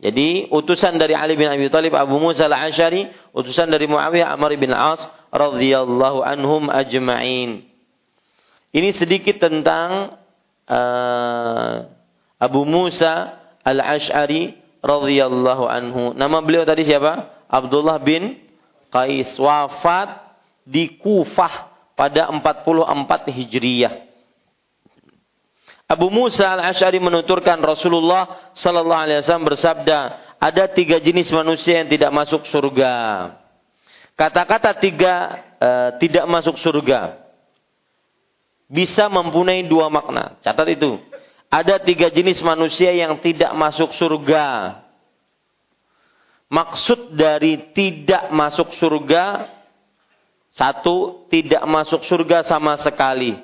Jadi 0.00 0.48
utusan 0.48 0.96
dari 0.96 1.12
Ali 1.12 1.36
bin 1.36 1.44
Abi 1.44 1.68
Thalib 1.68 1.92
Abu 1.92 2.16
Musa 2.16 2.48
al-Asy'ari, 2.48 3.12
utusan 3.36 3.68
dari 3.68 3.84
Muawiyah 3.84 4.32
Amr 4.32 4.56
bin 4.56 4.72
As 4.72 5.04
radhiyallahu 5.28 6.24
anhum 6.24 6.72
ajma'in. 6.72 7.68
Ini 8.72 8.96
sedikit 8.96 9.36
tentang 9.36 10.16
uh, 10.64 11.74
Abu 12.40 12.64
Musa 12.64 13.36
al-Asy'ari 13.60 14.56
radhiyallahu 14.80 15.64
anhu. 15.68 16.02
Nama 16.16 16.38
beliau 16.40 16.64
tadi 16.64 16.88
siapa? 16.88 17.28
Abdullah 17.46 18.00
bin 18.00 18.36
Qais 18.90 19.38
wafat 19.38 20.18
di 20.66 20.98
Kufah 20.98 21.70
pada 21.94 22.32
44 22.32 23.30
Hijriyah. 23.30 23.94
Abu 25.90 26.06
Musa 26.06 26.46
al-Ash'ari 26.54 27.02
menuturkan 27.02 27.58
Rasulullah 27.58 28.54
sallallahu 28.54 29.02
alaihi 29.10 29.18
wasallam 29.26 29.46
bersabda, 29.50 29.98
ada 30.38 30.64
tiga 30.70 31.02
jenis 31.02 31.34
manusia 31.34 31.82
yang 31.82 31.90
tidak 31.90 32.14
masuk 32.14 32.46
surga. 32.46 32.94
Kata-kata 34.14 34.70
tiga 34.78 35.14
uh, 35.58 35.90
tidak 35.98 36.24
masuk 36.30 36.56
surga 36.62 37.18
bisa 38.70 39.10
mempunyai 39.10 39.66
dua 39.66 39.90
makna. 39.90 40.38
Catat 40.46 40.78
itu 40.78 41.02
ada 41.50 41.82
tiga 41.82 42.06
jenis 42.06 42.38
manusia 42.46 42.94
yang 42.94 43.18
tidak 43.18 43.50
masuk 43.58 43.90
surga. 43.90 44.78
Maksud 46.46 47.18
dari 47.18 47.74
tidak 47.74 48.30
masuk 48.30 48.70
surga, 48.78 49.50
satu, 50.54 51.26
tidak 51.26 51.62
masuk 51.66 52.06
surga 52.06 52.46
sama 52.46 52.78
sekali. 52.78 53.34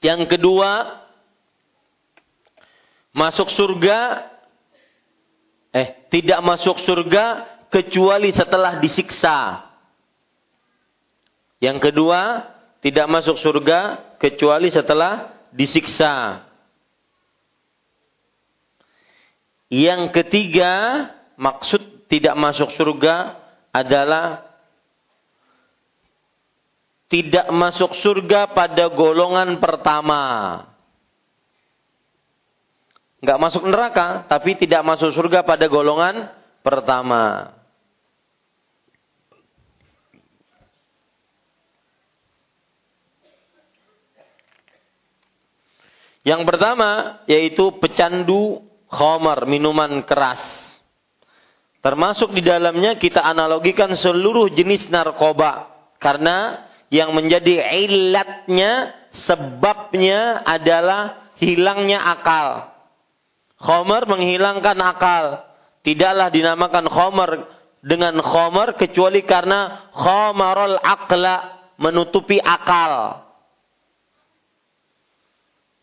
Yang 0.00 0.32
kedua, 0.32 1.04
masuk 3.12 3.52
surga, 3.52 4.24
eh, 5.76 6.08
tidak 6.08 6.40
masuk 6.40 6.80
surga 6.80 7.44
kecuali 7.68 8.32
setelah 8.32 8.80
disiksa. 8.80 9.69
Yang 11.60 11.92
kedua, 11.92 12.48
tidak 12.80 13.06
masuk 13.12 13.36
surga 13.36 14.16
kecuali 14.16 14.72
setelah 14.72 15.28
disiksa. 15.52 16.40
Yang 19.68 20.10
ketiga, 20.16 21.06
maksud 21.36 22.08
tidak 22.08 22.34
masuk 22.34 22.72
surga 22.74 23.38
adalah 23.70 24.50
tidak 27.12 27.52
masuk 27.52 27.92
surga 27.94 28.50
pada 28.50 28.88
golongan 28.90 29.60
pertama. 29.60 30.22
nggak 33.20 33.36
masuk 33.36 33.68
neraka, 33.68 34.24
tapi 34.32 34.56
tidak 34.56 34.80
masuk 34.80 35.12
surga 35.12 35.44
pada 35.44 35.68
golongan 35.68 36.32
pertama. 36.64 37.52
Yang 46.20 46.42
pertama 46.44 47.22
yaitu 47.24 47.80
pecandu 47.80 48.60
khamar, 48.90 49.48
minuman 49.48 50.04
keras. 50.04 50.40
Termasuk 51.80 52.36
di 52.36 52.44
dalamnya 52.44 53.00
kita 53.00 53.24
analogikan 53.24 53.96
seluruh 53.96 54.52
jenis 54.52 54.92
narkoba. 54.92 55.72
Karena 55.96 56.68
yang 56.92 57.16
menjadi 57.16 57.72
ilatnya, 57.72 58.92
sebabnya 59.16 60.44
adalah 60.44 61.32
hilangnya 61.40 62.04
akal. 62.04 62.68
Khomer 63.56 64.04
menghilangkan 64.04 64.76
akal. 64.76 65.24
Tidaklah 65.80 66.28
dinamakan 66.28 66.84
khomer 66.92 67.30
dengan 67.80 68.20
khomer 68.20 68.76
kecuali 68.76 69.24
karena 69.24 69.88
khomarul 69.96 70.76
akla 70.76 71.36
menutupi 71.80 72.36
akal. 72.36 73.24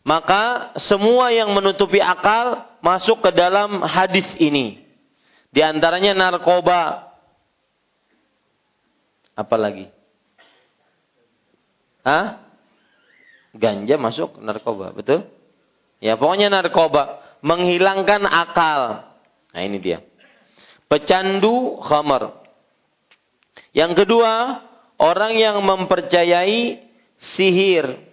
Maka 0.08 0.72
semua 0.80 1.28
yang 1.36 1.52
menutupi 1.52 2.00
akal 2.00 2.64
masuk 2.80 3.20
ke 3.20 3.28
dalam 3.36 3.84
hadis 3.84 4.24
ini. 4.40 4.80
Di 5.52 5.60
antaranya 5.60 6.16
narkoba. 6.16 7.12
Apalagi? 9.36 9.92
Hah? 12.00 12.40
Ganja 13.52 14.00
masuk 14.00 14.40
narkoba, 14.40 14.96
betul? 14.96 15.28
Ya, 16.00 16.16
pokoknya 16.16 16.48
narkoba 16.48 17.20
menghilangkan 17.44 18.24
akal. 18.24 19.12
Nah, 19.52 19.60
ini 19.60 19.76
dia. 19.76 20.00
Pecandu 20.88 21.84
khamar. 21.84 22.48
Yang 23.76 24.08
kedua, 24.08 24.64
orang 24.96 25.36
yang 25.36 25.60
mempercayai 25.60 26.80
sihir. 27.20 28.07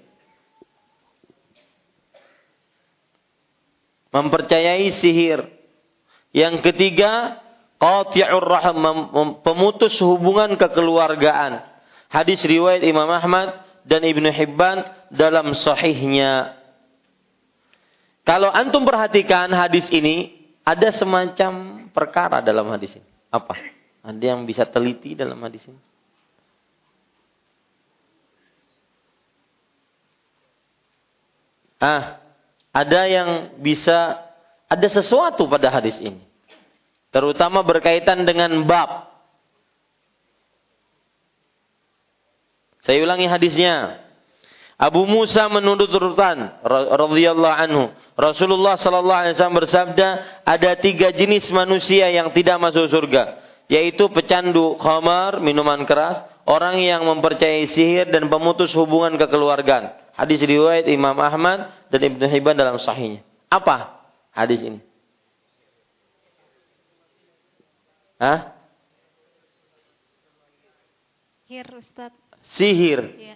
Mempercayai 4.16 4.88
sihir. 4.96 5.44
Yang 6.32 6.64
ketiga, 6.72 7.44
qati'ur 7.76 8.44
rahim, 8.48 8.80
pemutus 9.44 10.00
hubungan 10.00 10.56
kekeluargaan. 10.56 11.60
Hadis 12.08 12.40
riwayat 12.48 12.88
Imam 12.88 13.12
Ahmad 13.12 13.60
dan 13.84 14.08
Ibnu 14.08 14.32
Hibban 14.32 14.88
dalam 15.12 15.52
sahihnya. 15.52 16.56
Kalau 18.24 18.50
antum 18.50 18.88
perhatikan 18.88 19.52
hadis 19.52 19.92
ini, 19.92 20.48
ada 20.66 20.90
semacam 20.96 21.86
perkara 21.92 22.40
dalam 22.40 22.72
hadis 22.72 22.96
ini. 22.98 23.10
Apa? 23.30 23.54
Ada 24.02 24.24
yang 24.34 24.48
bisa 24.48 24.66
teliti 24.66 25.14
dalam 25.14 25.38
hadis 25.44 25.62
ini? 25.68 25.78
Ah, 31.78 32.25
ada 32.76 33.08
yang 33.08 33.56
bisa 33.64 34.20
ada 34.68 34.88
sesuatu 34.92 35.48
pada 35.48 35.72
hadis 35.72 35.96
ini. 36.04 36.20
Terutama 37.08 37.64
berkaitan 37.64 38.28
dengan 38.28 38.52
bab. 38.68 39.08
Saya 42.84 43.00
ulangi 43.00 43.32
hadisnya. 43.32 44.04
Abu 44.76 45.08
Musa 45.08 45.48
menuntut 45.48 45.88
urutan 45.88 46.60
radhiyallahu 46.92 47.56
anhu. 47.56 47.96
Rasulullah 48.20 48.76
sallallahu 48.76 49.22
alaihi 49.24 49.34
wasallam 49.40 49.60
bersabda, 49.64 50.08
ada 50.44 50.72
tiga 50.76 51.16
jenis 51.16 51.48
manusia 51.56 52.12
yang 52.12 52.36
tidak 52.36 52.60
masuk 52.60 52.92
surga, 52.92 53.40
yaitu 53.72 54.12
pecandu 54.12 54.76
khamar, 54.76 55.40
minuman 55.40 55.88
keras, 55.88 56.20
orang 56.44 56.84
yang 56.84 57.08
mempercayai 57.08 57.72
sihir 57.72 58.12
dan 58.12 58.28
pemutus 58.28 58.76
hubungan 58.76 59.16
kekeluargaan. 59.16 60.05
Hadis 60.16 60.40
riwayat 60.40 60.88
Imam 60.88 61.20
Ahmad 61.20 61.76
dan 61.92 62.00
Ibnu 62.00 62.24
Hibban 62.24 62.56
dalam 62.56 62.80
sahihnya. 62.80 63.20
Apa 63.52 64.00
hadis 64.32 64.64
ini? 64.64 64.80
Hah? 68.16 68.56
Sihir 71.46 71.68
Ustaz. 71.76 72.16
Sihir. 72.56 73.02
Ya. 73.20 73.36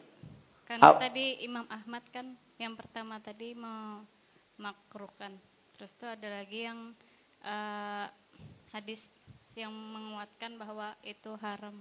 Karena 0.64 0.96
Ap 0.96 1.04
tadi 1.04 1.44
Imam 1.44 1.68
Ahmad 1.68 2.04
kan 2.16 2.32
yang 2.56 2.80
pertama 2.80 3.20
tadi 3.20 3.52
memakruhkan. 3.60 5.36
Terus 5.76 5.92
itu 5.92 6.06
ada 6.08 6.28
lagi 6.32 6.60
yang 6.64 6.96
uh, 7.44 8.08
hadis 8.72 9.04
yang 9.52 9.76
menguatkan 9.76 10.56
bahwa 10.56 10.96
itu 11.04 11.32
haram. 11.44 11.76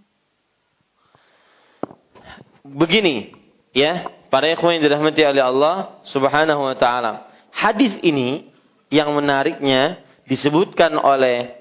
Begini, 2.67 3.31
ya, 3.79 4.11
para 4.29 4.51
ikhwan 4.51 4.79
yang 4.79 4.91
dirahmati 4.91 5.23
oleh 5.23 5.45
Allah 5.45 6.03
Subhanahu 6.11 6.67
wa 6.67 6.75
taala. 6.75 7.31
Hadis 7.55 7.95
ini 8.03 8.51
yang 8.91 9.15
menariknya 9.15 10.03
disebutkan 10.27 10.99
oleh 10.99 11.55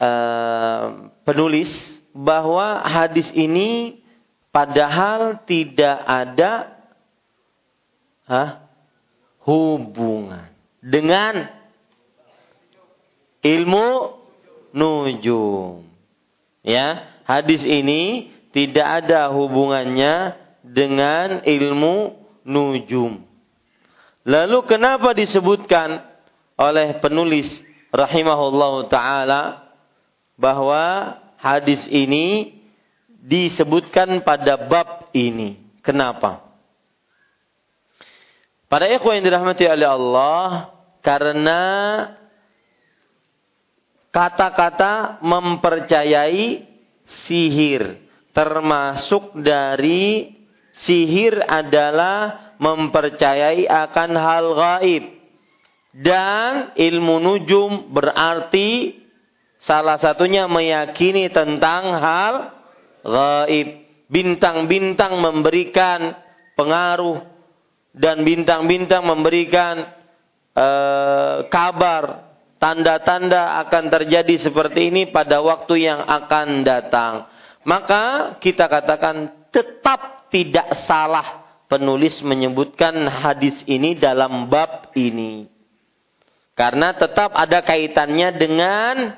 uh, 0.00 1.10
penulis 1.26 1.68
bahwa 2.14 2.82
hadis 2.86 3.28
ini 3.36 4.00
padahal 4.48 5.44
tidak 5.44 6.02
ada 6.06 6.52
huh, 8.26 8.50
hubungan 9.44 10.48
dengan 10.80 11.48
ilmu 13.44 14.18
nujum. 14.72 15.86
Ya, 16.66 17.08
hadis 17.24 17.64
ini 17.64 18.34
tidak 18.52 19.04
ada 19.04 19.30
hubungannya 19.32 20.36
dengan 20.72 21.40
ilmu 21.44 22.16
nujum. 22.44 23.24
Lalu 24.28 24.58
kenapa 24.68 25.16
disebutkan 25.16 26.04
oleh 26.58 27.00
penulis 27.00 27.48
rahimahullah 27.88 28.74
taala 28.92 29.42
bahwa 30.36 31.16
hadis 31.40 31.80
ini 31.88 32.58
disebutkan 33.24 34.20
pada 34.20 34.68
bab 34.68 35.08
ini. 35.16 35.56
Kenapa? 35.80 36.44
Pada 38.68 38.84
ikhwan 38.92 39.18
yang 39.18 39.32
dirahmati 39.32 39.64
oleh 39.64 39.88
Allah 39.88 40.76
karena 41.00 41.62
kata-kata 44.12 45.24
mempercayai 45.24 46.68
sihir 47.24 47.96
termasuk 48.36 49.40
dari 49.40 50.37
sihir 50.82 51.42
adalah 51.46 52.54
mempercayai 52.58 53.66
akan 53.66 54.10
hal 54.18 54.46
gaib. 54.54 55.04
Dan 55.98 56.76
ilmu 56.78 57.16
nujum 57.18 57.90
berarti 57.90 59.00
salah 59.58 59.98
satunya 59.98 60.46
meyakini 60.46 61.32
tentang 61.32 61.82
hal 61.96 62.34
gaib. 63.02 63.88
Bintang-bintang 64.08 65.20
memberikan 65.20 66.16
pengaruh 66.56 67.20
dan 67.92 68.24
bintang-bintang 68.24 69.04
memberikan 69.04 69.84
uh, 70.56 71.44
kabar 71.52 72.28
tanda-tanda 72.56 73.62
akan 73.66 73.84
terjadi 73.92 74.34
seperti 74.48 74.88
ini 74.88 75.02
pada 75.12 75.44
waktu 75.44 75.86
yang 75.92 76.00
akan 76.02 76.64
datang. 76.64 77.28
Maka 77.68 78.36
kita 78.40 78.64
katakan 78.64 79.48
tetap 79.52 80.17
tidak 80.28 80.84
salah 80.88 81.48
penulis 81.68 82.24
menyebutkan 82.24 82.96
hadis 83.06 83.54
ini 83.68 83.94
dalam 83.94 84.48
bab 84.48 84.92
ini. 84.96 85.46
Karena 86.56 86.90
tetap 86.96 87.36
ada 87.38 87.62
kaitannya 87.62 88.34
dengan 88.34 89.14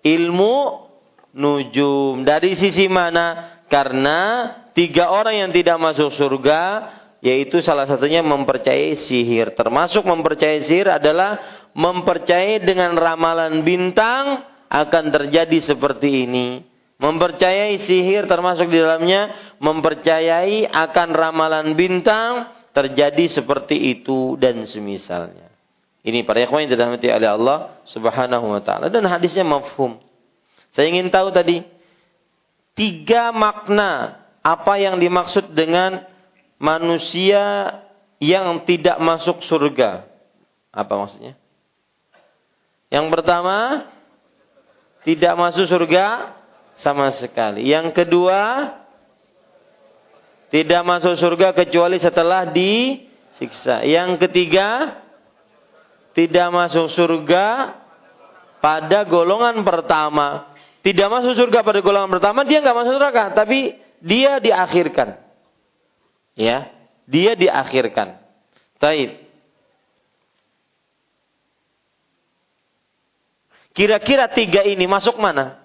ilmu 0.00 0.56
nujum. 1.36 2.24
Dari 2.24 2.56
sisi 2.56 2.88
mana? 2.88 3.60
Karena 3.68 4.48
tiga 4.72 5.12
orang 5.12 5.44
yang 5.44 5.50
tidak 5.52 5.76
masuk 5.76 6.14
surga, 6.14 6.62
yaitu 7.20 7.60
salah 7.60 7.84
satunya 7.84 8.24
mempercayai 8.24 8.96
sihir. 8.96 9.52
Termasuk 9.52 10.06
mempercayai 10.08 10.64
sihir 10.64 10.88
adalah 10.88 11.66
mempercayai 11.76 12.62
dengan 12.62 12.94
ramalan 12.96 13.60
bintang 13.60 14.46
akan 14.70 15.04
terjadi 15.10 15.58
seperti 15.60 16.24
ini. 16.24 16.73
Mempercayai 17.04 17.76
sihir 17.84 18.24
termasuk 18.24 18.72
di 18.72 18.80
dalamnya 18.80 19.36
mempercayai 19.60 20.64
akan 20.72 21.08
ramalan 21.12 21.76
bintang 21.76 22.48
terjadi 22.72 23.28
seperti 23.28 23.92
itu 23.92 24.40
dan 24.40 24.64
semisalnya. 24.64 25.52
Ini 26.00 26.24
para 26.24 26.40
ikhwan 26.40 26.64
yang 26.64 26.72
dirahmati 26.72 27.12
oleh 27.12 27.28
Allah 27.28 27.76
Subhanahu 27.92 28.56
wa 28.56 28.60
taala 28.64 28.88
dan 28.88 29.04
hadisnya 29.04 29.44
mafhum. 29.44 30.00
Saya 30.72 30.88
ingin 30.88 31.12
tahu 31.12 31.28
tadi 31.28 31.60
tiga 32.72 33.36
makna 33.36 34.24
apa 34.40 34.80
yang 34.80 34.96
dimaksud 34.96 35.52
dengan 35.52 36.08
manusia 36.56 37.68
yang 38.16 38.64
tidak 38.64 38.96
masuk 39.04 39.44
surga. 39.44 40.08
Apa 40.72 40.92
maksudnya? 40.96 41.36
Yang 42.88 43.06
pertama, 43.12 43.88
tidak 45.04 45.34
masuk 45.36 45.68
surga 45.68 46.32
sama 46.82 47.14
sekali. 47.14 47.70
Yang 47.70 47.94
kedua, 47.94 48.72
tidak 50.54 50.82
masuk 50.86 51.14
surga 51.18 51.50
kecuali 51.50 51.98
setelah 51.98 52.46
disiksa. 52.46 53.82
Yang 53.82 54.26
ketiga, 54.26 55.02
tidak 56.14 56.48
masuk 56.54 56.86
surga 56.94 57.74
pada 58.62 59.02
golongan 59.02 59.66
pertama. 59.66 60.54
Tidak 60.84 61.08
masuk 61.10 61.34
surga 61.34 61.64
pada 61.64 61.80
golongan 61.80 62.12
pertama, 62.12 62.44
dia 62.44 62.60
nggak 62.60 62.76
masuk 62.76 62.94
neraka, 63.00 63.24
tapi 63.34 63.74
dia 64.04 64.36
diakhirkan. 64.38 65.16
Ya, 66.36 66.70
dia 67.08 67.32
diakhirkan. 67.34 68.20
Taib. 68.78 69.16
Kira-kira 73.74 74.30
tiga 74.30 74.62
ini 74.62 74.86
masuk 74.86 75.18
mana? 75.18 75.63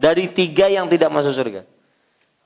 Dari 0.00 0.32
tiga 0.32 0.72
yang 0.72 0.88
tidak 0.88 1.12
masuk 1.12 1.36
surga. 1.36 1.68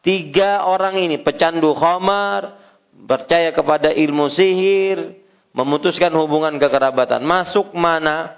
Tiga 0.03 0.67
orang 0.67 0.99
ini 0.99 1.23
pecandu 1.23 1.71
khamar, 1.79 2.59
percaya 3.07 3.55
kepada 3.55 3.95
ilmu 3.95 4.27
sihir, 4.27 5.23
memutuskan 5.55 6.11
hubungan 6.19 6.59
kekerabatan. 6.59 7.23
Masuk 7.23 7.71
mana? 7.79 8.35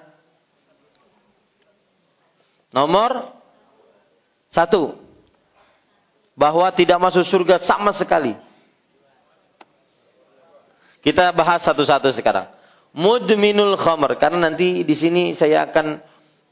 Nomor 2.77 3.33
satu. 4.53 5.01
Bahwa 6.37 6.69
tidak 6.77 7.01
masuk 7.01 7.25
surga 7.25 7.65
sama 7.65 7.97
sekali. 7.97 8.37
Kita 11.01 11.33
bahas 11.33 11.65
satu-satu 11.65 12.13
sekarang 12.13 12.53
mudminul 12.97 13.77
khamr 13.77 14.17
karena 14.17 14.49
nanti 14.49 14.81
di 14.81 14.95
sini 14.97 15.37
saya 15.37 15.69
akan 15.69 16.01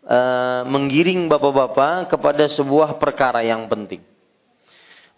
uh, 0.05 0.63
menggiring 0.69 1.27
bapak-bapak 1.27 2.13
kepada 2.13 2.45
sebuah 2.49 2.97
perkara 3.01 3.41
yang 3.45 3.67
penting. 3.69 4.05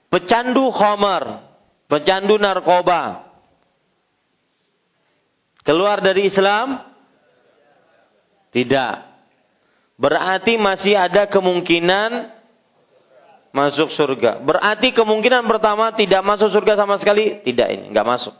Pecandu 0.06 0.70
khamar, 0.70 1.44
pecandu 1.90 2.38
narkoba. 2.38 3.26
Keluar 5.66 5.98
dari 5.98 6.30
Islam? 6.30 6.78
Tidak. 8.54 8.94
Berarti 9.98 10.54
masih 10.60 10.94
ada 10.94 11.26
kemungkinan 11.26 12.36
masuk 13.50 13.88
surga. 13.88 14.44
Berarti 14.44 14.92
kemungkinan 14.92 15.48
pertama 15.48 15.88
tidak 15.96 16.20
masuk 16.20 16.52
surga 16.52 16.76
sama 16.76 17.00
sekali? 17.00 17.40
Tidak 17.40 17.68
ini, 17.72 17.84
nggak 17.90 18.06
masuk. 18.06 18.36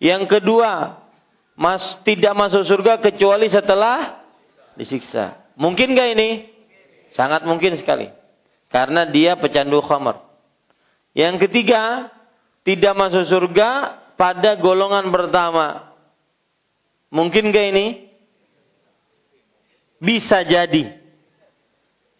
Yang 0.00 0.40
kedua, 0.40 1.00
mas 1.52 2.00
tidak 2.04 2.32
masuk 2.32 2.64
surga 2.64 3.00
kecuali 3.00 3.52
setelah 3.52 4.15
disiksa. 4.76 5.40
Mungkin 5.56 5.96
gak 5.96 6.08
ini? 6.14 6.30
Sangat 7.16 7.48
mungkin 7.48 7.74
sekali. 7.80 8.12
Karena 8.68 9.08
dia 9.08 9.34
pecandu 9.40 9.80
khamar. 9.80 10.20
Yang 11.16 11.48
ketiga, 11.48 12.12
tidak 12.60 12.92
masuk 12.92 13.24
surga 13.24 13.96
pada 14.20 14.60
golongan 14.60 15.08
pertama. 15.08 15.96
Mungkin 17.08 17.48
gak 17.50 17.66
ini? 17.72 17.86
Bisa 19.96 20.44
jadi. 20.44 20.92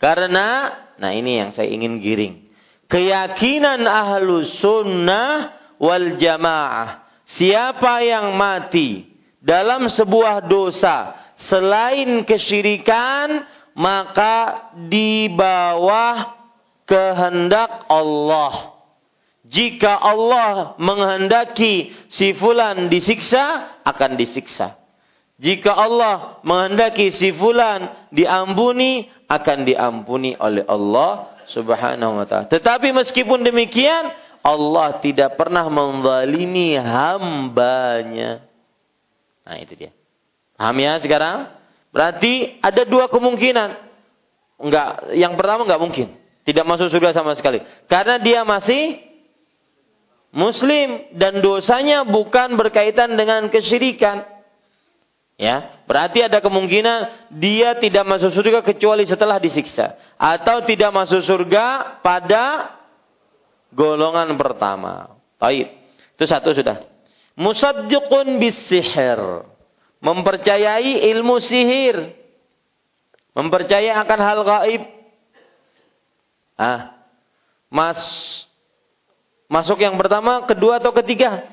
Karena, 0.00 0.72
nah 0.96 1.12
ini 1.12 1.44
yang 1.44 1.50
saya 1.52 1.68
ingin 1.68 2.00
giring. 2.00 2.48
Keyakinan 2.88 3.84
ahlu 3.84 4.46
sunnah 4.48 5.52
wal 5.76 6.16
jamaah. 6.16 7.04
Siapa 7.26 8.06
yang 8.06 8.38
mati 8.38 9.10
dalam 9.42 9.90
sebuah 9.90 10.46
dosa 10.46 11.25
selain 11.36 12.24
kesyirikan 12.24 13.44
maka 13.76 14.72
di 14.88 15.28
bawah 15.28 16.32
kehendak 16.88 17.84
Allah. 17.92 18.72
Jika 19.46 19.94
Allah 19.94 20.74
menghendaki 20.80 21.94
si 22.10 22.34
fulan 22.34 22.90
disiksa, 22.90 23.78
akan 23.86 24.18
disiksa. 24.18 24.74
Jika 25.36 25.70
Allah 25.70 26.40
menghendaki 26.42 27.12
si 27.14 27.30
fulan 27.30 28.08
diampuni, 28.10 29.06
akan 29.28 29.58
diampuni 29.68 30.34
oleh 30.40 30.64
Allah 30.66 31.36
Subhanahu 31.46 32.18
wa 32.18 32.26
taala. 32.26 32.50
Tetapi 32.50 32.90
meskipun 32.90 33.46
demikian, 33.46 34.10
Allah 34.42 34.98
tidak 34.98 35.38
pernah 35.38 35.68
menzalimi 35.70 36.74
hambanya. 36.74 38.42
Nah 39.46 39.56
itu 39.62 39.74
dia. 39.78 39.92
Paham 40.56 40.76
ya 40.80 40.98
sekarang? 41.04 41.52
Berarti 41.92 42.60
ada 42.60 42.82
dua 42.88 43.08
kemungkinan. 43.12 43.76
Enggak, 44.56 45.12
yang 45.16 45.36
pertama 45.36 45.68
enggak 45.68 45.80
mungkin. 45.80 46.06
Tidak 46.48 46.64
masuk 46.64 46.88
surga 46.88 47.12
sama 47.12 47.36
sekali. 47.36 47.60
Karena 47.88 48.16
dia 48.16 48.44
masih 48.44 49.00
muslim 50.32 51.12
dan 51.16 51.40
dosanya 51.40 52.04
bukan 52.04 52.56
berkaitan 52.56 53.16
dengan 53.16 53.48
kesyirikan. 53.52 54.24
Ya, 55.36 55.84
berarti 55.84 56.24
ada 56.24 56.40
kemungkinan 56.40 57.28
dia 57.36 57.76
tidak 57.76 58.08
masuk 58.08 58.32
surga 58.32 58.64
kecuali 58.64 59.04
setelah 59.04 59.36
disiksa 59.36 59.92
atau 60.16 60.64
tidak 60.64 60.88
masuk 60.96 61.20
surga 61.20 62.00
pada 62.00 62.72
golongan 63.68 64.32
pertama. 64.40 65.12
Baik. 65.36 65.76
Itu 66.16 66.24
satu 66.24 66.56
sudah. 66.56 66.88
Musaddiqun 67.36 68.40
bisihir. 68.40 69.44
Mempercayai 70.00 71.08
ilmu 71.12 71.40
sihir. 71.40 72.12
Mempercayai 73.36 73.92
akan 73.96 74.20
hal 74.20 74.38
gaib. 74.44 74.82
Ah. 76.56 76.80
Mas 77.66 78.00
masuk 79.50 79.82
yang 79.82 79.98
pertama, 79.98 80.46
kedua 80.46 80.78
atau 80.78 80.94
ketiga? 80.94 81.44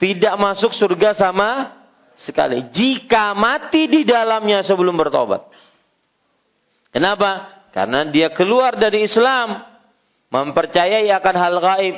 Tidak 0.00 0.34
masuk 0.40 0.72
surga 0.72 1.12
sama 1.12 1.76
sekali. 2.16 2.70
Jika 2.72 3.36
mati 3.36 3.90
di 3.90 4.06
dalamnya 4.06 4.64
sebelum 4.64 4.96
bertobat. 4.96 5.44
Kenapa? 6.94 7.62
Karena 7.76 8.08
dia 8.08 8.32
keluar 8.32 8.80
dari 8.80 9.04
Islam. 9.04 9.60
Mempercayai 10.30 11.10
akan 11.10 11.36
hal 11.36 11.56
gaib 11.58 11.96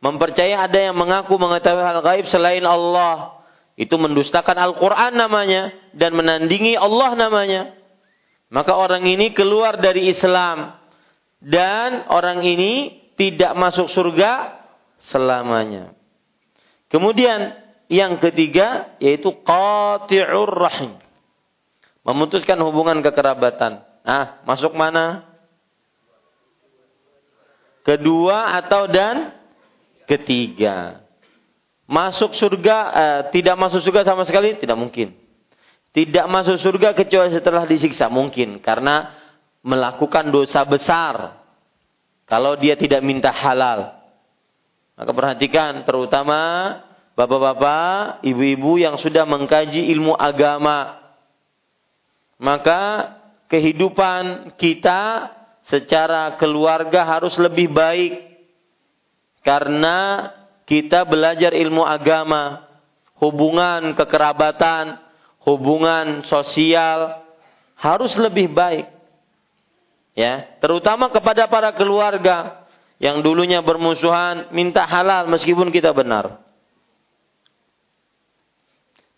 mempercayai 0.00 0.56
ada 0.56 0.80
yang 0.80 0.96
mengaku 0.96 1.36
mengetahui 1.36 1.84
hal 1.84 2.00
gaib 2.00 2.26
selain 2.26 2.64
Allah. 2.64 3.39
Itu 3.80 3.96
mendustakan 3.96 4.60
Al-Quran 4.60 5.16
namanya. 5.16 5.72
Dan 5.96 6.12
menandingi 6.12 6.76
Allah 6.76 7.16
namanya. 7.16 7.62
Maka 8.52 8.76
orang 8.76 9.08
ini 9.08 9.32
keluar 9.32 9.80
dari 9.80 10.12
Islam. 10.12 10.76
Dan 11.40 12.04
orang 12.12 12.44
ini 12.44 13.00
tidak 13.16 13.56
masuk 13.56 13.88
surga 13.88 14.60
selamanya. 15.08 15.96
Kemudian 16.92 17.56
yang 17.88 18.20
ketiga 18.20 19.00
yaitu 19.00 19.32
qati'ur 19.40 20.52
rahim. 20.52 21.00
Memutuskan 22.04 22.60
hubungan 22.60 23.00
kekerabatan. 23.00 23.80
Ah, 24.04 24.44
masuk 24.44 24.76
mana? 24.76 25.24
Kedua 27.80 28.60
atau 28.60 28.84
dan 28.88 29.32
ketiga. 30.04 31.00
Masuk 31.90 32.38
surga, 32.38 32.78
eh, 32.94 33.20
tidak 33.34 33.58
masuk 33.58 33.82
surga 33.82 34.06
sama 34.06 34.22
sekali, 34.22 34.54
tidak 34.62 34.78
mungkin. 34.78 35.10
Tidak 35.90 36.30
masuk 36.30 36.54
surga 36.54 36.94
kecuali 36.94 37.34
setelah 37.34 37.66
disiksa, 37.66 38.06
mungkin. 38.06 38.62
Karena 38.62 39.10
melakukan 39.66 40.30
dosa 40.30 40.62
besar. 40.62 41.42
Kalau 42.30 42.54
dia 42.54 42.78
tidak 42.78 43.02
minta 43.02 43.34
halal. 43.34 43.90
Maka 44.94 45.10
perhatikan, 45.10 45.82
terutama 45.82 46.38
bapak-bapak, 47.18 48.22
ibu-ibu 48.22 48.78
yang 48.78 48.94
sudah 48.94 49.26
mengkaji 49.26 49.90
ilmu 49.90 50.14
agama. 50.14 50.94
Maka 52.38 53.12
kehidupan 53.50 54.54
kita 54.54 55.34
secara 55.66 56.38
keluarga 56.38 57.02
harus 57.02 57.34
lebih 57.36 57.68
baik 57.68 58.30
karena 59.42 60.30
kita 60.70 61.02
belajar 61.02 61.50
ilmu 61.50 61.82
agama, 61.82 62.62
hubungan 63.18 63.90
kekerabatan, 63.98 65.02
hubungan 65.42 66.22
sosial 66.30 67.26
harus 67.74 68.14
lebih 68.14 68.54
baik. 68.54 68.86
Ya, 70.14 70.46
terutama 70.62 71.10
kepada 71.10 71.50
para 71.50 71.74
keluarga 71.74 72.62
yang 73.02 73.18
dulunya 73.18 73.58
bermusuhan, 73.58 74.54
minta 74.54 74.86
halal 74.86 75.26
meskipun 75.26 75.74
kita 75.74 75.90
benar. 75.90 76.38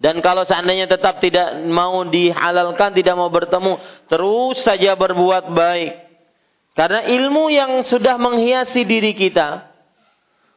Dan 0.00 0.24
kalau 0.24 0.48
seandainya 0.48 0.88
tetap 0.88 1.20
tidak 1.20 1.62
mau 1.68 2.02
dihalalkan, 2.08 2.96
tidak 2.96 3.14
mau 3.14 3.28
bertemu, 3.28 3.76
terus 4.08 4.64
saja 4.64 4.96
berbuat 4.96 5.52
baik. 5.52 5.92
Karena 6.72 7.04
ilmu 7.06 7.52
yang 7.52 7.84
sudah 7.84 8.16
menghiasi 8.16 8.82
diri 8.88 9.12
kita, 9.12 9.71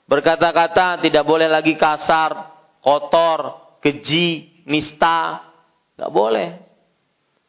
Berkata-kata 0.06 1.02
tidak 1.02 1.26
boleh 1.26 1.50
lagi 1.50 1.74
kasar, 1.74 2.54
kotor, 2.82 3.66
keji. 3.82 4.56
nista, 4.66 5.46
nggak 5.94 6.12
boleh. 6.12 6.58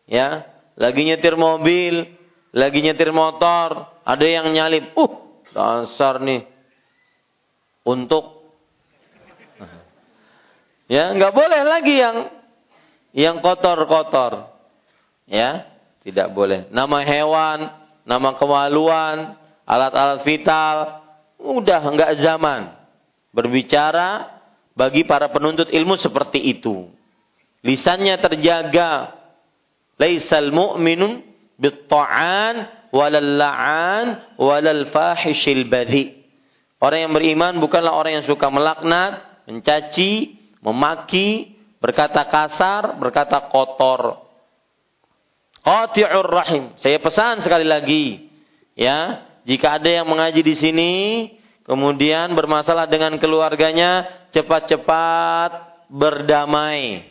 Ya, 0.04 0.44
lagi 0.76 1.02
nyetir 1.02 1.34
mobil, 1.34 2.12
lagi 2.52 2.78
nyetir 2.84 3.10
motor, 3.10 3.88
ada 4.04 4.26
yang 4.28 4.52
nyalip, 4.52 4.92
uh, 4.94 5.12
dasar 5.50 6.20
nih, 6.20 6.44
untuk 7.82 8.52
ya 10.86 11.10
nggak 11.16 11.32
boleh 11.34 11.60
lagi 11.64 11.94
yang 11.98 12.16
yang 13.16 13.36
kotor-kotor, 13.40 14.52
ya 15.26 15.64
tidak 16.04 16.30
boleh. 16.36 16.68
Nama 16.68 16.98
hewan, 17.02 17.58
nama 18.04 18.30
kemaluan, 18.36 19.34
alat-alat 19.64 20.20
vital, 20.22 20.76
udah 21.46 21.80
nggak 21.94 22.12
zaman 22.20 22.74
berbicara 23.30 24.36
bagi 24.76 25.04
para 25.08 25.32
penuntut 25.32 25.72
ilmu 25.72 25.96
seperti 25.96 26.40
itu. 26.40 26.88
Lisannya 27.64 28.16
terjaga. 28.20 29.16
Laisal 29.96 30.52
mu'minun 30.52 31.24
bitta'an 31.56 32.68
walal 32.92 33.40
la'an 33.40 34.06
walal 34.36 34.92
fahishil 34.92 35.64
badhi. 35.64 36.12
Orang 36.76 37.08
yang 37.08 37.12
beriman 37.16 37.56
bukanlah 37.56 37.96
orang 37.96 38.20
yang 38.20 38.26
suka 38.28 38.52
melaknat, 38.52 39.24
mencaci, 39.48 40.36
memaki, 40.60 41.56
berkata 41.80 42.28
kasar, 42.28 43.00
berkata 43.00 43.48
kotor. 43.48 44.28
Qati'ur 45.64 46.28
rahim. 46.28 46.76
Saya 46.76 47.00
pesan 47.00 47.40
sekali 47.40 47.64
lagi, 47.64 48.28
ya, 48.76 49.24
jika 49.48 49.80
ada 49.80 49.88
yang 49.88 50.06
mengaji 50.06 50.44
di 50.44 50.54
sini 50.54 50.92
kemudian 51.66 52.32
bermasalah 52.32 52.86
dengan 52.86 53.18
keluarganya, 53.18 54.06
cepat-cepat 54.30 55.84
berdamai. 55.90 57.04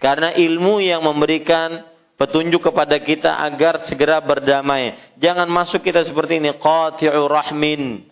Karena 0.00 0.34
ilmu 0.34 0.80
yang 0.80 1.04
memberikan 1.04 1.84
petunjuk 2.20 2.72
kepada 2.72 2.96
kita 3.00 3.40
agar 3.44 3.84
segera 3.86 4.20
berdamai. 4.20 4.96
Jangan 5.20 5.46
masuk 5.48 5.84
kita 5.84 6.04
seperti 6.04 6.40
ini, 6.40 6.56
qati'u 6.56 7.24
rahmin, 7.28 8.08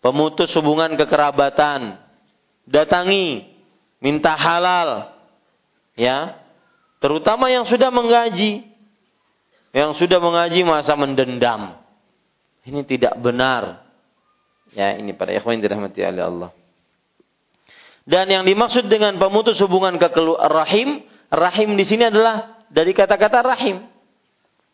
pemutus 0.00 0.52
hubungan 0.56 0.96
kekerabatan. 0.96 2.00
Datangi, 2.68 3.50
minta 4.00 4.36
halal. 4.36 5.12
Ya. 5.96 6.40
Terutama 7.00 7.48
yang 7.48 7.64
sudah 7.64 7.88
mengaji. 7.88 8.68
Yang 9.70 10.02
sudah 10.02 10.18
mengaji 10.18 10.60
masa 10.66 10.92
mendendam. 10.98 11.78
Ini 12.66 12.84
tidak 12.84 13.16
benar. 13.22 13.89
Ya, 14.74 14.94
ini 14.94 15.10
para 15.14 15.34
ikhwan 15.34 15.58
yang 15.58 15.62
dirahmati 15.66 16.00
oleh 16.02 16.22
Allah. 16.22 16.50
Dan 18.06 18.26
yang 18.30 18.44
dimaksud 18.46 18.86
dengan 18.86 19.18
pemutus 19.18 19.58
hubungan 19.62 19.98
ke 19.98 20.08
rahim, 20.50 21.04
rahim 21.30 21.74
di 21.78 21.84
sini 21.86 22.10
adalah 22.10 22.58
dari 22.70 22.94
kata-kata 22.94 23.38
rahim. 23.44 23.86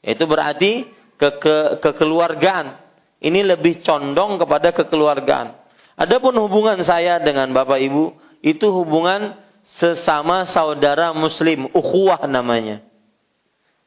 Itu 0.04 0.28
berarti 0.28 0.86
ke, 1.16 1.28
ke 1.40 1.56
kekeluargaan. 1.82 2.84
Ini 3.20 3.56
lebih 3.56 3.80
condong 3.80 4.36
kepada 4.36 4.70
kekeluargaan. 4.76 5.56
Adapun 5.96 6.36
hubungan 6.36 6.76
saya 6.84 7.16
dengan 7.18 7.50
Bapak 7.56 7.80
Ibu 7.80 8.12
itu 8.44 8.68
hubungan 8.68 9.32
sesama 9.80 10.44
saudara 10.46 11.10
muslim, 11.16 11.72
ukhuwah 11.72 12.28
namanya. 12.28 12.84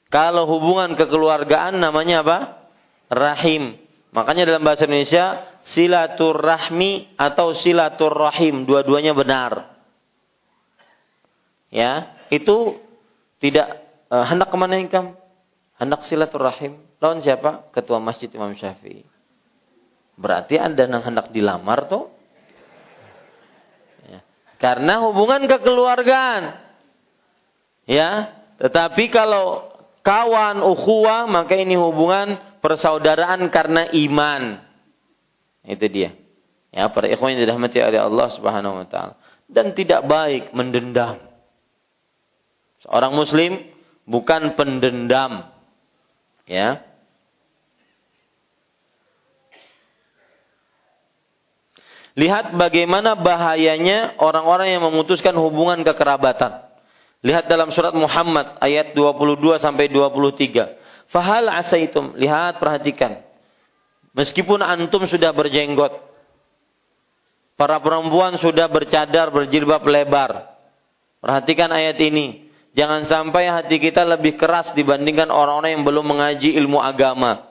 Kalau 0.10 0.50
hubungan 0.50 0.98
kekeluargaan 0.98 1.78
namanya 1.78 2.26
apa? 2.26 2.38
Rahim. 3.14 3.78
Makanya 4.10 4.50
dalam 4.50 4.66
bahasa 4.66 4.90
Indonesia 4.90 5.46
silaturahmi 5.62 7.14
atau 7.14 7.54
silaturrahim 7.54 8.66
dua-duanya 8.66 9.14
benar. 9.14 9.70
Ya, 11.70 12.18
itu 12.34 12.82
tidak 13.38 13.78
uh, 14.10 14.26
hendak 14.26 14.50
ke 14.50 14.58
mana 14.58 14.82
income? 14.82 15.14
Hendak 15.78 16.10
silaturahim. 16.10 16.82
Lawan 16.98 17.22
siapa? 17.22 17.70
Ketua 17.70 18.02
Masjid 18.02 18.28
Imam 18.34 18.52
Syafi'i. 18.58 19.06
Berarti 20.20 20.58
Anda 20.60 20.90
yang 20.90 21.06
hendak 21.06 21.30
dilamar 21.32 21.88
tuh. 21.88 22.12
Ya. 24.10 24.20
Karena 24.58 25.06
hubungan 25.06 25.46
kekeluargaan. 25.46 26.60
Ya, 27.86 28.36
tetapi 28.60 29.08
kalau 29.14 29.70
kawan 30.04 30.66
ukhuwah 30.66 31.30
maka 31.30 31.56
ini 31.56 31.78
hubungan 31.78 32.49
persaudaraan 32.60 33.48
karena 33.52 33.92
iman. 33.92 34.64
Itu 35.66 35.86
dia. 35.92 36.16
Ya, 36.70 36.86
para 36.94 37.10
ikhwan 37.10 37.34
yang 37.34 37.50
dirahmati 37.50 37.82
oleh 37.82 38.00
Allah 38.00 38.28
Subhanahu 38.38 38.86
wa 38.86 38.88
taala. 38.88 39.14
Dan 39.50 39.74
tidak 39.74 40.06
baik 40.06 40.54
mendendam. 40.54 41.18
Seorang 42.86 43.18
muslim 43.18 43.66
bukan 44.06 44.54
pendendam. 44.54 45.50
Ya. 46.46 46.86
Lihat 52.20 52.58
bagaimana 52.58 53.16
bahayanya 53.16 54.20
orang-orang 54.20 54.76
yang 54.76 54.84
memutuskan 54.86 55.34
hubungan 55.40 55.82
kekerabatan. 55.88 56.68
Lihat 57.20 57.52
dalam 57.52 57.72
surat 57.72 57.92
Muhammad 57.92 58.60
ayat 58.64 58.96
22 58.96 59.60
sampai 59.60 59.92
23. 59.92 60.79
Fahal 61.10 61.50
asaitum. 61.50 62.14
Lihat, 62.18 62.62
perhatikan. 62.62 63.22
Meskipun 64.14 64.62
antum 64.62 65.06
sudah 65.10 65.34
berjenggot. 65.34 65.94
Para 67.60 67.76
perempuan 67.84 68.40
sudah 68.40 68.72
bercadar, 68.72 69.30
berjilbab 69.34 69.84
lebar. 69.84 70.48
Perhatikan 71.20 71.70
ayat 71.76 72.00
ini. 72.00 72.48
Jangan 72.78 73.10
sampai 73.10 73.50
hati 73.50 73.82
kita 73.82 74.06
lebih 74.06 74.40
keras 74.40 74.72
dibandingkan 74.78 75.28
orang-orang 75.34 75.76
yang 75.76 75.84
belum 75.84 76.06
mengaji 76.16 76.56
ilmu 76.56 76.80
agama. 76.80 77.44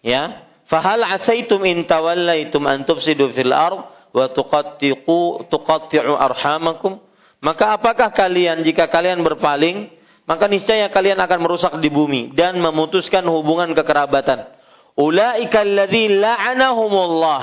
Ya. 0.00 0.46
Fahal 0.64 1.04
asaitum 1.04 1.60
in 1.68 1.84
tawallaitum 1.84 2.64
an 2.64 2.88
tufsidu 2.88 3.28
fil 3.36 3.52
ard 3.52 3.84
wa 4.14 4.24
tuqattiqu 4.32 5.50
tuqatti'u 5.52 6.14
arhamakum? 6.16 7.02
Maka 7.44 7.76
apakah 7.76 8.08
kalian 8.08 8.64
jika 8.64 8.88
kalian 8.88 9.20
berpaling 9.20 9.92
maka 10.24 10.48
niscaya 10.48 10.88
kalian 10.88 11.20
akan 11.20 11.38
merusak 11.44 11.72
di 11.84 11.92
bumi 11.92 12.32
dan 12.32 12.56
memutuskan 12.56 13.24
hubungan 13.28 13.76
kekerabatan. 13.76 14.48
Ulaika 14.96 15.60
alladzi 15.60 16.16
la'anahumullah. 16.16 17.42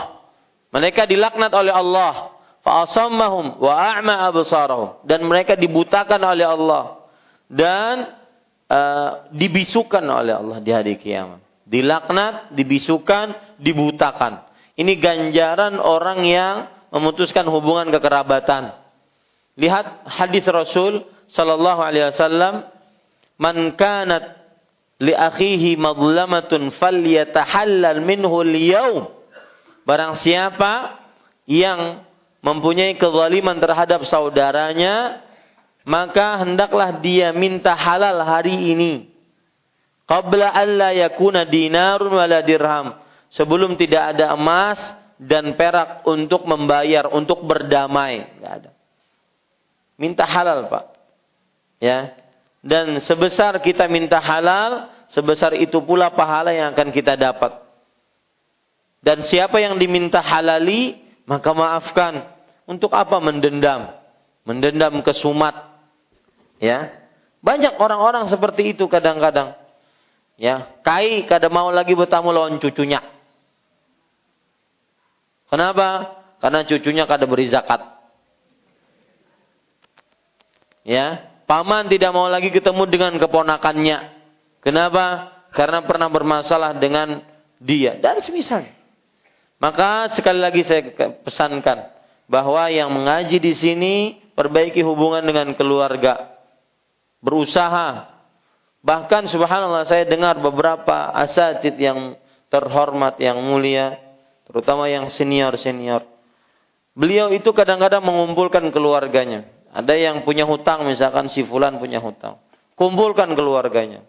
Mereka 0.71 1.05
dilaknat 1.05 1.51
oleh 1.53 1.73
Allah. 1.75 2.33
Fa'asammahum 2.61 3.57
wa 3.57 3.73
a'ma 3.73 4.29
absarahum 4.29 5.01
dan 5.09 5.25
mereka 5.25 5.57
dibutakan 5.57 6.21
oleh 6.21 6.45
Allah 6.45 7.01
dan 7.49 8.21
uh, 8.69 9.25
dibisukan 9.33 10.05
oleh 10.05 10.37
Allah 10.37 10.61
di 10.61 10.69
hari 10.69 10.93
kiamat. 11.01 11.41
Dilaknat, 11.65 12.53
dibisukan, 12.53 13.57
dibutakan. 13.57 14.45
Ini 14.77 14.93
ganjaran 15.01 15.81
orang 15.81 16.21
yang 16.21 16.55
memutuskan 16.93 17.49
hubungan 17.49 17.89
kekerabatan. 17.89 18.77
Lihat 19.57 20.05
hadis 20.05 20.45
Rasul 20.45 21.01
sallallahu 21.31 21.81
alaihi 21.81 22.11
wasallam, 22.11 22.67
"Man 23.39 23.75
kanat 23.79 24.37
li 25.01 25.15
akhihi 25.15 25.79
madlamatun 25.79 26.71
falyatahallal 26.75 28.03
minhu 28.03 28.35
al-yawm." 28.43 29.09
Barang 29.87 30.19
siapa 30.21 31.01
yang 31.49 32.05
mempunyai 32.45 32.95
kezaliman 32.97 33.57
terhadap 33.57 34.05
saudaranya, 34.05 35.25
maka 35.87 36.45
hendaklah 36.45 37.01
dia 37.01 37.33
minta 37.33 37.73
halal 37.73 38.21
hari 38.21 38.73
ini. 38.73 39.09
Qabla 40.05 40.51
alla 40.51 40.91
yakuna 40.91 41.47
dinarun 41.47 42.11
wala 42.11 42.43
dirham. 42.43 42.99
Sebelum 43.31 43.79
tidak 43.79 44.17
ada 44.17 44.35
emas 44.35 44.77
dan 45.15 45.55
perak 45.55 46.03
untuk 46.03 46.43
membayar, 46.43 47.07
untuk 47.15 47.47
berdamai. 47.47 48.27
Tidak 48.27 48.51
ada. 48.51 48.71
Minta 49.95 50.27
halal, 50.27 50.67
Pak. 50.67 50.90
Ya. 51.81 52.13
Dan 52.61 53.01
sebesar 53.01 53.57
kita 53.57 53.89
minta 53.89 54.21
halal, 54.21 54.93
sebesar 55.09 55.57
itu 55.57 55.81
pula 55.81 56.13
pahala 56.13 56.53
yang 56.53 56.77
akan 56.77 56.93
kita 56.93 57.17
dapat. 57.17 57.57
Dan 59.01 59.25
siapa 59.25 59.57
yang 59.57 59.81
diminta 59.81 60.21
halali, 60.21 61.01
maka 61.25 61.49
maafkan. 61.57 62.21
Untuk 62.69 62.93
apa 62.93 63.17
mendendam? 63.17 63.97
Mendendam 64.45 65.01
kesumat. 65.01 65.57
Ya. 66.61 66.93
Banyak 67.41 67.81
orang-orang 67.81 68.29
seperti 68.29 68.77
itu 68.77 68.85
kadang-kadang. 68.85 69.57
Ya, 70.41 70.73
kai 70.85 71.25
kadang 71.29 71.53
mau 71.53 71.69
lagi 71.69 71.93
bertamu 71.93 72.33
lawan 72.33 72.61
cucunya. 72.61 73.01
Kenapa? 75.49 76.17
Karena 76.41 76.65
cucunya 76.65 77.05
kada 77.05 77.25
beri 77.29 77.45
zakat. 77.49 77.81
Ya, 80.81 81.30
Paman 81.51 81.91
tidak 81.91 82.15
mau 82.15 82.31
lagi 82.31 82.47
ketemu 82.47 82.87
dengan 82.87 83.11
keponakannya. 83.19 83.97
Kenapa? 84.63 85.35
Karena 85.51 85.83
pernah 85.83 86.07
bermasalah 86.07 86.79
dengan 86.79 87.19
dia. 87.59 87.99
Dan 87.99 88.23
semisal. 88.23 88.71
Maka 89.59 90.15
sekali 90.15 90.39
lagi 90.39 90.63
saya 90.63 90.79
pesankan 91.27 91.91
bahwa 92.31 92.71
yang 92.71 92.87
mengaji 92.87 93.35
di 93.43 93.51
sini 93.51 93.93
perbaiki 94.31 94.79
hubungan 94.79 95.27
dengan 95.27 95.51
keluarga. 95.51 96.39
Berusaha. 97.19 98.15
Bahkan 98.79 99.27
subhanallah 99.27 99.83
saya 99.83 100.07
dengar 100.07 100.39
beberapa 100.39 101.11
asatid 101.19 101.75
yang 101.75 102.15
terhormat, 102.47 103.19
yang 103.19 103.43
mulia, 103.43 103.99
terutama 104.47 104.87
yang 104.87 105.11
senior-senior. 105.11 106.07
Beliau 106.95 107.27
itu 107.35 107.51
kadang-kadang 107.51 108.07
mengumpulkan 108.07 108.71
keluarganya. 108.71 109.59
Ada 109.71 109.95
yang 109.95 110.27
punya 110.27 110.43
hutang, 110.43 110.83
misalkan 110.83 111.31
si 111.31 111.47
fulan 111.47 111.79
punya 111.79 112.03
hutang. 112.03 112.39
Kumpulkan 112.75 113.31
keluarganya. 113.31 114.03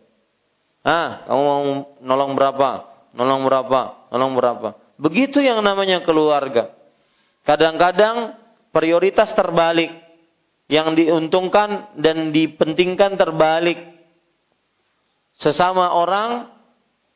Ah, 0.83 1.23
kamu 1.31 1.43
mau 1.43 1.63
nolong 2.03 2.33
berapa? 2.35 2.69
Nolong 3.15 3.47
berapa? 3.47 3.81
Nolong 4.11 4.33
berapa? 4.35 4.69
Begitu 4.99 5.39
yang 5.39 5.63
namanya 5.63 6.03
keluarga. 6.03 6.75
Kadang-kadang 7.47 8.35
prioritas 8.75 9.31
terbalik 9.35 9.91
yang 10.67 10.99
diuntungkan 10.99 11.95
dan 11.99 12.35
dipentingkan 12.35 13.15
terbalik. 13.15 13.79
Sesama 15.39 15.95
orang 15.95 16.51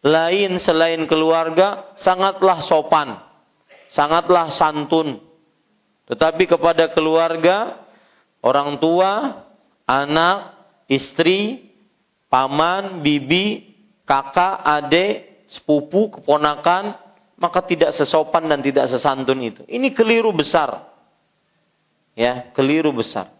lain 0.06 0.62
selain 0.62 1.02
keluarga 1.10 1.97
sangatlah 1.98 2.62
sopan, 2.62 3.18
sangatlah 3.90 4.55
santun. 4.55 5.18
Tetapi 6.06 6.47
kepada 6.47 6.94
keluarga, 6.94 7.85
orang 8.47 8.78
tua, 8.78 9.43
anak, 9.90 10.55
istri, 10.86 11.66
paman, 12.31 13.02
bibi, 13.02 13.74
kakak, 14.06 14.62
adik, 14.62 15.43
sepupu, 15.51 16.14
keponakan, 16.14 16.94
maka 17.35 17.60
tidak 17.66 17.90
sesopan 17.98 18.47
dan 18.47 18.62
tidak 18.62 18.86
sesantun 18.86 19.43
itu. 19.43 19.62
Ini 19.66 19.90
keliru 19.90 20.31
besar. 20.31 20.86
Ya, 22.14 22.48
keliru 22.55 22.94
besar. 22.94 23.35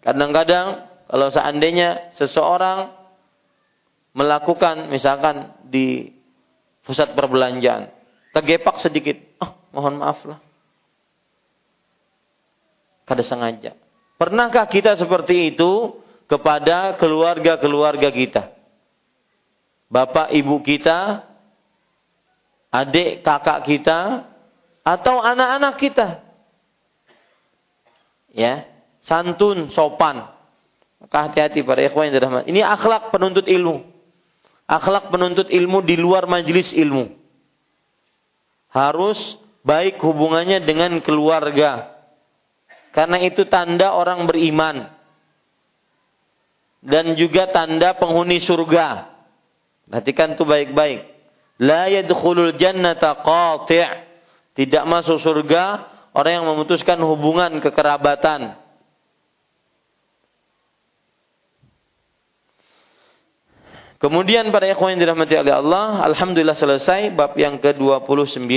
Kadang-kadang 0.00 0.88
kalau 1.10 1.28
seandainya 1.28 2.14
seseorang 2.16 2.94
melakukan 4.16 4.88
misalkan 4.88 5.52
di 5.68 6.08
pusat 6.82 7.12
perbelanjaan, 7.12 7.92
tergepak 8.32 8.80
sedikit, 8.80 9.20
oh, 9.44 9.50
mohon 9.76 10.00
maaf 10.00 10.24
lah. 10.24 10.40
Kada 13.02 13.22
sengaja. 13.26 13.74
Pernahkah 14.16 14.66
kita 14.70 14.94
seperti 14.94 15.54
itu 15.54 15.98
kepada 16.30 16.94
keluarga-keluarga 16.96 18.08
kita? 18.14 18.42
Bapak 19.92 20.32
ibu 20.32 20.62
kita, 20.64 21.26
adik 22.72 23.20
kakak 23.26 23.66
kita, 23.68 24.30
atau 24.82 25.20
anak-anak 25.20 25.74
kita? 25.76 26.08
Ya, 28.32 28.64
santun, 29.04 29.68
sopan. 29.76 30.32
Maka 31.02 31.28
hati-hati 31.28 31.60
para 31.66 31.82
ikhwan 31.84 32.08
yang 32.08 32.14
dirahmati. 32.16 32.46
Ini 32.48 32.62
akhlak 32.62 33.12
penuntut 33.12 33.44
ilmu. 33.50 33.84
Akhlak 34.64 35.12
penuntut 35.12 35.50
ilmu 35.50 35.84
di 35.84 35.98
luar 35.98 36.24
majelis 36.24 36.72
ilmu. 36.72 37.12
Harus 38.72 39.18
baik 39.66 40.00
hubungannya 40.00 40.64
dengan 40.64 40.96
keluarga. 41.04 41.91
Karena 42.92 43.16
itu 43.24 43.48
tanda 43.48 43.96
orang 43.96 44.28
beriman. 44.28 44.92
Dan 46.84 47.16
juga 47.16 47.48
tanda 47.48 47.96
penghuni 47.96 48.38
surga. 48.38 49.08
Perhatikan 49.88 50.36
itu 50.36 50.44
baik-baik. 50.44 51.00
La 51.62 51.88
yadkhulul 51.88 52.54
jannata 52.60 53.22
qati' 53.24 54.12
Tidak 54.52 54.84
masuk 54.84 55.16
surga 55.16 55.88
orang 56.12 56.42
yang 56.42 56.46
memutuskan 56.52 57.00
hubungan 57.00 57.56
kekerabatan. 57.64 58.60
Kemudian 63.96 64.50
pada 64.50 64.66
ikhwan 64.66 64.98
yang 64.98 65.06
dirahmati 65.06 65.38
oleh 65.38 65.54
Allah, 65.54 66.02
alhamdulillah 66.10 66.58
selesai 66.58 67.14
bab 67.14 67.38
yang 67.38 67.62
ke-29. 67.62 68.50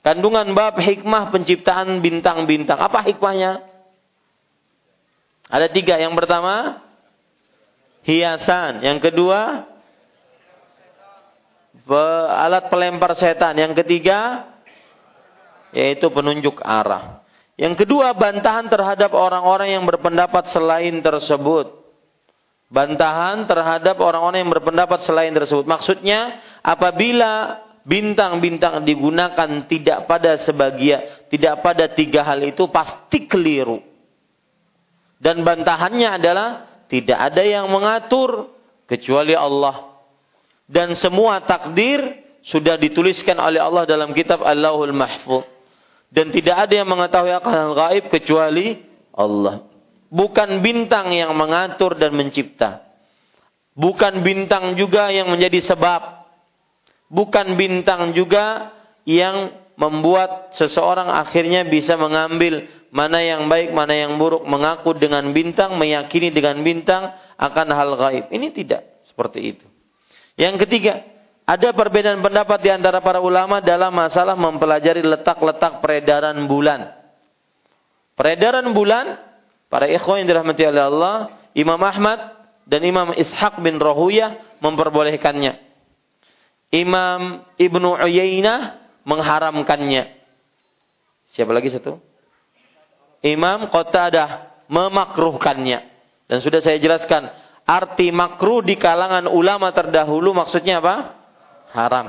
Kandungan 0.00 0.56
bab 0.56 0.80
hikmah 0.80 1.28
penciptaan 1.28 2.00
bintang-bintang. 2.00 2.80
Apa 2.80 3.04
hikmahnya? 3.04 3.60
Ada 5.50 5.68
tiga. 5.68 6.00
Yang 6.00 6.16
pertama, 6.16 6.80
hiasan. 8.08 8.80
Yang 8.80 9.12
kedua, 9.12 9.68
alat 12.32 12.72
pelempar 12.72 13.12
setan. 13.12 13.60
Yang 13.60 13.84
ketiga, 13.84 14.48
yaitu 15.76 16.08
penunjuk 16.08 16.64
arah. 16.64 17.20
Yang 17.60 17.84
kedua, 17.84 18.16
bantahan 18.16 18.72
terhadap 18.72 19.12
orang-orang 19.12 19.76
yang 19.76 19.84
berpendapat 19.84 20.48
selain 20.48 20.96
tersebut 21.04 21.80
bantahan 22.70 23.50
terhadap 23.50 23.98
orang-orang 23.98 24.46
yang 24.46 24.54
berpendapat 24.54 25.02
selain 25.02 25.34
tersebut. 25.34 25.66
Maksudnya, 25.66 26.38
apabila 26.62 27.58
bintang-bintang 27.84 28.84
digunakan 28.84 29.66
tidak 29.66 30.04
pada 30.04 30.36
sebagian, 30.36 31.28
tidak 31.32 31.64
pada 31.64 31.88
tiga 31.88 32.24
hal 32.24 32.40
itu 32.44 32.68
pasti 32.68 33.24
keliru. 33.24 33.80
Dan 35.20 35.44
bantahannya 35.44 36.16
adalah 36.16 36.48
tidak 36.88 37.18
ada 37.20 37.42
yang 37.44 37.68
mengatur 37.68 38.50
kecuali 38.88 39.36
Allah. 39.36 40.00
Dan 40.64 40.96
semua 40.96 41.44
takdir 41.44 42.24
sudah 42.40 42.80
dituliskan 42.80 43.36
oleh 43.36 43.60
Allah 43.60 43.84
dalam 43.84 44.16
kitab 44.16 44.40
Allahul 44.40 44.96
Mahfuz. 44.96 45.44
Dan 46.10 46.34
tidak 46.34 46.66
ada 46.66 46.74
yang 46.74 46.88
mengetahui 46.90 47.32
akan 47.38 47.74
gaib 47.78 48.04
kecuali 48.10 48.82
Allah. 49.14 49.62
Bukan 50.10 50.58
bintang 50.58 51.14
yang 51.14 51.30
mengatur 51.38 51.94
dan 51.94 52.10
mencipta. 52.18 52.82
Bukan 53.78 54.26
bintang 54.26 54.74
juga 54.74 55.14
yang 55.14 55.30
menjadi 55.30 55.62
sebab. 55.62 56.19
Bukan 57.10 57.58
bintang 57.58 58.14
juga 58.14 58.70
yang 59.02 59.50
membuat 59.74 60.54
seseorang 60.54 61.10
akhirnya 61.10 61.66
bisa 61.66 61.98
mengambil 61.98 62.70
mana 62.94 63.18
yang 63.18 63.50
baik, 63.50 63.74
mana 63.74 63.94
yang 63.98 64.14
buruk, 64.14 64.46
mengaku 64.46 64.94
dengan 64.94 65.26
bintang, 65.34 65.74
meyakini 65.74 66.30
dengan 66.30 66.62
bintang 66.62 67.10
akan 67.34 67.68
hal 67.74 67.90
gaib. 67.98 68.24
Ini 68.30 68.54
tidak 68.54 69.04
seperti 69.10 69.58
itu. 69.58 69.66
Yang 70.38 70.66
ketiga, 70.66 71.02
ada 71.42 71.74
perbedaan 71.74 72.22
pendapat 72.22 72.62
di 72.62 72.70
antara 72.70 73.02
para 73.02 73.18
ulama 73.18 73.58
dalam 73.58 73.90
masalah 73.90 74.38
mempelajari 74.38 75.02
letak-letak 75.02 75.82
peredaran 75.82 76.46
bulan. 76.46 76.94
Peredaran 78.14 78.70
bulan 78.70 79.30
Para 79.70 79.86
ikhwan 79.86 80.26
yang 80.26 80.28
dirahmati 80.34 80.66
oleh 80.66 80.82
Allah, 80.82 81.16
Imam 81.54 81.78
Ahmad 81.78 82.18
dan 82.66 82.82
Imam 82.82 83.14
Ishaq 83.14 83.62
bin 83.62 83.78
Rahuyah 83.78 84.58
memperbolehkannya. 84.58 85.69
Imam 86.70 87.42
Ibnu 87.58 87.98
Uyainah 87.98 88.78
mengharamkannya. 89.02 90.14
Siapa 91.34 91.50
lagi 91.50 91.70
satu? 91.70 91.98
Imam 93.22 93.68
Qatadah 93.70 94.50
memakruhkannya. 94.70 95.90
Dan 96.30 96.38
sudah 96.38 96.62
saya 96.62 96.78
jelaskan, 96.78 97.26
arti 97.66 98.14
makruh 98.14 98.62
di 98.62 98.78
kalangan 98.78 99.26
ulama 99.26 99.74
terdahulu 99.74 100.30
maksudnya 100.30 100.78
apa? 100.78 101.18
Haram. 101.74 102.06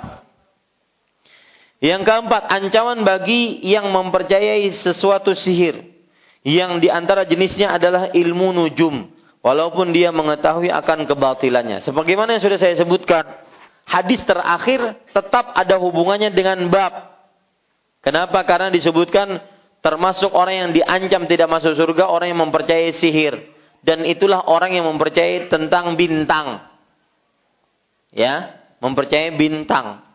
Yang 1.81 2.05
keempat, 2.05 2.45
ancaman 2.53 3.01
bagi 3.01 3.65
yang 3.65 3.89
mempercayai 3.89 4.69
sesuatu 4.69 5.33
sihir 5.33 5.81
yang 6.45 6.77
di 6.77 6.89
antara 6.89 7.25
jenisnya 7.25 7.73
adalah 7.73 8.13
ilmu 8.13 8.53
nujum. 8.53 9.09
Walaupun 9.41 9.89
dia 9.89 10.13
mengetahui 10.13 10.69
akan 10.69 11.09
kebatilannya. 11.09 11.81
Sebagaimana 11.81 12.37
yang 12.37 12.45
sudah 12.45 12.61
saya 12.61 12.77
sebutkan. 12.77 13.25
Hadis 13.91 14.23
terakhir 14.23 15.03
tetap 15.11 15.51
ada 15.51 15.75
hubungannya 15.75 16.31
dengan 16.31 16.63
bab. 16.71 17.11
Kenapa? 17.99 18.39
Karena 18.47 18.71
disebutkan 18.71 19.43
termasuk 19.83 20.31
orang 20.31 20.55
yang 20.55 20.69
diancam 20.71 21.27
tidak 21.27 21.51
masuk 21.51 21.75
surga, 21.75 22.07
orang 22.07 22.31
yang 22.31 22.39
mempercayai 22.39 22.95
sihir. 22.95 23.51
Dan 23.83 24.07
itulah 24.07 24.47
orang 24.47 24.79
yang 24.79 24.87
mempercayai 24.87 25.51
tentang 25.51 25.99
bintang. 25.99 26.71
Ya, 28.15 28.63
mempercayai 28.79 29.35
bintang. 29.35 30.07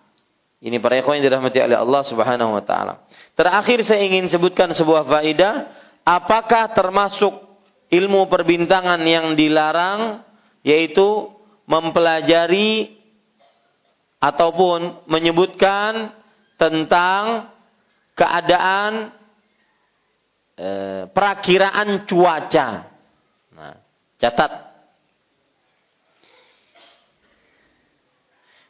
Ini 0.57 0.81
para 0.81 0.97
ikhwan 0.97 1.21
yang 1.21 1.29
dirahmati 1.29 1.61
oleh 1.61 1.77
Allah 1.77 2.03
Subhanahu 2.09 2.57
wa 2.57 2.65
taala. 2.65 3.05
Terakhir 3.37 3.85
saya 3.85 4.09
ingin 4.09 4.33
sebutkan 4.33 4.73
sebuah 4.73 5.05
faedah 5.05 5.69
apakah 6.01 6.73
termasuk 6.73 7.45
ilmu 7.93 8.25
perbintangan 8.33 9.05
yang 9.05 9.37
dilarang 9.37 10.25
yaitu 10.65 11.29
mempelajari 11.69 12.96
ataupun 14.27 15.07
menyebutkan 15.07 16.11
tentang 16.59 17.47
keadaan 18.19 19.15
e, 20.59 20.71
perakiraan 21.15 22.09
cuaca. 22.11 22.91
Nah, 23.55 23.77
catat. 24.19 24.53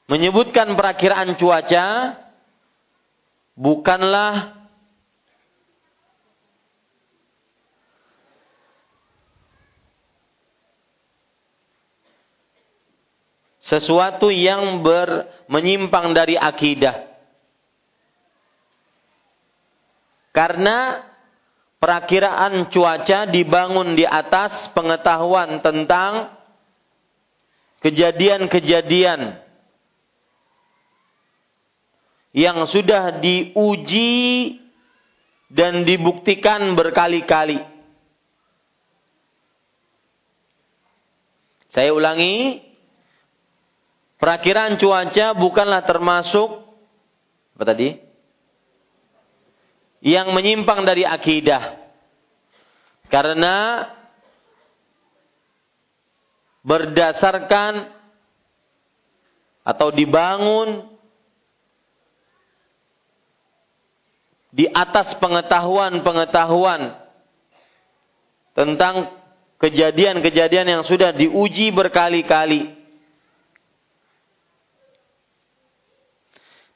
Menyebutkan 0.06 0.76
perakiraan 0.76 1.34
cuaca 1.40 1.86
bukanlah 3.56 4.54
sesuatu 13.66 14.30
yang 14.30 14.80
ber, 14.80 15.26
menyimpang 15.50 16.14
dari 16.14 16.38
akidah. 16.38 17.02
Karena 20.30 21.02
perakiraan 21.82 22.70
cuaca 22.70 23.26
dibangun 23.26 23.98
di 23.98 24.06
atas 24.06 24.70
pengetahuan 24.70 25.64
tentang 25.64 26.30
kejadian-kejadian 27.82 29.42
yang 32.36 32.58
sudah 32.68 33.16
diuji 33.18 34.60
dan 35.48 35.88
dibuktikan 35.88 36.76
berkali-kali. 36.76 37.64
Saya 41.72 41.92
ulangi, 41.96 42.65
Perakiraan 44.16 44.80
cuaca 44.80 45.36
bukanlah 45.36 45.84
termasuk 45.84 46.66
apa 47.56 47.64
tadi? 47.64 47.96
Yang 50.04 50.28
menyimpang 50.36 50.84
dari 50.84 51.08
akidah. 51.08 51.88
Karena 53.08 53.86
berdasarkan 56.60 57.96
atau 59.64 59.88
dibangun 59.94 60.84
di 64.52 64.68
atas 64.68 65.16
pengetahuan-pengetahuan 65.16 66.96
tentang 68.52 69.16
kejadian-kejadian 69.60 70.66
yang 70.76 70.82
sudah 70.84 71.12
diuji 71.12 71.72
berkali-kali. 71.72 72.75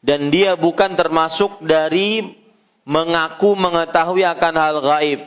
Dan 0.00 0.32
dia 0.32 0.56
bukan 0.56 0.96
termasuk 0.96 1.60
dari 1.60 2.40
mengaku 2.88 3.52
mengetahui 3.52 4.24
akan 4.24 4.54
hal 4.56 4.76
gaib. 4.80 5.20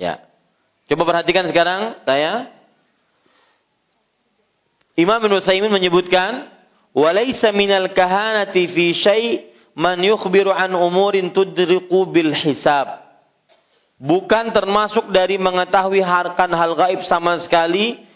Ya. 0.00 0.24
Coba 0.88 1.02
perhatikan 1.04 1.44
sekarang 1.52 2.00
saya. 2.08 2.48
Imam 4.98 5.20
Ibn 5.20 5.38
Utsaimin 5.38 5.70
menyebutkan, 5.70 6.48
"Walaysa 6.96 7.54
minal 7.54 7.92
kahanati 7.92 8.66
fi 8.72 8.86
syai' 8.96 9.46
man 9.78 10.00
yukhbiru 10.02 10.50
an 10.50 10.74
umurin 10.74 11.30
tudriqu 11.30 12.08
bil 12.08 12.32
hisab." 12.34 13.04
Bukan 13.98 14.54
termasuk 14.54 15.10
dari 15.10 15.36
mengetahui 15.36 16.02
harkan 16.02 16.50
hal 16.54 16.72
gaib 16.78 17.02
sama 17.02 17.36
sekali 17.42 18.07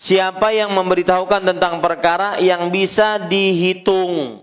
Siapa 0.00 0.56
yang 0.56 0.72
memberitahukan 0.72 1.44
tentang 1.44 1.84
perkara 1.84 2.40
yang 2.40 2.72
bisa 2.72 3.20
dihitung. 3.28 4.40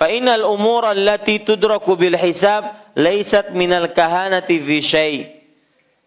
Fa 0.00 0.08
innal 0.08 0.48
umur 0.48 0.88
allati 0.88 1.44
tudraku 1.44 1.92
bil 1.92 2.16
hisab 2.16 2.88
laysat 2.96 3.52
minal 3.52 3.92
kahanati 3.92 4.64
fi 4.64 4.76
syai. 4.80 5.16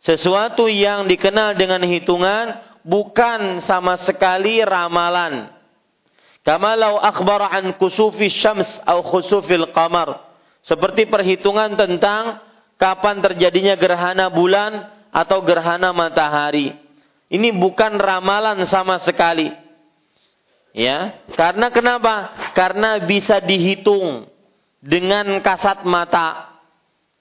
Sesuatu 0.02 0.66
yang 0.66 1.06
dikenal 1.06 1.54
dengan 1.54 1.86
hitungan 1.86 2.58
bukan 2.82 3.62
sama 3.70 4.02
sekali 4.02 4.66
ramalan. 4.66 5.54
Kama 6.42 6.74
law 6.74 6.98
akhbara 6.98 7.54
an 7.54 7.78
kusufi 7.78 8.34
syams 8.34 8.66
atau 8.82 9.06
khusufil 9.06 9.70
qamar. 9.78 10.26
Seperti 10.66 11.06
perhitungan 11.06 11.78
tentang 11.78 12.42
kapan 12.82 13.22
terjadinya 13.22 13.78
gerhana 13.78 14.26
bulan 14.34 14.90
atau 15.14 15.46
gerhana 15.46 15.94
matahari. 15.94 16.81
Ini 17.32 17.56
bukan 17.56 17.96
ramalan 17.96 18.60
sama 18.68 19.00
sekali. 19.00 19.48
Ya, 20.76 21.24
karena 21.36 21.72
kenapa? 21.72 22.36
Karena 22.56 23.00
bisa 23.04 23.40
dihitung 23.40 24.28
dengan 24.84 25.40
kasat 25.40 25.88
mata. 25.88 26.60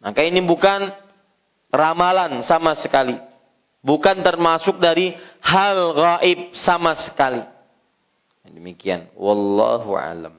Maka 0.03 0.27
ini 0.27 0.43
bukan 0.43 0.91
ramalan 1.70 2.43
sama 2.43 2.74
sekali. 2.74 3.19
Bukan 3.81 4.23
termasuk 4.27 4.82
dari 4.82 5.15
hal 5.41 5.95
gaib 5.95 6.59
sama 6.59 6.99
sekali. 6.99 7.47
Demikian. 8.51 9.15
Wallahu 9.15 9.95
alam. 9.95 10.35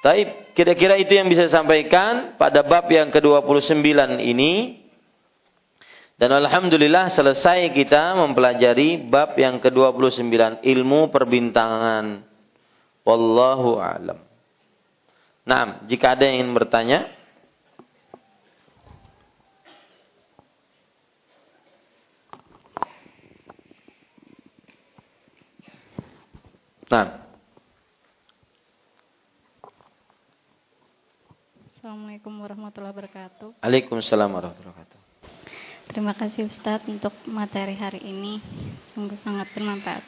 Taib, 0.00 0.54
kira-kira 0.56 0.96
itu 0.96 1.12
yang 1.12 1.26
bisa 1.26 1.44
disampaikan 1.44 2.38
pada 2.40 2.62
bab 2.62 2.88
yang 2.88 3.12
ke-29 3.12 3.84
ini. 4.22 4.85
Dan 6.16 6.32
Alhamdulillah 6.32 7.12
selesai 7.12 7.76
kita 7.76 8.16
mempelajari 8.16 9.04
bab 9.04 9.36
yang 9.36 9.60
ke-29 9.60 10.64
ilmu 10.64 11.12
perbintangan. 11.12 12.24
Wallahu 13.04 13.76
a'lam. 13.76 14.16
Nah, 15.44 15.84
jika 15.84 16.16
ada 16.16 16.24
yang 16.24 16.48
ingin 16.48 16.56
bertanya, 16.56 17.00
Nah. 26.86 27.18
Assalamualaikum 31.74 32.30
warahmatullahi 32.30 32.94
wabarakatuh. 32.94 33.48
Waalaikumsalam 33.58 34.30
warahmatullahi 34.30 34.70
wabarakatuh. 34.70 34.75
Terima 36.06 36.22
kasih 36.22 36.46
Ustadz 36.46 36.86
untuk 36.86 37.10
materi 37.26 37.74
hari 37.74 37.98
ini, 37.98 38.38
sungguh 38.94 39.18
sangat 39.26 39.50
bermanfaat. 39.50 40.06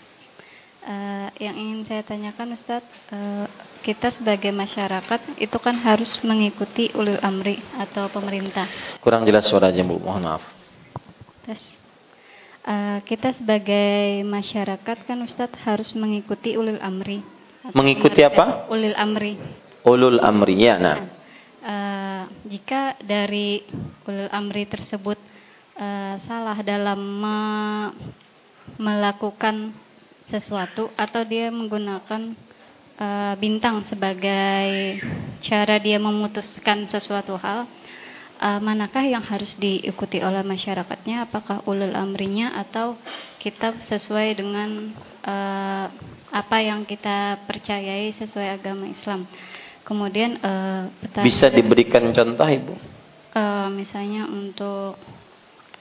Uh, 0.87 1.27
yang 1.43 1.59
ingin 1.59 1.91
saya 1.91 2.07
tanyakan 2.07 2.55
Ustadz, 2.55 2.87
uh, 3.11 3.51
kita 3.83 4.15
sebagai 4.15 4.55
masyarakat 4.55 5.43
itu 5.43 5.59
kan 5.59 5.75
harus 5.75 6.15
mengikuti 6.23 6.95
ulil 6.95 7.19
amri 7.19 7.59
atau 7.75 8.07
pemerintah. 8.15 8.71
Kurang 9.03 9.27
jelas 9.27 9.51
suaranya 9.51 9.83
Bu, 9.83 9.99
mohon 9.99 10.23
maaf. 10.23 10.47
Terus, 11.43 11.67
uh, 12.63 13.03
kita 13.03 13.35
sebagai 13.35 14.23
masyarakat 14.23 15.03
kan 15.03 15.19
Ustadz 15.27 15.59
harus 15.67 15.91
mengikuti 15.99 16.55
ulil 16.55 16.79
amri. 16.79 17.27
Mengikuti 17.75 18.23
apa? 18.23 18.71
Ulil 18.71 18.95
amri. 18.95 19.35
Ulul 19.83 20.23
amri, 20.23 20.63
ya 20.63 20.79
nah. 20.79 21.11
Uh, 21.59 22.23
jika 22.47 22.95
dari 23.03 23.67
ulil 24.07 24.31
amri 24.31 24.63
tersebut 24.63 25.19
salah 26.27 26.59
dalam 26.63 26.99
me 26.99 27.39
melakukan 28.79 29.75
sesuatu 30.29 30.93
atau 30.95 31.25
dia 31.25 31.49
menggunakan 31.49 32.37
uh, 33.01 33.35
bintang 33.41 33.83
sebagai 33.89 35.01
cara 35.41 35.81
dia 35.81 35.97
memutuskan 35.97 36.85
sesuatu 36.87 37.35
hal 37.41 37.65
uh, 38.39 38.61
manakah 38.63 39.03
yang 39.03 39.23
harus 39.23 39.55
diikuti 39.59 40.23
oleh 40.23 40.43
masyarakatnya? 40.47 41.27
Apakah 41.29 41.67
ulul 41.67 41.93
amrinya 41.95 42.55
atau 42.55 42.97
kita 43.43 43.75
sesuai 43.87 44.39
dengan 44.39 44.95
uh, 45.27 45.87
apa 46.29 46.57
yang 46.63 46.87
kita 46.87 47.45
percayai 47.45 48.15
sesuai 48.15 48.59
agama 48.59 48.89
Islam? 48.89 49.27
Kemudian 49.83 50.39
uh, 50.45 50.93
bisa 51.25 51.49
diberikan 51.49 52.05
contoh 52.13 52.49
ibu? 52.49 52.75
Uh, 53.33 53.73
misalnya 53.73 54.29
untuk 54.29 55.01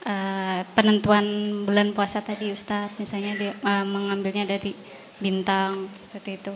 uh, 0.08 0.60
penentuan 0.72 1.24
bulan 1.68 1.92
puasa 1.92 2.24
tadi 2.24 2.50
Ustadz. 2.50 2.96
Misalnya 2.96 3.32
dia 3.36 3.52
uh, 3.60 3.84
mengambilnya 3.84 4.48
dari 4.48 4.72
bintang 5.20 5.92
seperti 6.08 6.30
itu. 6.40 6.54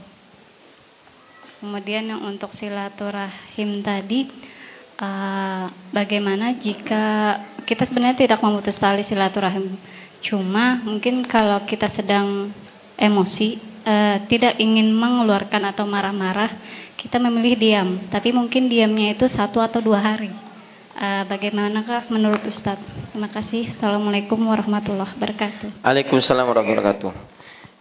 Kemudian 1.63 2.11
yang 2.11 2.27
untuk 2.27 2.51
silaturahim 2.59 3.87
tadi 3.87 4.27
uh, 4.99 5.71
bagaimana 5.95 6.59
jika 6.59 7.39
kita 7.63 7.87
sebenarnya 7.87 8.27
tidak 8.27 8.43
memutus 8.43 8.75
tali 8.75 9.07
silaturahim 9.07 9.79
cuma 10.23 10.79
mungkin 10.83 11.23
kalau 11.27 11.63
kita 11.67 11.91
sedang 11.91 12.51
emosi 12.99 13.59
uh, 13.87 14.27
tidak 14.27 14.59
ingin 14.59 14.91
mengeluarkan 14.91 15.71
atau 15.71 15.87
marah-marah 15.87 16.51
kita 16.99 17.23
memilih 17.23 17.55
diam. 17.55 17.89
Tapi 18.11 18.35
mungkin 18.35 18.67
diamnya 18.67 19.15
itu 19.15 19.31
satu 19.31 19.63
atau 19.63 19.79
dua 19.79 20.03
hari 20.03 20.52
Uh, 20.93 21.25
bagaimanakah 21.25 22.13
menurut 22.13 22.45
Ustadz? 22.45 22.85
Terima 23.17 23.33
kasih. 23.33 23.73
Assalamualaikum 23.73 24.37
warahmatullahi 24.37 25.17
wabarakatuh. 25.17 25.81
Waalaikumsalam 25.81 26.45
warahmatullahi 26.45 26.85
wabarakatuh. 26.85 27.13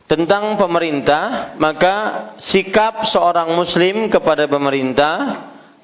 Tentang 0.08 0.56
pemerintah, 0.56 1.56
maka 1.60 1.96
sikap 2.40 3.04
seorang 3.08 3.52
muslim 3.52 4.08
kepada 4.08 4.48
pemerintah 4.48 5.16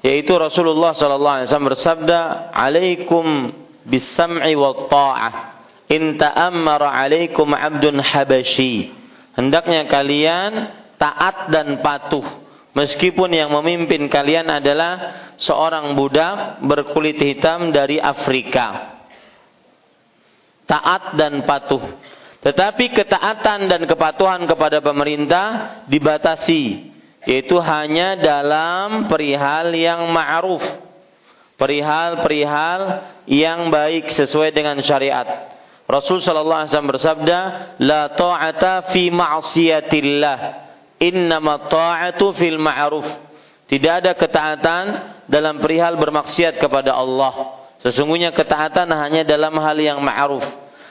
yaitu 0.00 0.32
Rasulullah 0.40 0.96
sallallahu 0.96 1.36
alaihi 1.42 1.48
wasallam 1.52 1.70
bersabda, 1.72 2.20
"Alaikum 2.56 3.52
bis-sam'i 3.84 4.56
wa 4.56 4.88
ta'ah. 4.88 5.32
In 5.92 6.16
ta'ammara 6.16 6.96
'alaikum 6.96 7.52
'abdun 7.52 8.00
habashi." 8.00 8.88
Hendaknya 9.36 9.84
kalian 9.84 10.72
taat 10.96 11.52
dan 11.52 11.84
patuh 11.84 12.24
Meskipun 12.76 13.32
yang 13.32 13.50
memimpin 13.50 14.06
kalian 14.12 14.48
adalah 14.52 15.32
seorang 15.40 15.96
budak 15.96 16.60
berkulit 16.62 17.16
hitam 17.16 17.72
dari 17.72 17.96
Afrika. 17.98 18.98
taat 20.68 21.16
dan 21.16 21.48
patuh. 21.48 21.80
Tetapi 22.44 22.92
ketaatan 22.92 23.66
dan 23.66 23.82
kepatuhan 23.88 24.44
kepada 24.44 24.84
pemerintah 24.84 25.80
dibatasi, 25.88 26.92
yaitu 27.24 27.56
hanya 27.58 28.20
dalam 28.20 29.08
perihal 29.08 29.72
yang 29.72 30.06
ma'ruf. 30.12 30.62
Perihal-perihal 31.58 32.80
yang 33.26 33.72
baik 33.72 34.14
sesuai 34.14 34.54
dengan 34.54 34.78
syariat. 34.84 35.56
Rasul 35.88 36.22
sallallahu 36.22 36.60
alaihi 36.62 36.70
wasallam 36.70 36.92
bersabda, 36.94 37.38
"La 37.82 38.12
ta'ata 38.12 38.92
fi 38.94 39.10
ma'siyatillah, 39.10 40.67
innama 40.98 41.66
ta'atu 41.66 42.34
fil 42.34 42.58
ma'ruf." 42.58 43.06
Tidak 43.68 43.92
ada 44.00 44.16
ketaatan 44.16 44.84
dalam 45.28 45.60
perihal 45.60 46.00
bermaksiat 46.00 46.56
kepada 46.56 46.96
Allah. 46.96 47.60
Sesungguhnya 47.84 48.32
ketaatan 48.32 48.88
hanya 48.96 49.22
dalam 49.28 49.52
hal 49.60 49.76
yang 49.76 50.00
ma'ruf. 50.00 50.42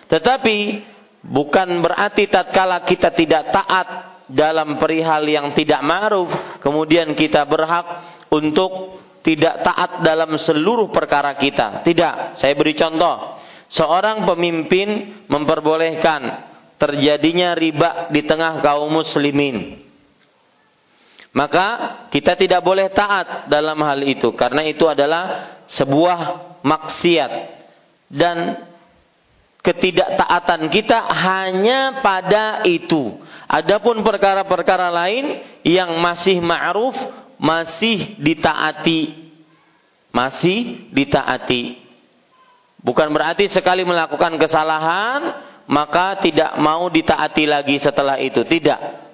Tetapi 0.07 0.85
bukan 1.25 1.83
berarti 1.83 2.29
tatkala 2.29 2.85
kita 2.85 3.11
tidak 3.11 3.49
taat 3.49 3.87
dalam 4.29 4.77
perihal 4.77 5.23
yang 5.25 5.55
tidak 5.55 5.81
ma'ruf, 5.81 6.29
kemudian 6.61 7.15
kita 7.15 7.47
berhak 7.47 8.19
untuk 8.29 9.01
tidak 9.23 9.63
taat 9.63 9.91
dalam 10.03 10.35
seluruh 10.39 10.91
perkara 10.91 11.35
kita. 11.35 11.83
Tidak, 11.83 12.39
saya 12.39 12.53
beri 12.55 12.75
contoh. 12.75 13.41
Seorang 13.67 14.23
pemimpin 14.23 15.19
memperbolehkan 15.27 16.47
terjadinya 16.79 17.51
riba 17.51 18.07
di 18.13 18.23
tengah 18.23 18.63
kaum 18.63 18.87
muslimin. 18.87 19.86
Maka 21.37 21.67
kita 22.09 22.33
tidak 22.33 22.65
boleh 22.65 22.89
taat 22.89 23.45
dalam 23.45 23.77
hal 23.85 24.01
itu 24.01 24.33
karena 24.33 24.65
itu 24.65 24.89
adalah 24.89 25.53
sebuah 25.69 26.49
maksiat 26.65 27.31
dan 28.09 28.65
ketidaktaatan 29.61 30.65
kita 30.73 30.97
hanya 31.13 32.01
pada 32.01 32.65
itu. 32.65 33.21
Adapun 33.45 34.01
perkara-perkara 34.01 34.89
lain 34.89 35.45
yang 35.61 35.93
masih 36.01 36.41
ma'ruf 36.41 36.97
masih 37.37 38.17
ditaati. 38.17 39.29
Masih 40.09 40.89
ditaati. 40.89 41.85
Bukan 42.81 43.13
berarti 43.13 43.45
sekali 43.53 43.85
melakukan 43.85 44.41
kesalahan 44.41 45.37
maka 45.69 46.17
tidak 46.17 46.57
mau 46.57 46.89
ditaati 46.89 47.45
lagi 47.45 47.77
setelah 47.77 48.17
itu. 48.17 48.41
Tidak. 48.41 49.06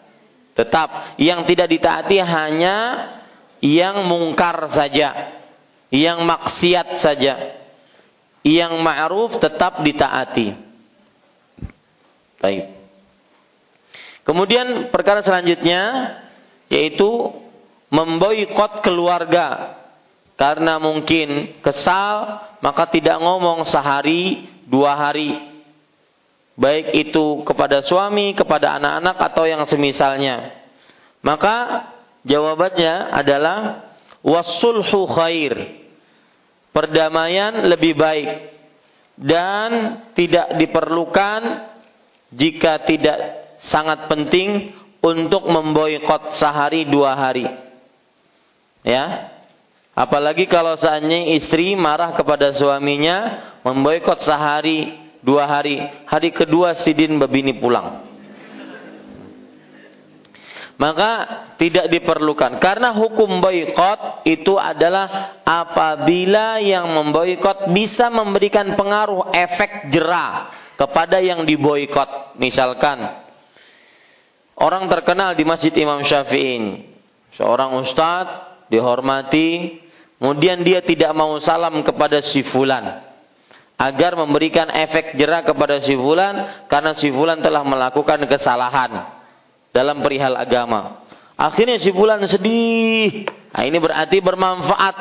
Tetap 0.53 1.17
yang 1.17 1.49
tidak 1.49 1.67
ditaati 1.69 2.17
hanya 2.21 2.77
yang 3.63 4.05
mungkar 4.05 4.69
saja, 4.69 5.33
yang 5.89 6.21
maksiat 6.21 7.01
saja 7.01 7.63
yang 8.43 8.75
ma'ruf 8.83 9.39
tetap 9.39 9.81
ditaati. 9.81 10.51
Baik. 12.43 12.75
Kemudian 14.27 14.91
perkara 14.91 15.23
selanjutnya 15.23 16.15
yaitu 16.67 17.07
memboikot 17.87 18.83
keluarga 18.83 19.79
karena 20.35 20.79
mungkin 20.79 21.59
kesal 21.63 22.39
maka 22.59 22.87
tidak 22.91 23.19
ngomong 23.19 23.63
sehari 23.67 24.47
dua 24.67 24.95
hari 24.95 25.52
baik 26.53 26.93
itu 26.93 27.41
kepada 27.45 27.81
suami 27.81 28.37
kepada 28.37 28.77
anak-anak 28.77 29.17
atau 29.31 29.43
yang 29.49 29.63
semisalnya 29.65 30.53
maka 31.25 31.89
jawabannya 32.27 33.09
adalah 33.09 33.57
wasulhu 34.21 35.09
khair 35.09 35.83
perdamaian 36.73 37.69
lebih 37.69 37.93
baik 37.93 38.53
dan 39.17 40.01
tidak 40.17 40.57
diperlukan 40.57 41.69
jika 42.33 42.81
tidak 42.81 43.17
sangat 43.61 44.09
penting 44.09 44.73
untuk 45.03 45.45
memboikot 45.45 46.33
sehari 46.39 46.89
dua 46.89 47.13
hari. 47.13 47.45
Ya. 48.81 49.29
Apalagi 49.93 50.49
kalau 50.49 50.73
seandainya 50.73 51.37
istri 51.37 51.77
marah 51.77 52.17
kepada 52.17 52.49
suaminya 52.49 53.45
memboikot 53.61 54.25
sehari 54.25 55.02
dua 55.23 55.47
hari. 55.47 55.79
Hari 56.05 56.29
kedua 56.35 56.75
sidin 56.77 57.17
babini 57.17 57.57
pulang. 57.57 58.11
Maka 60.77 61.11
tidak 61.55 61.87
diperlukan. 61.87 62.59
Karena 62.59 62.91
hukum 62.91 63.39
boykot 63.39 64.27
itu 64.27 64.59
adalah 64.59 65.39
apabila 65.47 66.59
yang 66.59 66.91
memboikot 66.91 67.71
bisa 67.71 68.11
memberikan 68.11 68.75
pengaruh 68.75 69.31
efek 69.31 69.93
jerah 69.93 70.63
kepada 70.77 71.21
yang 71.21 71.45
diboikot 71.45 72.35
misalkan 72.41 72.97
orang 74.57 74.89
terkenal 74.89 75.37
di 75.37 75.45
Masjid 75.45 75.73
Imam 75.77 76.01
Syafi'i 76.01 76.89
seorang 77.37 77.77
ustadz 77.81 78.67
dihormati 78.73 79.79
kemudian 80.17 80.65
dia 80.65 80.81
tidak 80.81 81.13
mau 81.13 81.37
salam 81.37 81.85
kepada 81.85 82.25
si 82.25 82.41
fulan 82.41 83.12
agar 83.83 84.15
memberikan 84.15 84.71
efek 84.71 85.19
jerah 85.19 85.43
kepada 85.43 85.83
si 85.83 85.91
fulan 85.91 86.63
karena 86.71 86.95
si 86.95 87.11
fulan 87.11 87.43
telah 87.43 87.67
melakukan 87.67 88.23
kesalahan 88.31 89.11
dalam 89.75 89.99
perihal 89.99 90.39
agama. 90.39 91.03
Akhirnya 91.35 91.81
si 91.83 91.91
bulan 91.91 92.23
sedih. 92.23 93.27
Nah, 93.51 93.63
ini 93.67 93.77
berarti 93.83 94.23
bermanfaat 94.23 94.95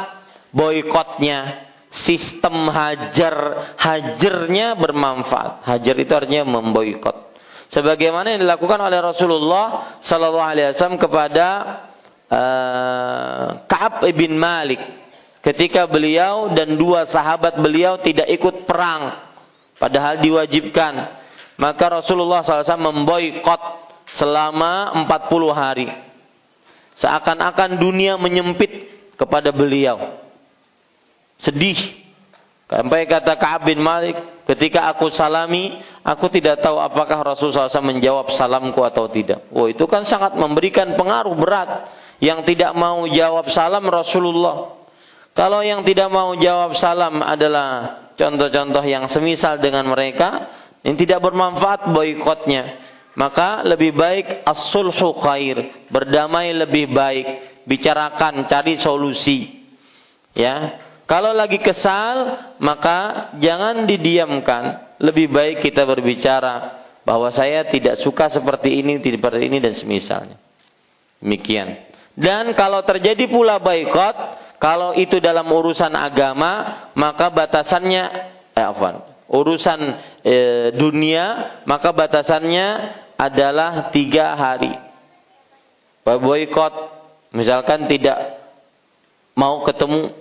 boykotnya. 0.51 1.71
Sistem 1.93 2.73
hajar 2.73 3.37
hajarnya 3.77 4.81
bermanfaat. 4.81 5.69
Hajar 5.69 5.93
itu 6.01 6.13
artinya 6.17 6.49
memboikot. 6.49 7.37
Sebagaimana 7.69 8.33
yang 8.33 8.49
dilakukan 8.49 8.81
oleh 8.81 8.97
Rasulullah 8.97 10.01
Sallallahu 10.01 10.49
Alaihi 10.57 10.73
Wasallam 10.73 10.97
kepada 10.97 11.49
uh, 12.33 13.45
Kaab 13.69 14.09
bin 14.17 14.41
Malik 14.41 14.81
ketika 15.43 15.85
beliau 15.91 16.55
dan 16.55 16.79
dua 16.79 17.07
sahabat 17.11 17.59
beliau 17.59 17.99
tidak 18.01 18.31
ikut 18.31 18.67
perang 18.67 19.19
padahal 19.77 20.23
diwajibkan 20.23 21.23
maka 21.63 22.03
Rasulullah 22.03 22.43
SAW 22.43 22.91
memboikot 22.91 23.61
selama 24.17 25.05
40 25.07 25.53
hari. 25.55 25.89
Seakan-akan 26.99 27.81
dunia 27.81 28.19
menyempit 28.21 28.91
kepada 29.17 29.55
beliau. 29.55 30.21
Sedih. 31.41 32.03
Sampai 32.73 33.05
kata 33.05 33.37
Ka'ab 33.37 33.69
bin 33.69 33.85
Malik, 33.85 34.17
ketika 34.49 34.89
aku 34.89 35.13
salami, 35.13 35.77
aku 36.01 36.33
tidak 36.33 36.65
tahu 36.65 36.81
apakah 36.81 37.21
Rasulullah 37.21 37.69
SAW 37.69 37.85
menjawab 37.85 38.33
salamku 38.33 38.81
atau 38.81 39.13
tidak. 39.13 39.45
Oh, 39.53 39.69
itu 39.69 39.85
kan 39.85 40.09
sangat 40.09 40.33
memberikan 40.41 40.97
pengaruh 40.97 41.37
berat. 41.37 42.01
Yang 42.23 42.55
tidak 42.55 42.73
mau 42.79 43.03
jawab 43.11 43.51
salam 43.51 43.83
Rasulullah. 43.91 44.82
Kalau 45.33 45.65
yang 45.65 45.81
tidak 45.85 46.13
mau 46.13 46.37
jawab 46.37 46.77
salam 46.77 47.25
adalah 47.25 48.01
contoh-contoh 48.21 48.85
yang 48.85 49.09
semisal 49.09 49.57
dengan 49.59 49.89
mereka, 49.89 50.53
yang 50.85 50.97
tidak 51.01 51.25
bermanfaat 51.25 51.89
boikotnya 51.89 52.93
maka 53.13 53.61
lebih 53.65 53.93
baik 53.93 54.27
as-sulhu 54.49 55.21
khair, 55.21 55.85
berdamai 55.93 56.53
lebih 56.57 56.89
baik, 56.93 57.27
bicarakan, 57.69 58.49
cari 58.49 58.81
solusi. 58.81 59.69
Ya. 60.33 60.81
Kalau 61.05 61.37
lagi 61.37 61.61
kesal, 61.61 62.41
maka 62.57 63.29
jangan 63.37 63.85
didiamkan. 63.85 64.97
Lebih 65.03 65.29
baik 65.29 65.57
kita 65.61 65.85
berbicara 65.85 66.81
bahwa 67.05 67.29
saya 67.35 67.69
tidak 67.69 68.01
suka 68.01 68.33
seperti 68.33 68.81
ini, 68.81 68.97
seperti 69.03 69.45
ini 69.45 69.59
dan 69.61 69.75
semisalnya. 69.77 70.39
Demikian. 71.21 71.85
Dan 72.17 72.57
kalau 72.57 72.81
terjadi 72.87 73.29
pula 73.29 73.61
boikot, 73.61 74.17
kalau 74.63 74.95
itu 74.95 75.19
dalam 75.19 75.51
urusan 75.51 75.91
agama, 75.99 76.87
maka 76.95 77.35
batasannya 77.35 78.05
eh, 78.55 78.63
afwan, 78.63 79.03
urusan 79.27 79.81
eh, 80.23 80.71
dunia, 80.79 81.59
maka 81.67 81.91
batasannya 81.91 82.95
adalah 83.19 83.91
tiga 83.91 84.39
hari. 84.39 84.71
Boykot, 86.07 86.75
misalkan 87.35 87.91
tidak 87.91 88.39
mau 89.35 89.67
ketemu, 89.67 90.15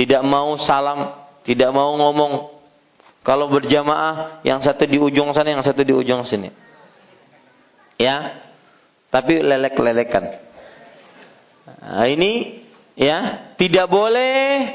tidak 0.00 0.24
mau 0.24 0.56
salam, 0.56 1.12
tidak 1.44 1.68
mau 1.68 2.00
ngomong. 2.00 2.56
Kalau 3.28 3.52
berjamaah, 3.52 4.40
yang 4.40 4.64
satu 4.64 4.88
di 4.88 4.96
ujung 4.96 5.36
sana, 5.36 5.52
yang 5.52 5.60
satu 5.60 5.84
di 5.84 5.92
ujung 5.92 6.24
sini. 6.24 6.48
Ya, 8.00 8.40
tapi 9.12 9.36
lelek-lelekan. 9.44 10.24
Nah, 11.66 12.06
ini 12.08 12.64
ya 12.96 13.52
tidak 13.60 13.86
boleh. 13.86 14.72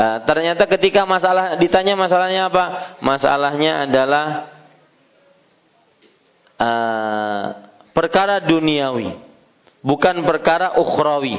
Nah, 0.00 0.24
ternyata 0.24 0.64
ketika 0.66 1.06
masalah 1.06 1.56
ditanya 1.60 1.94
masalahnya 1.94 2.48
apa? 2.48 2.64
Masalahnya 3.04 3.84
adalah 3.84 4.26
uh, 6.56 7.44
perkara 7.92 8.40
duniawi, 8.42 9.16
bukan 9.80 10.24
perkara 10.26 10.76
ukhrawi. 10.80 11.38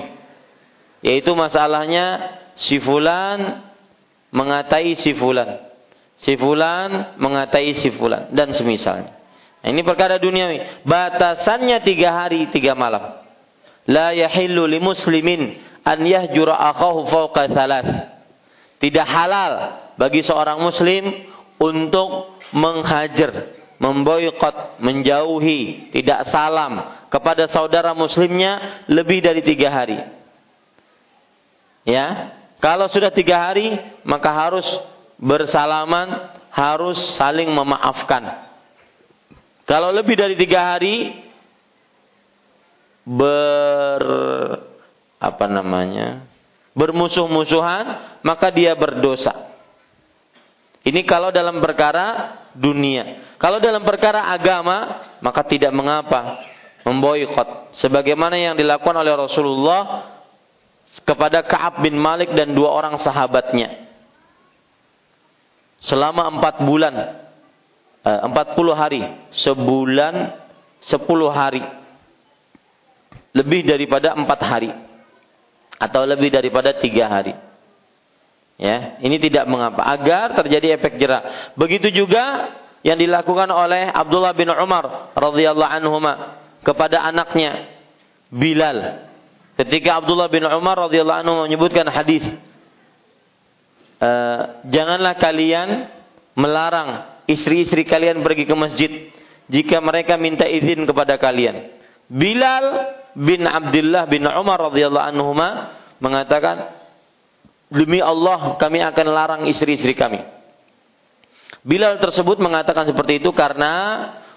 Yaitu 1.02 1.34
masalahnya 1.34 2.38
si 2.54 2.78
fulan 2.78 3.66
mengatai 4.30 4.94
si 4.94 5.18
fulan. 5.18 5.68
Si 6.22 6.38
fulan 6.38 7.18
mengatai 7.18 7.74
si 7.74 7.90
fulan 7.90 8.30
dan 8.30 8.54
semisalnya. 8.54 9.10
Nah, 9.66 9.70
ini 9.74 9.82
perkara 9.82 10.22
duniawi. 10.22 10.86
Batasannya 10.86 11.82
tiga 11.82 12.14
hari, 12.14 12.46
tiga 12.54 12.78
malam. 12.78 13.26
La 13.90 14.14
yahillu 14.14 14.70
li 14.70 14.78
muslimin 14.78 15.58
an 15.86 16.00
yahjura 16.06 16.58
akhahu 16.74 17.10
fawqa 17.10 17.50
thalath. 17.52 17.92
Tidak 18.82 19.08
halal 19.08 19.54
bagi 19.98 20.26
seorang 20.26 20.58
muslim 20.58 21.30
untuk 21.62 22.42
menghajar, 22.58 23.54
memboikot, 23.78 24.82
menjauhi, 24.82 25.94
tidak 25.94 26.26
salam 26.34 27.06
kepada 27.14 27.46
saudara 27.46 27.94
muslimnya 27.94 28.82
lebih 28.90 29.22
dari 29.22 29.46
tiga 29.46 29.70
hari. 29.70 30.02
Ya, 31.86 32.34
kalau 32.58 32.90
sudah 32.90 33.14
tiga 33.14 33.38
hari 33.38 33.78
maka 34.02 34.34
harus 34.34 34.66
bersalaman, 35.22 36.34
harus 36.50 36.98
saling 37.14 37.54
memaafkan. 37.54 38.50
Kalau 39.70 39.94
lebih 39.94 40.18
dari 40.18 40.34
tiga 40.34 40.74
hari 40.74 41.22
ber 43.06 44.02
apa 45.22 45.46
namanya 45.46 46.26
bermusuh-musuhan 46.74 48.18
maka 48.26 48.50
dia 48.50 48.74
berdosa. 48.74 49.54
Ini 50.82 51.06
kalau 51.06 51.30
dalam 51.30 51.62
perkara 51.62 52.42
dunia. 52.58 53.38
Kalau 53.38 53.62
dalam 53.62 53.86
perkara 53.86 54.34
agama 54.34 55.06
maka 55.22 55.46
tidak 55.46 55.70
mengapa 55.78 56.42
memboikot 56.82 57.78
sebagaimana 57.78 58.34
yang 58.34 58.58
dilakukan 58.58 58.98
oleh 58.98 59.14
Rasulullah 59.14 60.10
kepada 61.06 61.46
Ka'ab 61.46 61.86
bin 61.86 61.94
Malik 61.94 62.34
dan 62.34 62.58
dua 62.58 62.74
orang 62.74 62.98
sahabatnya. 62.98 63.94
Selama 65.86 66.34
empat 66.34 66.66
bulan, 66.66 66.94
eh, 68.02 68.20
empat 68.26 68.58
puluh 68.58 68.74
hari, 68.74 69.06
sebulan 69.34 70.34
sepuluh 70.82 71.30
hari, 71.30 71.62
lebih 73.38 73.66
daripada 73.66 74.18
empat 74.18 74.42
hari 74.42 74.72
atau 75.82 76.06
lebih 76.06 76.30
daripada 76.30 76.78
tiga 76.78 77.10
hari. 77.10 77.34
Ya, 78.62 79.02
ini 79.02 79.18
tidak 79.18 79.50
mengapa 79.50 79.82
agar 79.90 80.38
terjadi 80.38 80.78
efek 80.78 81.02
jerah. 81.02 81.50
Begitu 81.58 81.90
juga 81.90 82.54
yang 82.86 83.02
dilakukan 83.02 83.50
oleh 83.50 83.90
Abdullah 83.90 84.38
bin 84.38 84.54
Umar 84.54 85.18
radhiyallahu 85.18 85.72
anhu 85.82 85.98
kepada 86.62 87.02
anaknya 87.02 87.82
Bilal. 88.30 89.10
Ketika 89.58 89.98
Abdullah 89.98 90.30
bin 90.30 90.46
Umar 90.46 90.78
radhiyallahu 90.90 91.20
anhu 91.26 91.34
menyebutkan 91.50 91.90
hadis, 91.90 92.22
e, 93.98 94.12
janganlah 94.70 95.18
kalian 95.18 95.90
melarang 96.38 97.18
istri-istri 97.26 97.82
kalian 97.82 98.22
pergi 98.22 98.46
ke 98.46 98.56
masjid 98.56 98.92
jika 99.50 99.82
mereka 99.82 100.22
minta 100.22 100.46
izin 100.46 100.86
kepada 100.86 101.18
kalian. 101.18 101.66
Bilal 102.08 102.66
bin 103.18 103.44
Abdullah 103.48 104.08
bin 104.08 104.24
Umar 104.28 104.72
radhiyallahu 104.72 105.08
anhu 105.12 105.32
mengatakan, 106.02 106.82
Demi 107.72 108.04
Allah 108.04 108.60
kami 108.60 108.84
akan 108.84 109.08
larang 109.08 109.42
istri-istri 109.48 109.96
kami. 109.96 110.20
Bilal 111.64 112.04
tersebut 112.04 112.36
mengatakan 112.44 112.84
seperti 112.84 113.24
itu 113.24 113.32
karena 113.32 113.72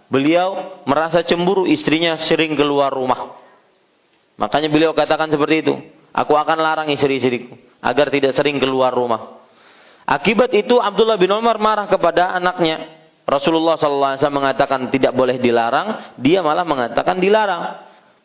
beliau 0.07 0.79
merasa 0.87 1.27
cemburu 1.27 1.67
istrinya 1.67 2.15
sering 2.15 2.55
keluar 2.55 2.95
rumah. 2.95 3.35
Makanya 4.39 4.71
beliau 4.71 4.95
katakan 4.95 5.35
seperti 5.35 5.67
itu. 5.67 5.75
Aku 6.15 6.39
akan 6.39 6.63
larang 6.63 6.89
istri-istriku 6.95 7.59
agar 7.83 8.07
tidak 8.15 8.39
sering 8.39 8.63
keluar 8.63 8.95
rumah. 8.95 9.43
Akibat 10.07 10.55
itu 10.55 10.79
Abdullah 10.79 11.19
bin 11.19 11.35
Umar 11.35 11.59
marah 11.59 11.91
kepada 11.91 12.31
anaknya. 12.39 13.03
Rasulullah 13.25 13.75
SAW 13.75 14.21
mengatakan 14.31 14.93
tidak 14.95 15.17
boleh 15.17 15.41
dilarang, 15.41 16.15
dia 16.21 16.45
malah 16.45 16.63
mengatakan 16.63 17.19
dilarang. 17.19 17.84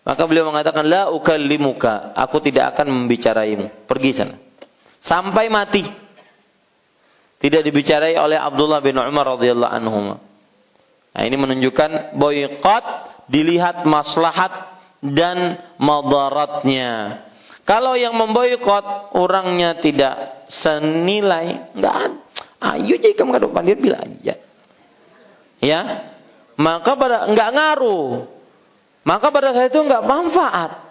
Maka 0.09 0.25
beliau 0.25 0.49
mengatakan 0.49 0.89
la 0.89 1.13
ukallimuka, 1.13 2.17
aku 2.17 2.41
tidak 2.41 2.73
akan 2.73 2.89
membicaraimu. 2.89 3.85
Pergi 3.85 4.11
sana 4.17 4.49
sampai 5.03 5.47
mati. 5.47 5.83
Tidak 7.39 7.61
dibicarai 7.63 8.19
oleh 8.19 8.35
Abdullah 8.35 8.83
bin 8.83 8.99
Umar 8.99 9.39
radhiyallahu 9.39 9.71
anhu. 9.71 10.19
Nah, 11.09 11.23
ini 11.23 11.35
menunjukkan 11.39 12.19
boykot 12.19 12.85
dilihat 13.31 13.87
maslahat 13.87 14.75
dan 14.99 15.55
madaratnya. 15.79 17.23
Kalau 17.63 17.95
yang 17.95 18.17
memboikot 18.17 19.15
orangnya 19.15 19.79
tidak 19.79 20.49
senilai, 20.51 21.71
enggak 21.77 21.95
ayo 22.59 22.97
jadi 22.99 23.15
kamu 23.15 23.39
ke 23.39 23.41
depan 23.47 23.63
dia 23.63 23.77
bilang 23.79 24.03
aja. 24.19 24.35
Ya. 25.63 25.81
Maka 26.59 26.91
pada 26.99 27.23
enggak 27.23 27.49
ngaruh. 27.55 28.38
Maka 29.09 29.33
pada 29.33 29.57
saya 29.57 29.73
itu 29.73 29.81
enggak 29.81 30.05
manfaat. 30.05 30.85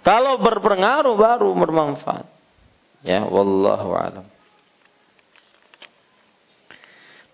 Kalau 0.00 0.40
berpengaruh 0.40 1.12
baru 1.12 1.52
bermanfaat. 1.52 2.24
Ya, 3.04 3.20
wallahu 3.28 3.92
alam. 3.92 4.24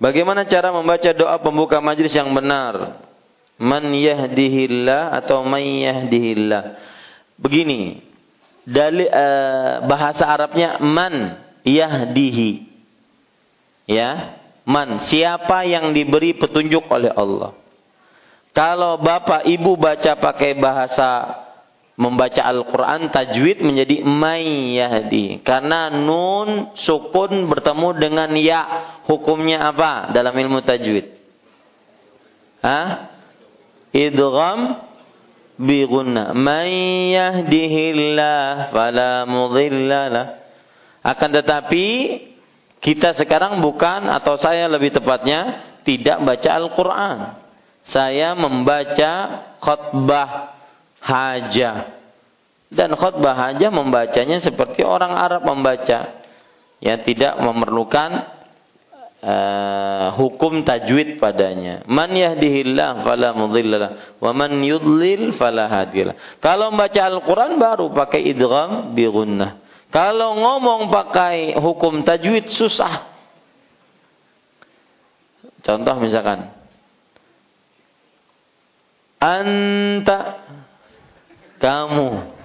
Bagaimana 0.02 0.50
cara 0.50 0.74
membaca 0.74 1.10
doa 1.14 1.38
pembuka 1.38 1.78
majlis 1.78 2.10
yang 2.10 2.34
benar? 2.34 3.06
Man 3.54 3.94
yahdihillah 3.94 5.14
atau 5.14 5.46
man 5.46 5.62
yahdihillah. 5.62 6.82
Begini, 7.38 8.02
dari 8.66 9.06
uh, 9.06 9.14
eh, 9.14 9.74
bahasa 9.86 10.26
Arabnya 10.26 10.82
man 10.82 11.38
yahdihi. 11.62 12.66
Ya, 13.86 14.42
man 14.66 14.98
siapa 15.06 15.62
yang 15.70 15.94
diberi 15.94 16.34
petunjuk 16.34 16.90
oleh 16.90 17.14
Allah. 17.14 17.54
Kalau 18.56 18.96
bapak 18.96 19.44
ibu 19.44 19.76
baca 19.76 20.16
pakai 20.16 20.56
bahasa 20.56 21.44
membaca 22.00 22.40
Al-Quran 22.40 23.12
tajwid 23.12 23.60
menjadi 23.60 24.00
mayyahdi. 24.00 25.44
Karena 25.44 25.92
nun 25.92 26.72
sukun 26.72 27.52
bertemu 27.52 27.88
dengan 28.00 28.32
ya. 28.32 28.62
Hukumnya 29.04 29.68
apa 29.68 30.08
dalam 30.08 30.32
ilmu 30.32 30.64
tajwid? 30.64 31.04
Hah? 32.64 33.12
Idgham 33.92 34.88
bi 35.60 35.84
gunna. 35.84 36.32
May 36.32 37.12
yahdihillah 37.12 38.72
fala 38.72 39.28
mudhillalah. 39.28 40.26
Akan 41.04 41.28
tetapi 41.28 41.84
kita 42.80 43.12
sekarang 43.20 43.60
bukan 43.60 44.08
atau 44.08 44.40
saya 44.40 44.64
lebih 44.64 44.96
tepatnya 44.96 45.60
tidak 45.84 46.24
baca 46.24 46.50
Al-Quran. 46.56 47.45
Saya 47.86 48.34
membaca 48.34 49.12
khutbah 49.62 50.58
hajah. 50.98 51.94
Dan 52.66 52.98
khutbah 52.98 53.34
hajah 53.34 53.70
membacanya 53.70 54.42
seperti 54.42 54.82
orang 54.82 55.14
Arab 55.14 55.46
membaca. 55.46 56.26
Ya, 56.82 56.94
tidak 57.00 57.38
memerlukan 57.40 58.36
uh, 59.22 60.06
hukum 60.18 60.66
tajwid 60.66 61.22
padanya. 61.22 61.86
Man 61.86 62.14
yahdihillah 62.14 63.06
fala 63.06 63.32
mudhillalah 63.32 64.18
wa 64.18 64.30
man 64.34 64.60
yudlil 64.60 65.34
fala 65.38 65.70
hadilah. 65.70 66.42
Kalau 66.42 66.74
membaca 66.74 67.00
Al-Qur'an 67.00 67.56
baru 67.56 67.94
pakai 67.94 68.26
idgham 68.28 68.92
bi 68.92 69.06
gunnah. 69.06 69.62
Kalau 69.94 70.36
ngomong 70.36 70.90
pakai 70.90 71.56
hukum 71.56 72.02
tajwid 72.02 72.50
susah. 72.50 73.14
Contoh 75.64 75.96
misalkan 75.98 76.55
anta 79.20 80.44
kamu. 81.62 82.36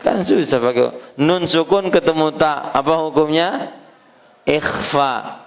Kan 0.00 0.24
susah 0.24 0.58
pakai 0.58 1.16
nun 1.20 1.44
sukun 1.44 1.92
ketemu 1.92 2.34
tak. 2.40 2.72
Apa 2.72 3.04
hukumnya? 3.04 3.76
Ikhfa. 4.48 5.44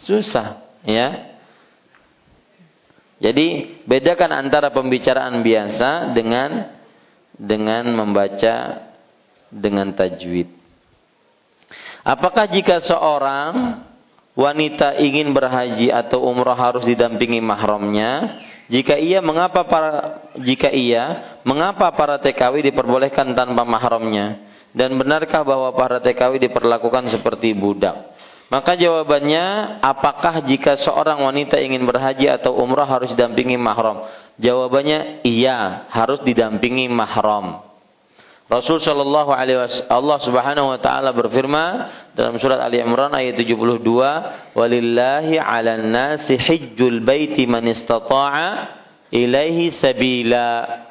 Susah, 0.00 0.64
ya. 0.86 1.36
Jadi 3.20 3.84
bedakan 3.84 4.32
antara 4.32 4.72
pembicaraan 4.72 5.44
biasa 5.44 6.16
dengan 6.16 6.72
dengan 7.36 7.84
membaca 7.92 8.88
dengan 9.52 9.92
tajwid. 9.92 10.48
Apakah 12.00 12.48
jika 12.48 12.80
seorang 12.80 13.84
wanita 14.32 14.96
ingin 15.04 15.36
berhaji 15.36 15.92
atau 15.92 16.24
umrah 16.24 16.56
harus 16.56 16.88
didampingi 16.88 17.44
mahramnya? 17.44 18.40
Jika 18.70 18.94
iya, 18.94 19.18
mengapa 19.18 19.66
para 19.66 20.22
jika 20.38 20.70
iya, 20.70 21.36
mengapa 21.42 21.90
para 21.90 22.22
TKW 22.22 22.70
diperbolehkan 22.70 23.34
tanpa 23.34 23.66
mahramnya? 23.66 24.46
Dan 24.70 24.94
benarkah 24.94 25.42
bahwa 25.42 25.74
para 25.74 25.98
TKW 25.98 26.38
diperlakukan 26.38 27.10
seperti 27.10 27.50
budak? 27.50 28.14
Maka 28.50 28.78
jawabannya, 28.78 29.78
apakah 29.82 30.42
jika 30.46 30.78
seorang 30.78 31.22
wanita 31.22 31.58
ingin 31.58 31.82
berhaji 31.82 32.30
atau 32.30 32.58
umrah 32.58 32.86
harus 32.86 33.10
didampingi 33.14 33.58
mahram? 33.58 34.06
Jawabannya 34.38 35.26
iya, 35.26 35.90
harus 35.90 36.22
didampingi 36.22 36.86
mahram. 36.86 37.62
Rasul 38.50 38.82
Shallallahu 38.82 39.30
Alaihi 39.30 39.62
Wasallam 39.62 39.94
Allah 39.94 40.18
Subhanahu 40.26 40.66
Wa 40.74 40.78
Taala 40.82 41.10
berfirman 41.14 41.86
dalam 42.20 42.36
surat 42.36 42.60
Ali 42.60 42.84
Imran 42.84 43.16
ayat 43.16 43.32
72, 43.40 44.52
"Walillahi 44.52 45.40
'alan 45.40 45.88
nasi 45.88 46.36
hijjul 46.36 47.00
baiti 47.00 47.48
man 47.48 47.64
istata'a 47.64 48.68
ilaihi 49.08 49.72
sabila." 49.72 50.84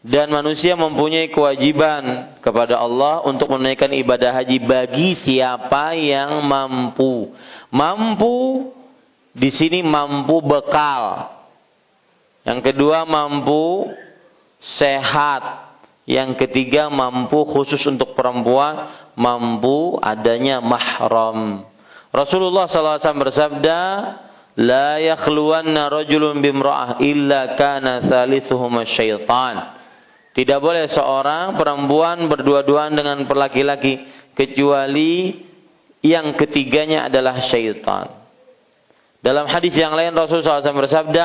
Dan 0.00 0.32
manusia 0.32 0.76
mempunyai 0.76 1.32
kewajiban 1.32 2.36
kepada 2.44 2.76
Allah 2.76 3.24
untuk 3.24 3.52
menunaikan 3.52 3.92
ibadah 3.92 4.32
haji 4.32 4.56
bagi 4.60 5.16
siapa 5.16 5.96
yang 5.96 6.40
mampu. 6.44 7.32
Mampu 7.68 8.68
di 9.32 9.48
sini 9.52 9.80
mampu 9.84 10.40
bekal. 10.40 11.28
Yang 12.48 12.72
kedua 12.72 13.04
mampu 13.04 13.92
sehat 14.60 15.69
yang 16.10 16.34
ketiga 16.34 16.90
mampu 16.90 17.46
khusus 17.46 17.78
untuk 17.86 18.18
perempuan, 18.18 18.90
mampu 19.14 19.94
adanya 20.02 20.58
mahram. 20.58 21.62
Rasulullah 22.10 22.66
SAW 22.66 22.98
bersabda, 22.98 23.80
La 24.58 24.98
yakhluwanna 24.98 25.86
rajulun 25.86 26.42
bimra'ah 26.42 26.98
illa 26.98 27.54
kana 27.54 28.02
thalithuhuma 28.02 28.82
syaitan. 28.82 29.78
Tidak 30.34 30.58
boleh 30.58 30.90
seorang 30.90 31.54
perempuan 31.54 32.26
berdua-duaan 32.26 32.98
dengan 32.98 33.22
laki-laki 33.30 34.02
kecuali 34.34 35.46
yang 36.02 36.34
ketiganya 36.34 37.06
adalah 37.06 37.38
syaitan. 37.38 38.19
Dalam 39.20 39.44
hadis 39.52 39.76
yang 39.76 39.92
lain 39.92 40.16
Rasulullah 40.16 40.64
SAW 40.64 40.88
bersabda, 40.88 41.24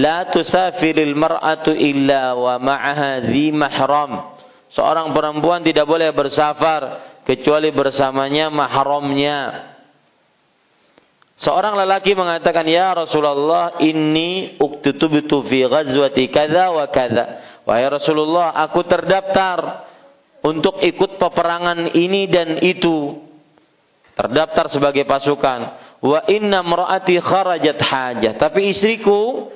"La 0.00 0.32
tusafiril 0.32 1.12
mar'atu 1.12 1.76
illa 1.76 2.32
wa 2.32 2.56
ma'aha 2.56 3.20
dhi 3.28 3.52
mahram." 3.52 4.32
Seorang 4.72 5.12
perempuan 5.12 5.60
tidak 5.60 5.84
boleh 5.84 6.08
bersafar 6.16 7.04
kecuali 7.28 7.68
bersamanya 7.68 8.48
mahramnya. 8.48 9.70
Seorang 11.36 11.76
lelaki 11.84 12.16
mengatakan, 12.16 12.64
"Ya 12.64 12.96
Rasulullah, 12.96 13.76
inni 13.84 14.56
uktutubtu 14.56 15.44
fi 15.44 15.68
ghazwati 15.68 16.32
kadza 16.32 16.72
wa 16.72 16.88
kadza." 16.88 17.44
Wahai 17.68 17.92
Rasulullah, 17.92 18.56
aku 18.56 18.88
terdaftar 18.88 19.84
untuk 20.40 20.80
ikut 20.80 21.20
peperangan 21.20 21.92
ini 21.92 22.24
dan 22.24 22.56
itu. 22.64 23.20
Terdaftar 24.16 24.72
sebagai 24.72 25.04
pasukan 25.04 25.83
wa 26.04 26.20
inna 26.28 26.60
mraati 26.60 27.16
kharajat 27.16 27.80
hajah. 27.80 28.32
Tapi 28.36 28.68
istriku 28.68 29.48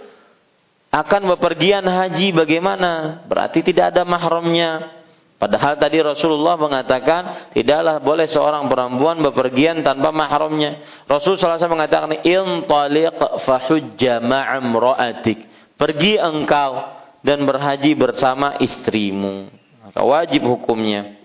akan 0.88 1.36
bepergian 1.36 1.84
haji 1.84 2.32
bagaimana? 2.32 3.22
Berarti 3.28 3.60
tidak 3.60 3.92
ada 3.92 4.08
mahramnya. 4.08 4.96
Padahal 5.38 5.78
tadi 5.78 6.02
Rasulullah 6.02 6.58
mengatakan 6.58 7.54
tidaklah 7.54 8.02
boleh 8.02 8.26
seorang 8.26 8.66
perempuan 8.66 9.22
bepergian 9.22 9.86
tanpa 9.86 10.10
mahramnya. 10.10 10.82
Rasul 11.06 11.38
SAW 11.38 11.62
mengatakan 11.70 12.26
intaliq 12.26 13.14
fahujja 13.46 14.18
ma'amra'atik. 14.18 15.46
Pergi 15.78 16.18
engkau 16.18 16.90
dan 17.22 17.46
berhaji 17.46 17.94
bersama 17.94 18.58
istrimu. 18.58 19.46
Maka 19.86 20.02
wajib 20.02 20.42
hukumnya. 20.42 21.17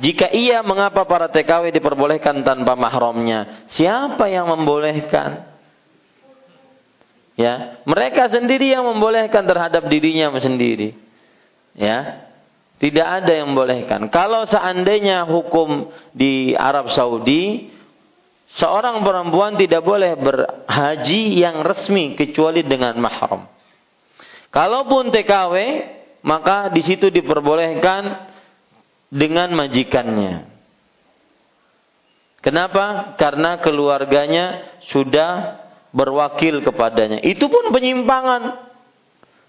Jika 0.00 0.32
iya, 0.32 0.64
mengapa 0.64 1.04
para 1.04 1.28
TKW 1.28 1.74
diperbolehkan 1.76 2.40
tanpa 2.40 2.72
mahramnya? 2.72 3.68
Siapa 3.74 4.32
yang 4.32 4.48
membolehkan? 4.48 5.50
Ya, 7.36 7.80
mereka 7.88 8.28
sendiri 8.28 8.72
yang 8.72 8.84
membolehkan 8.84 9.44
terhadap 9.44 9.88
dirinya 9.88 10.32
sendiri. 10.40 10.96
Ya, 11.76 12.28
tidak 12.80 13.06
ada 13.22 13.32
yang 13.32 13.52
membolehkan. 13.52 14.08
Kalau 14.08 14.48
seandainya 14.48 15.28
hukum 15.28 15.92
di 16.16 16.56
Arab 16.56 16.88
Saudi, 16.92 17.68
seorang 18.56 19.04
perempuan 19.04 19.60
tidak 19.60 19.84
boleh 19.84 20.16
berhaji 20.16 21.44
yang 21.44 21.60
resmi 21.60 22.16
kecuali 22.16 22.64
dengan 22.64 22.96
mahram. 22.96 23.44
Kalaupun 24.48 25.12
TKW, 25.12 25.54
maka 26.24 26.72
di 26.72 26.82
situ 26.82 27.12
diperbolehkan 27.12 28.29
dengan 29.10 29.52
majikannya. 29.52 30.46
Kenapa? 32.40 33.18
Karena 33.20 33.60
keluarganya 33.60 34.78
sudah 34.88 35.60
berwakil 35.92 36.64
kepadanya. 36.64 37.20
Itu 37.20 37.52
pun 37.52 37.68
penyimpangan. 37.68 38.70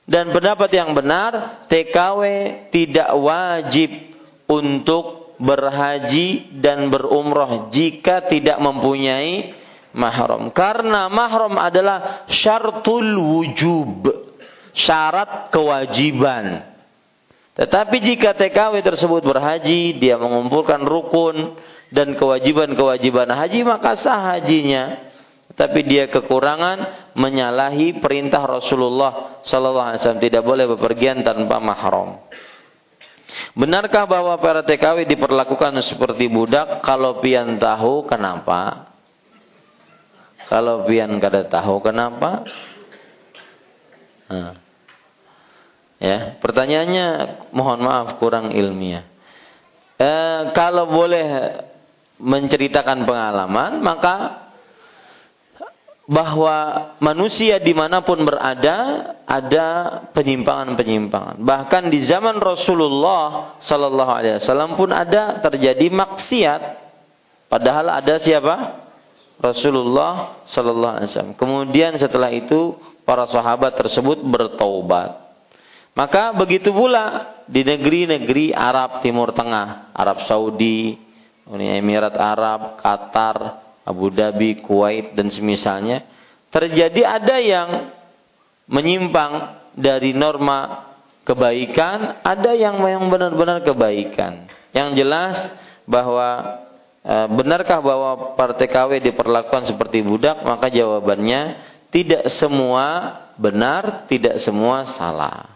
Dan 0.03 0.35
pendapat 0.35 0.67
yang 0.75 0.91
benar, 0.91 1.63
TKW 1.71 2.21
tidak 2.73 3.15
wajib 3.15 4.11
untuk 4.49 5.37
berhaji 5.39 6.59
dan 6.59 6.91
berumroh 6.91 7.71
jika 7.71 8.27
tidak 8.27 8.59
mempunyai 8.59 9.55
mahram. 9.95 10.51
Karena 10.51 11.07
mahram 11.07 11.55
adalah 11.55 12.27
syartul 12.27 13.15
wujub, 13.15 14.09
syarat 14.75 15.47
kewajiban. 15.53 16.70
Tetapi 17.51 17.99
jika 17.99 18.31
TKW 18.31 18.79
tersebut 18.79 19.21
berhaji, 19.27 19.99
dia 19.99 20.15
mengumpulkan 20.15 20.87
rukun 20.87 21.59
dan 21.91 22.15
kewajiban-kewajiban 22.15 23.27
haji, 23.27 23.67
maka 23.67 23.99
sah 23.99 24.35
hajinya. 24.35 25.11
Tapi 25.51 25.83
dia 25.83 26.07
kekurangan 26.07 27.11
menyalahi 27.11 27.99
perintah 27.99 28.39
Rasulullah 28.47 29.43
Sallallahu 29.43 29.87
Alaihi 29.91 29.99
Wasallam 29.99 30.23
tidak 30.23 30.43
boleh 30.47 30.65
bepergian 30.79 31.27
tanpa 31.27 31.59
mahram. 31.59 32.23
Benarkah 33.51 34.07
bahwa 34.07 34.39
para 34.39 34.63
TKW 34.63 35.03
diperlakukan 35.11 35.75
seperti 35.83 36.31
budak? 36.31 36.79
Kalau 36.87 37.19
pian 37.19 37.59
tahu 37.59 38.07
kenapa? 38.07 38.91
Kalau 40.47 40.87
pian 40.87 41.19
kada 41.19 41.47
tahu 41.47 41.83
kenapa? 41.83 42.47
Nah. 44.31 44.60
Ya, 46.01 46.41
pertanyaannya 46.41 47.07
mohon 47.53 47.85
maaf 47.85 48.17
kurang 48.17 48.49
ilmiah. 48.57 49.05
E, 50.01 50.11
kalau 50.57 50.89
boleh 50.89 51.61
menceritakan 52.17 53.05
pengalaman, 53.05 53.85
maka 53.85 54.49
bahwa 56.09 56.57
manusia 56.97 57.61
di 57.61 57.71
mana 57.77 58.01
pun 58.01 58.17
berada 58.25 59.13
ada 59.29 59.67
penyimpangan-penyimpangan. 60.09 61.37
Bahkan 61.37 61.83
di 61.93 62.01
zaman 62.01 62.41
Rasulullah 62.41 63.61
Sallallahu 63.61 64.11
Alaihi 64.11 64.41
Wasallam 64.41 64.73
pun 64.73 64.89
ada 64.89 65.37
terjadi 65.39 65.85
maksiat. 65.93 66.61
Padahal 67.45 67.93
ada 67.93 68.17
siapa? 68.17 68.89
Rasulullah 69.37 70.41
Sallallahu 70.49 70.93
Alaihi 70.97 71.09
Wasallam. 71.13 71.37
Kemudian 71.37 71.93
setelah 72.01 72.33
itu 72.33 72.73
para 73.05 73.29
sahabat 73.29 73.77
tersebut 73.77 74.17
bertaubat. 74.25 75.20
Maka 75.91 76.31
begitu 76.31 76.71
pula 76.71 77.35
di 77.51 77.67
negeri-negeri 77.67 78.55
Arab 78.55 79.03
Timur 79.03 79.35
Tengah, 79.35 79.91
Arab 79.91 80.23
Saudi, 80.23 80.95
Uni 81.51 81.67
Emirat 81.67 82.15
Arab, 82.15 82.79
Qatar, 82.79 83.59
Abu 83.83 84.07
Dhabi, 84.07 84.63
Kuwait 84.63 85.11
dan 85.19 85.27
semisalnya, 85.27 86.07
terjadi 86.47 87.01
ada 87.03 87.35
yang 87.43 87.69
menyimpang 88.71 89.59
dari 89.75 90.15
norma 90.15 90.91
kebaikan, 91.27 92.23
ada 92.23 92.55
yang 92.55 92.79
yang 92.87 93.11
benar-benar 93.11 93.59
kebaikan. 93.67 94.47
Yang 94.71 94.89
jelas 94.95 95.35
bahwa 95.83 96.59
e, 97.03 97.15
benarkah 97.35 97.83
bahwa 97.83 98.39
partai 98.39 98.71
KW 98.71 99.11
diperlakukan 99.11 99.67
seperti 99.67 99.99
budak? 100.07 100.39
Maka 100.47 100.71
jawabannya 100.71 101.59
tidak 101.91 102.31
semua 102.31 103.19
benar, 103.35 104.07
tidak 104.07 104.39
semua 104.39 104.87
salah. 104.95 105.50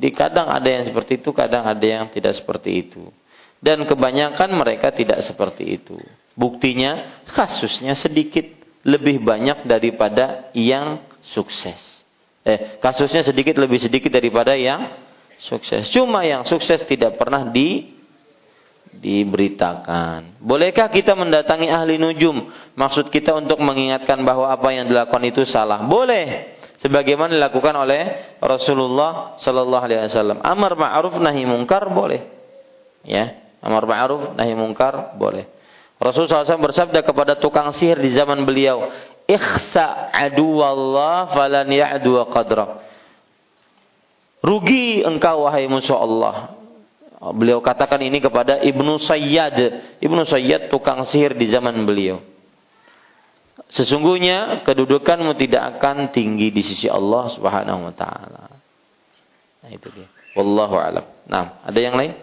Di 0.00 0.08
kadang 0.16 0.48
ada 0.48 0.64
yang 0.64 0.88
seperti 0.88 1.20
itu, 1.20 1.28
kadang 1.36 1.68
ada 1.68 1.84
yang 1.84 2.08
tidak 2.08 2.32
seperti 2.32 2.88
itu. 2.88 3.12
Dan 3.60 3.84
kebanyakan 3.84 4.56
mereka 4.56 4.88
tidak 4.88 5.20
seperti 5.20 5.76
itu. 5.76 6.00
Buktinya 6.32 7.20
kasusnya 7.28 7.92
sedikit 7.92 8.48
lebih 8.80 9.20
banyak 9.20 9.68
daripada 9.68 10.48
yang 10.56 11.04
sukses. 11.20 11.76
Eh, 12.40 12.80
kasusnya 12.80 13.20
sedikit 13.20 13.60
lebih 13.60 13.76
sedikit 13.76 14.08
daripada 14.08 14.56
yang 14.56 14.88
sukses. 15.44 15.92
Cuma 15.92 16.24
yang 16.24 16.48
sukses 16.48 16.80
tidak 16.88 17.20
pernah 17.20 17.44
di 17.52 18.00
diberitakan. 18.90 20.40
Bolehkah 20.40 20.88
kita 20.88 21.12
mendatangi 21.12 21.68
ahli 21.68 22.00
nujum? 22.00 22.48
Maksud 22.72 23.12
kita 23.12 23.36
untuk 23.36 23.60
mengingatkan 23.60 24.24
bahwa 24.24 24.48
apa 24.48 24.72
yang 24.72 24.88
dilakukan 24.88 25.24
itu 25.28 25.44
salah. 25.44 25.84
Boleh 25.84 26.58
sebagaimana 26.80 27.36
dilakukan 27.36 27.74
oleh 27.76 28.36
Rasulullah 28.40 29.36
sallallahu 29.40 29.84
alaihi 29.84 30.08
wasallam. 30.08 30.38
Amar 30.44 30.76
ma'ruf 30.76 31.16
nahi 31.20 31.44
mungkar 31.44 31.88
boleh. 31.92 32.24
Ya, 33.04 33.40
amar 33.64 33.84
ma'ruf 33.88 34.36
nahi 34.36 34.52
mungkar 34.56 35.16
boleh. 35.16 35.48
Rasulullah 36.00 36.48
SAW 36.48 36.64
bersabda 36.72 37.04
kepada 37.04 37.36
tukang 37.36 37.76
sihir 37.76 38.00
di 38.00 38.08
zaman 38.16 38.48
beliau, 38.48 38.88
"Ikhsa 39.28 40.08
Allah 40.16 41.28
falan 41.28 41.68
ya'du 41.68 42.24
qadra." 42.32 42.80
Rugi 44.40 45.04
engkau 45.04 45.44
wahai 45.44 45.68
musuh 45.68 46.00
Allah. 46.00 46.56
Beliau 47.36 47.60
katakan 47.60 48.00
ini 48.00 48.16
kepada 48.24 48.64
Ibnu 48.64 48.96
Sayyad. 48.96 49.56
Ibnu 50.00 50.24
Sayyad 50.24 50.72
tukang 50.72 51.04
sihir 51.04 51.36
di 51.36 51.52
zaman 51.52 51.76
beliau. 51.84 52.24
Sesungguhnya 53.70 54.66
kedudukanmu 54.66 55.30
tidak 55.38 55.78
akan 55.78 56.10
tinggi 56.10 56.50
di 56.50 56.62
sisi 56.66 56.90
Allah 56.90 57.30
Subhanahu 57.30 57.86
wa 57.86 57.94
taala. 57.94 58.50
Nah 59.62 59.70
itu 59.70 59.86
dia. 59.94 60.10
Wallahu 60.34 60.74
alam. 60.78 61.06
Nah, 61.26 61.62
ada 61.62 61.78
yang 61.78 61.94
lain? 61.94 62.14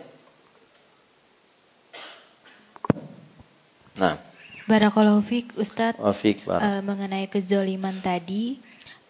Nah. 3.95 4.19
Barakallahu 4.67 5.23
fiik 5.23 5.55
Ustaz. 5.55 5.95
Wafik, 5.95 6.43
uh, 6.43 6.83
mengenai 6.83 7.31
kezoliman 7.31 8.03
tadi, 8.03 8.59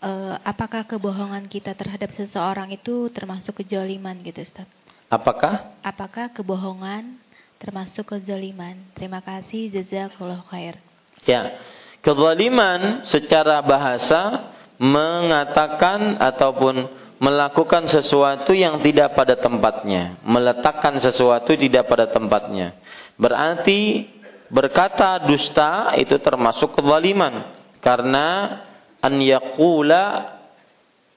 uh, 0.06 0.38
apakah 0.46 0.86
kebohongan 0.86 1.50
kita 1.50 1.74
terhadap 1.74 2.14
seseorang 2.14 2.70
itu 2.70 3.10
termasuk 3.10 3.66
kezoliman 3.66 4.14
gitu 4.22 4.46
Ustaz? 4.46 4.70
Apakah? 5.10 5.74
Apakah 5.82 6.30
kebohongan 6.30 7.18
termasuk 7.58 8.06
kezaliman? 8.06 8.78
Terima 8.94 9.18
kasih 9.26 9.74
jazakallahu 9.74 10.46
khair. 10.54 10.78
Ya. 11.26 11.58
Kezaliman 12.02 13.04
secara 13.10 13.60
bahasa 13.66 14.54
mengatakan 14.78 16.22
ataupun 16.22 16.88
melakukan 17.18 17.90
sesuatu 17.90 18.54
yang 18.54 18.78
tidak 18.86 19.18
pada 19.18 19.34
tempatnya, 19.38 20.22
meletakkan 20.22 21.02
sesuatu 21.02 21.58
tidak 21.58 21.90
pada 21.90 22.14
tempatnya. 22.14 22.78
Berarti 23.18 24.06
berkata 24.54 25.26
dusta 25.26 25.98
itu 25.98 26.16
termasuk 26.22 26.78
kezaliman. 26.78 27.58
Karena 27.82 28.60
an 29.02 29.18
yaqula 29.18 30.04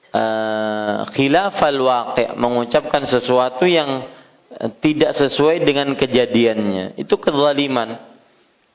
uh, 0.09 0.99
khilafal 1.13 1.81
waqi' 1.81 2.33
mengucapkan 2.33 3.05
sesuatu 3.05 3.69
yang 3.69 4.09
uh, 4.57 4.69
tidak 4.81 5.13
sesuai 5.13 5.61
dengan 5.61 5.93
kejadiannya. 5.93 6.97
Itu 6.97 7.21
kezaliman. 7.21 8.09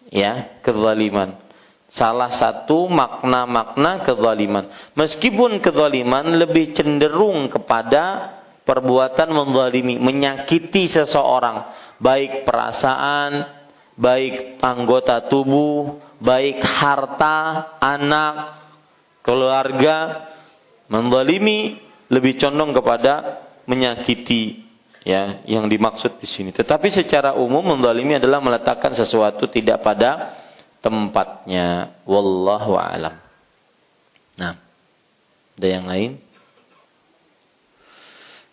Ya 0.07 0.62
kezaliman 0.62 1.45
salah 1.87 2.35
satu 2.35 2.91
makna-makna 2.91 4.03
kezaliman. 4.03 4.67
Meskipun 4.99 5.63
kezaliman 5.63 6.35
lebih 6.37 6.75
cenderung 6.75 7.47
kepada 7.51 8.37
perbuatan 8.67 9.31
menzalimi 9.31 9.97
menyakiti 10.03 10.91
seseorang. 10.91 11.71
Baik 11.97 12.45
perasaan 12.45 13.57
baik 13.97 14.61
anggota 14.61 15.25
tubuh 15.33 15.97
baik 16.21 16.61
harta 16.61 17.73
anak 17.81 18.35
keluarga. 19.23 20.29
Mendalimi 20.87 21.83
lebih 22.07 22.39
condong 22.39 22.71
kepada 22.71 23.43
menyakiti 23.67 24.63
ya 25.03 25.43
yang 25.47 25.67
dimaksud 25.67 26.23
di 26.23 26.31
sini. 26.31 26.55
Tetapi 26.55 26.87
secara 26.95 27.35
umum 27.35 27.75
mendalimi 27.75 28.23
adalah 28.23 28.39
meletakkan 28.39 28.95
sesuatu 28.95 29.51
tidak 29.51 29.83
pada 29.83 30.45
tempatnya. 30.87 31.99
Wallahu 32.07 32.79
alam. 32.79 33.19
Nah, 34.39 34.55
ada 35.59 35.67
yang 35.67 35.91
lain? 35.91 36.23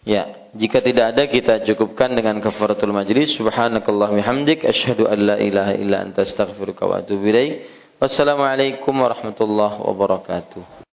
Ya, 0.04 0.50
jika 0.52 0.84
tidak 0.84 1.16
ada 1.16 1.24
kita 1.30 1.54
cukupkan 1.64 2.12
dengan 2.12 2.42
kafaratul 2.42 2.92
majlis. 2.92 3.40
Subhanakallah 3.40 4.12
hamdik 4.20 4.68
asyhadu 4.68 5.08
an 5.08 5.20
la 5.22 5.38
ilaha 5.40 5.78
illa 5.78 6.04
anta 6.04 6.28
astaghfiruka 6.28 6.84
wa 6.84 7.00
atubu 7.00 7.30
ilaik. 7.32 7.64
Wassalamualaikum 8.04 8.92
warahmatullahi 8.92 9.80
wabarakatuh. 9.80 10.84